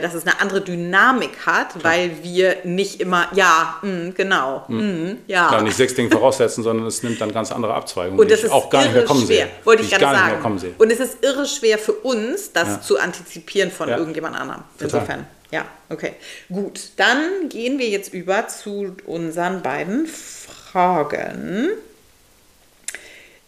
dass 0.00 0.14
es 0.14 0.26
eine 0.26 0.40
andere 0.40 0.62
Dynamik 0.62 1.44
hat, 1.44 1.84
weil 1.84 2.22
wir 2.22 2.56
nicht 2.64 3.00
immer, 3.02 3.28
ja, 3.34 3.76
mh, 3.82 4.12
genau, 4.16 4.64
mh, 4.68 5.16
ja. 5.26 5.48
Klar, 5.48 5.62
nicht 5.62 5.76
sechs 5.76 5.94
Dinge 5.94 6.10
voraussetzen, 6.10 6.62
sondern 6.64 6.86
es 6.86 7.02
nimmt 7.02 7.20
dann 7.20 7.32
ganz 7.32 7.52
andere 7.52 7.74
Abzweigungen, 7.74 8.18
Und 8.18 8.26
die 8.28 8.30
das 8.30 8.40
ich 8.40 8.46
ist 8.46 8.52
auch 8.52 8.70
gar 8.70 8.82
nicht 8.82 8.94
mehr 8.94 9.04
kommen 9.04 9.26
schwer, 9.26 9.46
sehe. 9.46 9.50
wollte 9.64 9.82
die 9.82 9.88
ich 9.90 9.94
gerade 9.98 10.16
sagen. 10.16 10.72
Und 10.78 10.90
es 10.90 11.00
ist 11.00 11.18
irre 11.22 11.46
schwer 11.46 11.76
für 11.78 11.92
uns, 11.92 12.52
das 12.52 12.68
Ja. 12.68 12.80
zu 12.80 12.98
antizipieren 12.98 13.70
von 13.70 13.88
Ja. 13.90 13.98
irgendjemand 13.98 14.36
anderem. 14.36 14.62
Total. 14.78 15.00
Insofern, 15.00 15.26
ja, 15.50 15.64
okay. 15.90 16.14
Gut, 16.48 16.80
dann 16.96 17.48
gehen 17.50 17.78
wir 17.78 17.88
jetzt 17.88 18.14
über 18.14 18.48
zu 18.48 18.96
unseren 19.06 19.60
beiden 19.62 20.06
Fragen. 20.06 21.68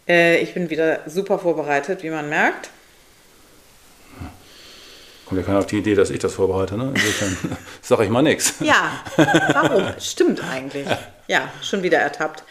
Äh, 0.07 0.39
ich 0.41 0.53
bin 0.53 0.69
wieder 0.69 0.99
super 1.07 1.39
vorbereitet, 1.39 2.03
wie 2.03 2.09
man 2.09 2.29
merkt. 2.29 2.69
Kommt 5.27 5.41
ja 5.41 5.45
keiner 5.45 5.59
auf 5.59 5.65
die 5.65 5.79
Idee, 5.79 5.93
dass 5.93 6.09
ich 6.09 6.19
das 6.19 6.35
vorbereite. 6.35 6.77
Ne? 6.77 6.93
Insofern 6.95 7.57
sage 7.81 8.05
ich 8.05 8.09
mal 8.09 8.21
nichts. 8.21 8.53
Ja, 8.61 9.03
warum? 9.53 9.85
Stimmt 9.99 10.41
eigentlich. 10.41 10.87
Ja, 11.27 11.51
schon 11.61 11.83
wieder 11.83 11.97
ertappt. 11.97 12.43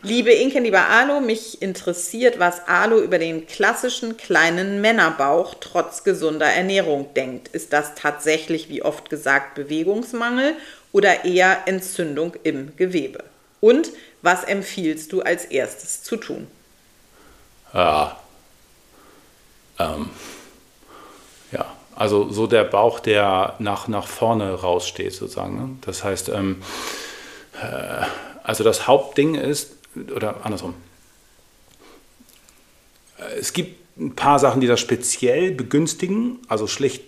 Liebe 0.00 0.32
Inke, 0.32 0.58
lieber 0.58 0.88
Alo, 0.88 1.20
mich 1.20 1.60
interessiert, 1.60 2.38
was 2.38 2.66
Alo 2.66 3.00
über 3.00 3.18
den 3.18 3.46
klassischen 3.46 4.16
kleinen 4.16 4.80
Männerbauch 4.80 5.54
trotz 5.60 6.04
gesunder 6.04 6.46
Ernährung 6.46 7.12
denkt. 7.14 7.48
Ist 7.48 7.74
das 7.74 7.94
tatsächlich, 7.94 8.70
wie 8.70 8.82
oft 8.82 9.10
gesagt, 9.10 9.54
Bewegungsmangel 9.54 10.56
oder 10.90 11.26
eher 11.26 11.58
Entzündung 11.66 12.34
im 12.42 12.74
Gewebe? 12.76 13.24
Und 13.60 13.90
was 14.22 14.42
empfiehlst 14.42 15.12
du 15.12 15.20
als 15.20 15.44
erstes 15.44 16.02
zu 16.02 16.16
tun? 16.16 16.46
Ja. 17.74 18.18
Ähm. 19.78 20.08
Ja, 21.52 21.76
also 21.94 22.30
so 22.30 22.46
der 22.46 22.64
Bauch, 22.64 23.00
der 23.00 23.54
nach, 23.58 23.88
nach 23.88 24.06
vorne 24.06 24.52
raussteht, 24.54 25.12
sozusagen. 25.12 25.56
Ne? 25.56 25.68
Das 25.82 26.04
heißt, 26.04 26.28
ähm, 26.30 26.62
äh, 27.60 28.04
also 28.42 28.64
das 28.64 28.86
Hauptding 28.86 29.34
ist, 29.34 29.76
oder 30.14 30.44
andersrum, 30.44 30.74
es 33.38 33.52
gibt 33.52 33.78
ein 33.98 34.14
paar 34.14 34.38
Sachen, 34.38 34.60
die 34.60 34.66
das 34.66 34.80
speziell 34.80 35.52
begünstigen, 35.52 36.38
also 36.48 36.66
schlicht 36.66 37.02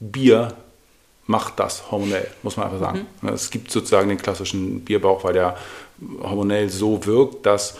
Bier 0.00 0.54
macht 1.26 1.60
das 1.60 1.90
hormonell, 1.90 2.26
muss 2.42 2.56
man 2.56 2.66
einfach 2.66 2.80
sagen. 2.80 3.06
Es 3.32 3.50
gibt 3.50 3.70
sozusagen 3.70 4.08
den 4.08 4.18
klassischen 4.18 4.80
Bierbauch, 4.84 5.22
weil 5.22 5.34
der 5.34 5.56
hormonell 6.22 6.68
so 6.70 7.04
wirkt, 7.06 7.46
dass 7.46 7.78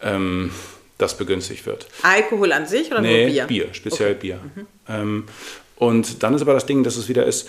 ähm, 0.00 0.52
das 0.98 1.16
begünstigt 1.16 1.66
wird. 1.66 1.86
Alkohol 2.02 2.52
an 2.52 2.66
sich 2.66 2.90
oder 2.90 3.00
Nee, 3.00 3.32
nur 3.32 3.46
Bier? 3.46 3.68
speziell 3.72 4.14
Bier. 4.14 4.38
Ähm, 4.88 5.24
und 5.82 6.22
dann 6.22 6.32
ist 6.32 6.42
aber 6.42 6.54
das 6.54 6.64
Ding, 6.64 6.84
dass 6.84 6.96
es 6.96 7.08
wieder 7.08 7.26
ist, 7.26 7.48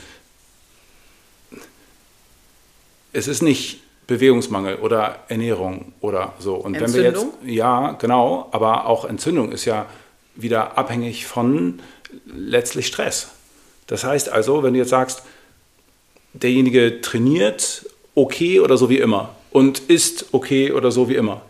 es 3.11 3.27
ist 3.27 3.43
nicht 3.43 3.81
Bewegungsmangel 4.07 4.77
oder 4.77 5.19
Ernährung 5.27 5.93
oder 6.01 6.33
so. 6.39 6.55
Und 6.55 6.73
wenn 6.73 6.91
wir 6.95 7.03
jetzt, 7.03 7.21
Entzündung? 7.21 7.47
ja, 7.47 7.91
genau, 7.91 8.49
aber 8.51 8.87
auch 8.87 9.05
Entzündung 9.05 9.51
ist 9.51 9.65
ja 9.65 9.85
wieder 10.33 10.79
abhängig 10.79 11.27
von 11.27 11.79
letztlich 12.25 12.87
Stress. 12.87 13.29
Das 13.85 14.03
heißt 14.03 14.29
also, 14.29 14.63
wenn 14.63 14.73
du 14.73 14.79
jetzt 14.79 14.89
sagst, 14.89 15.21
derjenige 16.33 17.01
trainiert 17.01 17.85
okay 18.15 18.61
oder 18.61 18.77
so 18.77 18.89
wie 18.89 18.97
immer 18.97 19.35
und 19.51 19.77
isst 19.77 20.33
okay 20.33 20.71
oder 20.71 20.91
so 20.91 21.07
wie 21.07 21.15
immer. 21.15 21.43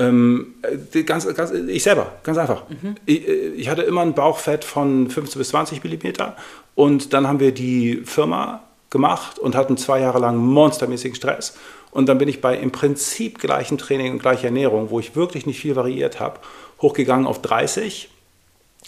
Ähm, 0.00 0.54
die 0.94 1.04
ganz, 1.04 1.32
ganz, 1.34 1.50
ich 1.50 1.82
selber, 1.82 2.12
ganz 2.22 2.38
einfach. 2.38 2.62
Ich, 3.04 3.28
äh, 3.28 3.48
ich 3.50 3.68
hatte 3.68 3.82
immer 3.82 4.00
ein 4.00 4.14
Bauchfett 4.14 4.64
von 4.64 5.10
15 5.10 5.38
bis 5.38 5.50
20 5.50 5.84
Millimeter 5.84 6.36
und 6.74 7.12
dann 7.12 7.28
haben 7.28 7.38
wir 7.38 7.52
die 7.52 8.02
Firma 8.04 8.62
gemacht 8.88 9.38
und 9.38 9.54
hatten 9.54 9.76
zwei 9.76 10.00
Jahre 10.00 10.18
lang 10.18 10.36
monstermäßigen 10.36 11.14
Stress. 11.14 11.54
Und 11.90 12.08
dann 12.08 12.18
bin 12.18 12.28
ich 12.28 12.40
bei 12.40 12.56
im 12.56 12.70
Prinzip 12.70 13.38
gleichem 13.38 13.76
Training 13.76 14.12
und 14.12 14.18
gleicher 14.20 14.44
Ernährung, 14.44 14.90
wo 14.90 15.00
ich 15.00 15.16
wirklich 15.16 15.44
nicht 15.44 15.60
viel 15.60 15.76
variiert 15.76 16.18
habe, 16.18 16.40
hochgegangen 16.80 17.26
auf 17.26 17.42
30. 17.42 18.08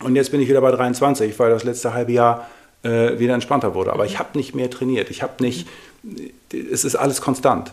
Und 0.02 0.16
jetzt 0.16 0.30
bin 0.30 0.40
ich 0.40 0.48
wieder 0.48 0.60
bei 0.60 0.70
23, 0.70 1.38
weil 1.38 1.50
das 1.50 1.64
letzte 1.64 1.92
halbe 1.92 2.12
Jahr 2.12 2.48
äh, 2.82 3.18
wieder 3.18 3.34
entspannter 3.34 3.74
wurde. 3.74 3.92
Aber 3.92 4.06
ich 4.06 4.18
habe 4.18 4.38
nicht 4.38 4.54
mehr 4.54 4.70
trainiert. 4.70 5.10
Ich 5.10 5.22
habe 5.22 5.42
nicht, 5.42 5.68
es 6.52 6.84
ist 6.84 6.96
alles 6.96 7.20
konstant. 7.20 7.72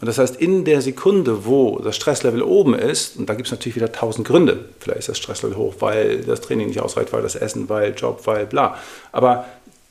Und 0.00 0.06
das 0.06 0.18
heißt, 0.18 0.36
in 0.36 0.64
der 0.64 0.80
Sekunde, 0.82 1.44
wo 1.46 1.78
das 1.78 1.96
Stresslevel 1.96 2.42
oben 2.42 2.74
ist, 2.74 3.16
und 3.16 3.28
da 3.28 3.34
gibt 3.34 3.46
es 3.48 3.52
natürlich 3.52 3.76
wieder 3.76 3.92
tausend 3.92 4.26
Gründe, 4.26 4.64
vielleicht 4.80 5.00
ist 5.00 5.08
das 5.08 5.18
Stresslevel 5.18 5.56
hoch, 5.56 5.74
weil 5.80 6.22
das 6.24 6.40
Training 6.40 6.68
nicht 6.68 6.80
ausreicht, 6.80 7.12
weil 7.12 7.22
das 7.22 7.34
Essen, 7.36 7.68
weil 7.68 7.94
Job, 7.94 8.22
weil 8.26 8.46
bla. 8.46 8.78
Aber 9.12 9.46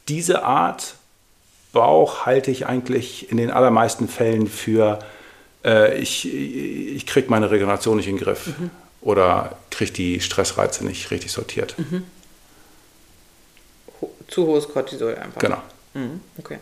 diese 0.08 0.44
Art 0.44 0.96
Bauch 1.74 2.26
halte 2.26 2.50
ich 2.52 2.66
eigentlich 2.66 3.30
in 3.32 3.38
den 3.38 3.52
allermeisten 3.52 4.08
Fällen 4.08 4.48
für, 4.48 5.00
äh, 5.64 5.98
ich, 5.98 6.26
ich 6.34 7.06
kriege 7.06 7.30
meine 7.30 7.52
Regeneration 7.52 7.98
nicht 7.98 8.08
in 8.08 8.16
den 8.16 8.24
Griff 8.24 8.50
oder 9.02 9.58
kriege 9.70 9.92
die 9.92 10.20
Stressreize 10.22 10.86
nicht 10.86 11.12
richtig 11.12 11.32
sortiert. 11.32 11.76
Ho- 14.02 14.12
Zu 14.28 14.46
hohes 14.48 14.68
Cortisol 14.70 15.16
einfach. 15.16 15.40
Genau. 15.40 15.62
Mhm, 15.94 16.22
okay. 16.38 16.58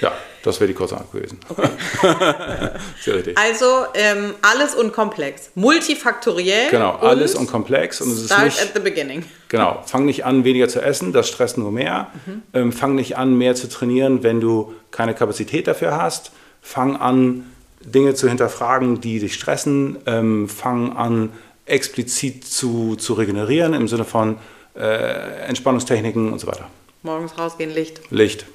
Ja, 0.00 0.12
das 0.42 0.60
wäre 0.60 0.68
die 0.68 0.74
kurze 0.74 0.96
Antwort 0.96 1.12
gewesen. 1.12 1.38
Sehr 3.00 3.16
richtig. 3.16 3.36
Also 3.36 3.66
ähm, 3.94 4.34
alles 4.42 4.74
und 4.74 4.92
komplex. 4.92 5.50
Multifaktoriell. 5.54 6.70
Genau, 6.70 6.96
alles 6.96 7.34
und 7.34 7.46
komplex. 7.46 8.00
Und 8.00 8.10
es 8.12 8.20
ist 8.20 8.26
Start 8.26 8.44
nicht, 8.44 8.60
at 8.60 8.70
the 8.74 8.80
beginning. 8.80 9.24
Genau, 9.48 9.82
fang 9.86 10.06
nicht 10.06 10.24
an, 10.24 10.44
weniger 10.44 10.68
zu 10.68 10.80
essen, 10.80 11.12
das 11.12 11.28
stresst 11.28 11.58
nur 11.58 11.72
mehr. 11.72 12.08
Ähm, 12.54 12.72
fang 12.72 12.94
nicht 12.94 13.16
an, 13.16 13.36
mehr 13.36 13.54
zu 13.54 13.68
trainieren, 13.68 14.22
wenn 14.22 14.40
du 14.40 14.74
keine 14.90 15.14
Kapazität 15.14 15.66
dafür 15.66 16.00
hast. 16.00 16.32
Fang 16.62 16.96
an, 16.96 17.44
Dinge 17.80 18.14
zu 18.14 18.28
hinterfragen, 18.28 19.00
die 19.00 19.20
dich 19.20 19.34
stressen. 19.34 19.98
Ähm, 20.06 20.48
fang 20.48 20.96
an, 20.96 21.32
explizit 21.66 22.44
zu, 22.44 22.96
zu 22.96 23.14
regenerieren 23.14 23.74
im 23.74 23.88
Sinne 23.88 24.04
von 24.04 24.38
äh, 24.76 25.46
Entspannungstechniken 25.46 26.32
und 26.32 26.38
so 26.38 26.46
weiter. 26.46 26.68
Morgens 27.02 27.38
rausgehen, 27.38 27.72
Licht. 27.72 28.00
Licht. 28.10 28.46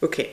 Okay. 0.00 0.28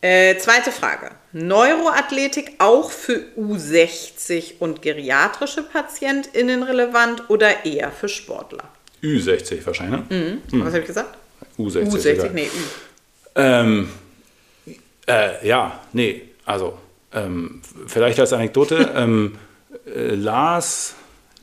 Äh, 0.00 0.36
zweite 0.38 0.72
Frage. 0.72 1.12
Neuroathletik 1.32 2.54
auch 2.58 2.90
für 2.90 3.22
U60 3.38 4.54
und 4.58 4.82
geriatrische 4.82 5.62
PatientInnen 5.62 6.62
relevant 6.64 7.30
oder 7.30 7.64
eher 7.64 7.92
für 7.92 8.08
Sportler? 8.08 8.64
Ü60 9.02 9.64
wahrscheinlich, 9.64 10.08
ne? 10.10 10.38
Was 10.52 10.68
habe 10.68 10.80
ich 10.80 10.86
gesagt? 10.86 11.16
U60. 11.58 11.90
U60, 11.90 12.06
egal. 12.08 12.30
nee, 12.34 12.46
Ü. 12.46 12.48
Ähm, 13.34 13.88
äh, 15.06 15.46
ja, 15.46 15.80
nee, 15.92 16.22
also 16.44 16.78
ähm, 17.12 17.60
vielleicht 17.86 18.18
als 18.20 18.32
Anekdote, 18.32 18.92
ähm, 18.96 19.36
äh, 19.86 20.14
Lars 20.14 20.94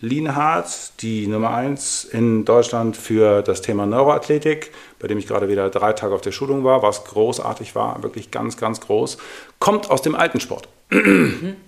Lienhardt, 0.01 1.01
die 1.01 1.27
Nummer 1.27 1.53
1 1.53 2.05
in 2.05 2.45
Deutschland 2.45 2.95
für 2.95 3.41
das 3.41 3.61
Thema 3.61 3.85
Neuroathletik, 3.85 4.71
bei 4.99 5.07
dem 5.07 5.17
ich 5.17 5.27
gerade 5.27 5.47
wieder 5.47 5.69
drei 5.69 5.93
Tage 5.93 6.13
auf 6.13 6.21
der 6.21 6.31
Schulung 6.31 6.63
war, 6.63 6.83
was 6.83 7.05
großartig 7.05 7.75
war, 7.75 8.03
wirklich 8.03 8.31
ganz, 8.31 8.57
ganz 8.57 8.81
groß, 8.81 9.17
kommt 9.59 9.89
aus 9.89 10.01
dem 10.01 10.15
Altensport. 10.15 10.67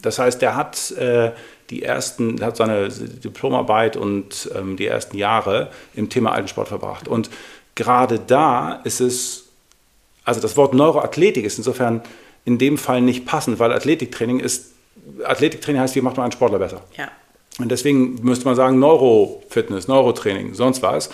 Das 0.02 0.18
heißt, 0.18 0.42
der 0.42 0.56
hat 0.56 0.92
äh, 0.92 1.32
die 1.70 1.84
ersten, 1.84 2.44
hat 2.44 2.58
seine 2.58 2.90
Diplomarbeit 2.90 3.96
und 3.96 4.50
ähm, 4.56 4.78
die 4.78 4.88
ersten 4.88 5.18
Jahre 5.18 5.70
im 5.94 6.10
Thema 6.10 6.32
Altensport 6.32 6.68
verbracht. 6.68 7.08
Und 7.08 7.30
gerade 7.76 8.20
da 8.20 8.82
ist 8.84 9.00
es 9.00 9.46
also 10.24 10.40
das 10.40 10.58
Wort 10.58 10.74
Neuroathletik 10.74 11.46
ist 11.46 11.58
insofern 11.58 12.02
in 12.46 12.58
dem 12.58 12.78
Fall 12.78 13.02
nicht 13.02 13.26
passend, 13.26 13.60
weil 13.60 13.72
Athletiktraining 13.72 14.40
ist, 14.40 14.72
Athletiktraining 15.24 15.82
heißt, 15.82 15.96
wie 15.96 16.02
macht 16.02 16.18
man 16.18 16.26
einen 16.26 16.32
Sportler 16.32 16.60
besser? 16.60 16.82
Ja. 16.98 17.10
Und 17.60 17.70
deswegen 17.70 18.24
müsste 18.24 18.46
man 18.46 18.56
sagen 18.56 18.80
Neurofitness, 18.80 19.88
Neurotraining, 19.88 20.54
sonst 20.54 20.82
was. 20.82 21.10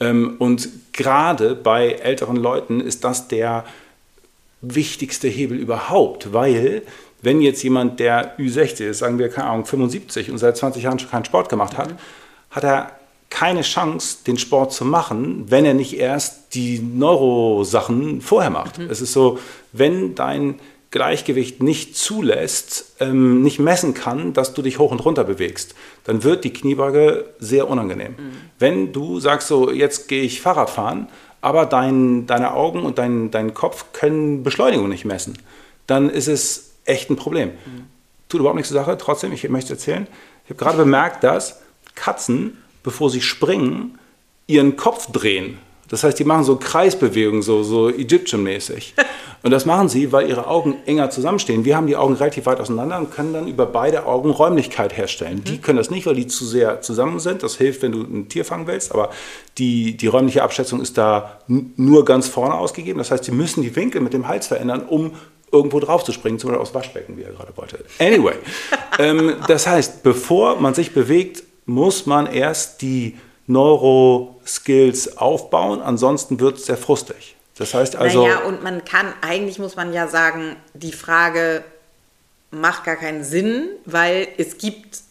Ähm, 0.00 0.36
Und 0.38 0.68
gerade 0.92 1.54
bei 1.54 1.92
älteren 1.92 2.36
Leuten 2.36 2.80
ist 2.80 3.04
das 3.04 3.28
der 3.28 3.64
wichtigste 4.62 5.28
Hebel 5.28 5.58
überhaupt, 5.58 6.32
weil 6.32 6.82
wenn 7.22 7.42
jetzt 7.42 7.62
jemand, 7.62 8.00
der 8.00 8.38
Ü60 8.38 8.84
ist, 8.84 8.98
sagen 8.98 9.18
wir, 9.18 9.28
keine 9.28 9.48
Ahnung, 9.48 9.66
75 9.66 10.30
und 10.30 10.38
seit 10.38 10.56
20 10.56 10.82
Jahren 10.82 10.98
schon 10.98 11.10
keinen 11.10 11.24
Sport 11.24 11.48
gemacht 11.48 11.76
hat, 11.76 11.94
hat 12.50 12.64
er 12.64 12.92
keine 13.28 13.62
Chance, 13.62 14.18
den 14.26 14.38
Sport 14.38 14.72
zu 14.72 14.84
machen, 14.84 15.44
wenn 15.48 15.64
er 15.64 15.74
nicht 15.74 15.96
erst 15.96 16.54
die 16.54 16.80
Neurosachen 16.80 18.20
vorher 18.20 18.50
macht. 18.50 18.78
Mhm. 18.78 18.90
Es 18.90 19.00
ist 19.00 19.12
so, 19.12 19.38
wenn 19.72 20.14
dein 20.14 20.58
Gleichgewicht 20.90 21.62
nicht 21.62 21.96
zulässt, 21.96 22.96
ähm, 22.98 23.42
nicht 23.42 23.60
messen 23.60 23.94
kann, 23.94 24.32
dass 24.32 24.54
du 24.54 24.62
dich 24.62 24.78
hoch 24.78 24.90
und 24.90 25.04
runter 25.04 25.22
bewegst, 25.22 25.74
dann 26.04 26.24
wird 26.24 26.42
die 26.42 26.52
Kniebeuge 26.52 27.26
sehr 27.38 27.68
unangenehm. 27.68 28.12
Mhm. 28.12 28.32
Wenn 28.58 28.92
du 28.92 29.20
sagst 29.20 29.48
so, 29.48 29.70
jetzt 29.70 30.08
gehe 30.08 30.22
ich 30.22 30.40
Fahrrad 30.40 30.68
fahren, 30.68 31.08
aber 31.40 31.64
dein, 31.64 32.26
deine 32.26 32.54
Augen 32.54 32.82
und 32.82 32.98
dein, 32.98 33.30
dein 33.30 33.54
Kopf 33.54 33.92
können 33.92 34.42
Beschleunigung 34.42 34.88
nicht 34.88 35.04
messen, 35.04 35.38
dann 35.86 36.10
ist 36.10 36.26
es 36.26 36.72
echt 36.84 37.08
ein 37.08 37.16
Problem. 37.16 37.50
Mhm. 37.50 37.86
Tut 38.28 38.40
überhaupt 38.40 38.56
nichts 38.56 38.70
zur 38.70 38.80
Sache, 38.80 38.98
trotzdem, 38.98 39.32
ich 39.32 39.48
möchte 39.48 39.74
erzählen. 39.74 40.08
Ich 40.44 40.50
habe 40.50 40.58
gerade 40.58 40.78
bemerkt, 40.78 41.22
dass 41.22 41.60
Katzen, 41.94 42.58
bevor 42.82 43.10
sie 43.10 43.20
springen, 43.20 43.98
ihren 44.48 44.76
Kopf 44.76 45.10
drehen. 45.12 45.58
Das 45.90 46.04
heißt, 46.04 46.18
die 46.18 46.24
machen 46.24 46.44
so 46.44 46.56
Kreisbewegungen, 46.56 47.42
so, 47.42 47.62
so 47.62 47.90
Egyptian-mäßig. 47.90 48.94
Und 49.42 49.50
das 49.50 49.66
machen 49.66 49.88
sie, 49.88 50.12
weil 50.12 50.28
ihre 50.28 50.46
Augen 50.46 50.76
enger 50.86 51.10
zusammenstehen. 51.10 51.64
Wir 51.64 51.76
haben 51.76 51.86
die 51.86 51.96
Augen 51.96 52.14
relativ 52.14 52.46
weit 52.46 52.60
auseinander 52.60 52.98
und 52.98 53.10
können 53.10 53.32
dann 53.32 53.48
über 53.48 53.64
beide 53.64 54.04
Augen 54.04 54.28
Räumlichkeit 54.28 54.94
herstellen. 54.94 55.38
Mhm. 55.38 55.44
Die 55.44 55.58
können 55.58 55.78
das 55.78 55.88
nicht, 55.88 56.04
weil 56.04 56.14
die 56.14 56.26
zu 56.26 56.44
sehr 56.44 56.82
zusammen 56.82 57.20
sind. 57.20 57.42
Das 57.42 57.56
hilft, 57.56 57.80
wenn 57.80 57.92
du 57.92 58.02
ein 58.02 58.28
Tier 58.28 58.44
fangen 58.44 58.66
willst. 58.66 58.92
Aber 58.92 59.08
die, 59.56 59.96
die 59.96 60.08
räumliche 60.08 60.42
Abschätzung 60.42 60.82
ist 60.82 60.98
da 60.98 61.40
nur 61.48 62.04
ganz 62.04 62.28
vorne 62.28 62.54
ausgegeben. 62.54 62.98
Das 62.98 63.10
heißt, 63.10 63.24
sie 63.24 63.32
müssen 63.32 63.62
die 63.62 63.74
Winkel 63.74 64.02
mit 64.02 64.12
dem 64.12 64.28
Hals 64.28 64.46
verändern, 64.46 64.82
um 64.86 65.12
irgendwo 65.50 65.80
drauf 65.80 66.04
zu 66.04 66.12
springen, 66.12 66.38
zum 66.38 66.50
Beispiel 66.50 66.62
aufs 66.62 66.74
Waschbecken, 66.74 67.16
wie 67.16 67.22
er 67.22 67.32
gerade 67.32 67.56
wollte. 67.56 67.82
Anyway, 67.98 68.34
ähm, 68.98 69.36
das 69.48 69.66
heißt, 69.66 70.02
bevor 70.02 70.60
man 70.60 70.74
sich 70.74 70.92
bewegt, 70.92 71.42
muss 71.64 72.04
man 72.04 72.26
erst 72.26 72.82
die 72.82 73.16
Neuro-Skills 73.50 75.18
aufbauen, 75.18 75.82
ansonsten 75.82 76.40
wird 76.40 76.58
es 76.58 76.66
sehr 76.66 76.76
frustig. 76.76 77.36
Das 77.56 77.74
heißt 77.74 77.96
also. 77.96 78.22
Naja, 78.26 78.40
und 78.44 78.62
man 78.62 78.84
kann, 78.84 79.12
eigentlich 79.20 79.58
muss 79.58 79.76
man 79.76 79.92
ja 79.92 80.08
sagen, 80.08 80.56
die 80.72 80.92
Frage 80.92 81.62
macht 82.50 82.84
gar 82.84 82.96
keinen 82.96 83.22
Sinn, 83.24 83.68
weil 83.84 84.28
es 84.38 84.58
gibt 84.58 85.02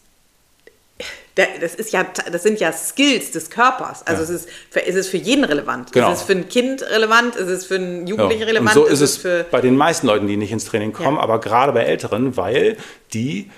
das 1.36 1.74
ist 1.74 1.92
ja, 1.92 2.04
das 2.30 2.42
sind 2.42 2.60
ja 2.60 2.72
Skills 2.72 3.30
des 3.30 3.50
Körpers. 3.50 4.06
Also 4.06 4.22
ja. 4.22 4.28
es, 4.28 4.42
ist 4.42 4.48
für, 4.70 4.84
es 4.84 4.94
ist 4.94 5.08
für 5.08 5.16
jeden 5.16 5.44
relevant. 5.44 5.92
Genau. 5.92 6.12
Es 6.12 6.20
ist 6.20 6.26
für 6.26 6.32
ein 6.32 6.48
Kind 6.48 6.82
relevant, 6.82 7.36
es 7.36 7.48
ist 7.48 7.66
für 7.66 7.76
einen 7.76 8.06
Jugendlichen 8.06 8.42
ja. 8.42 8.46
relevant. 8.48 8.76
Und 8.76 8.86
so 8.86 8.88
ist 8.88 9.00
es, 9.00 9.16
für 9.16 9.46
bei 9.50 9.60
den 9.60 9.76
meisten 9.76 10.06
Leuten, 10.06 10.26
die 10.26 10.36
nicht 10.36 10.52
ins 10.52 10.64
Training 10.64 10.92
kommen, 10.92 11.16
ja. 11.16 11.22
aber 11.22 11.40
gerade 11.40 11.72
bei 11.72 11.84
Älteren, 11.84 12.36
weil 12.36 12.76
die 13.14 13.50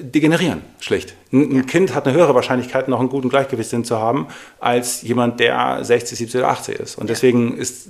degenerieren, 0.00 0.62
schlicht. 0.80 1.14
Ein, 1.32 1.58
ein 1.58 1.66
Kind 1.66 1.94
hat 1.94 2.06
eine 2.06 2.16
höhere 2.16 2.34
Wahrscheinlichkeit, 2.34 2.88
noch 2.88 3.00
einen 3.00 3.08
guten 3.08 3.28
Gleichgewichtssinn 3.28 3.84
zu 3.84 3.98
haben, 3.98 4.28
als 4.60 5.02
jemand, 5.02 5.40
der 5.40 5.84
60, 5.84 6.18
70 6.18 6.40
oder 6.40 6.48
80 6.50 6.78
ist. 6.78 6.98
Und 6.98 7.10
deswegen 7.10 7.56
ist 7.56 7.88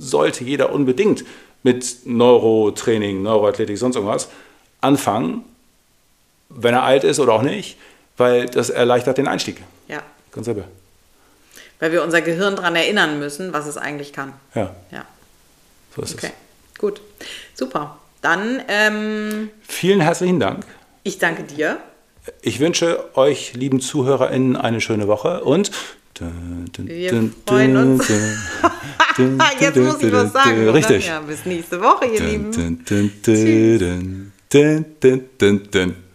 sollte 0.00 0.44
jeder 0.44 0.72
unbedingt 0.72 1.24
mit 1.62 2.06
Neurotraining, 2.06 3.22
Neuroathletik, 3.22 3.78
sonst 3.78 3.96
irgendwas 3.96 4.28
anfangen, 4.80 5.44
wenn 6.48 6.74
er 6.74 6.82
alt 6.82 7.04
ist 7.04 7.20
oder 7.20 7.32
auch 7.32 7.42
nicht, 7.42 7.76
weil 8.16 8.46
das 8.46 8.70
erleichtert 8.70 9.18
den 9.18 9.28
Einstieg. 9.28 9.58
Ja. 9.88 10.02
Ganz 10.32 10.46
selber. 10.46 10.64
Weil 11.80 11.92
wir 11.92 12.02
unser 12.02 12.22
Gehirn 12.22 12.56
daran 12.56 12.74
erinnern 12.74 13.18
müssen, 13.18 13.52
was 13.52 13.66
es 13.66 13.76
eigentlich 13.76 14.12
kann. 14.12 14.32
Ja. 14.54 14.74
Ja. 14.90 15.04
So 15.94 16.02
ist 16.02 16.14
okay. 16.14 16.30
es. 16.72 16.78
Gut. 16.78 17.00
Super. 17.54 17.98
Dann. 18.20 18.62
Ähm, 18.68 19.50
Vielen 19.62 20.00
herzlichen 20.00 20.40
Dank. 20.40 20.64
Ich 21.02 21.18
danke 21.18 21.42
dir. 21.44 21.78
Ich 22.42 22.60
wünsche 22.60 23.16
euch, 23.16 23.54
lieben 23.54 23.80
ZuhörerInnen, 23.80 24.56
eine 24.56 24.80
schöne 24.80 25.08
Woche 25.08 25.42
und 25.44 25.70
wir 26.76 27.30
freuen 27.46 27.76
uns. 27.76 28.08
Jetzt 29.60 29.76
muss 29.76 30.02
ich 30.02 30.12
was 30.12 30.32
sagen. 30.32 30.68
Richtig. 30.68 31.06
Ja, 31.06 31.20
bis 31.20 31.44
nächste 31.46 31.80
Woche, 31.80 32.06
ihr 32.06 32.20
Lieben. 32.20 32.52
Tschüss. 35.62 36.07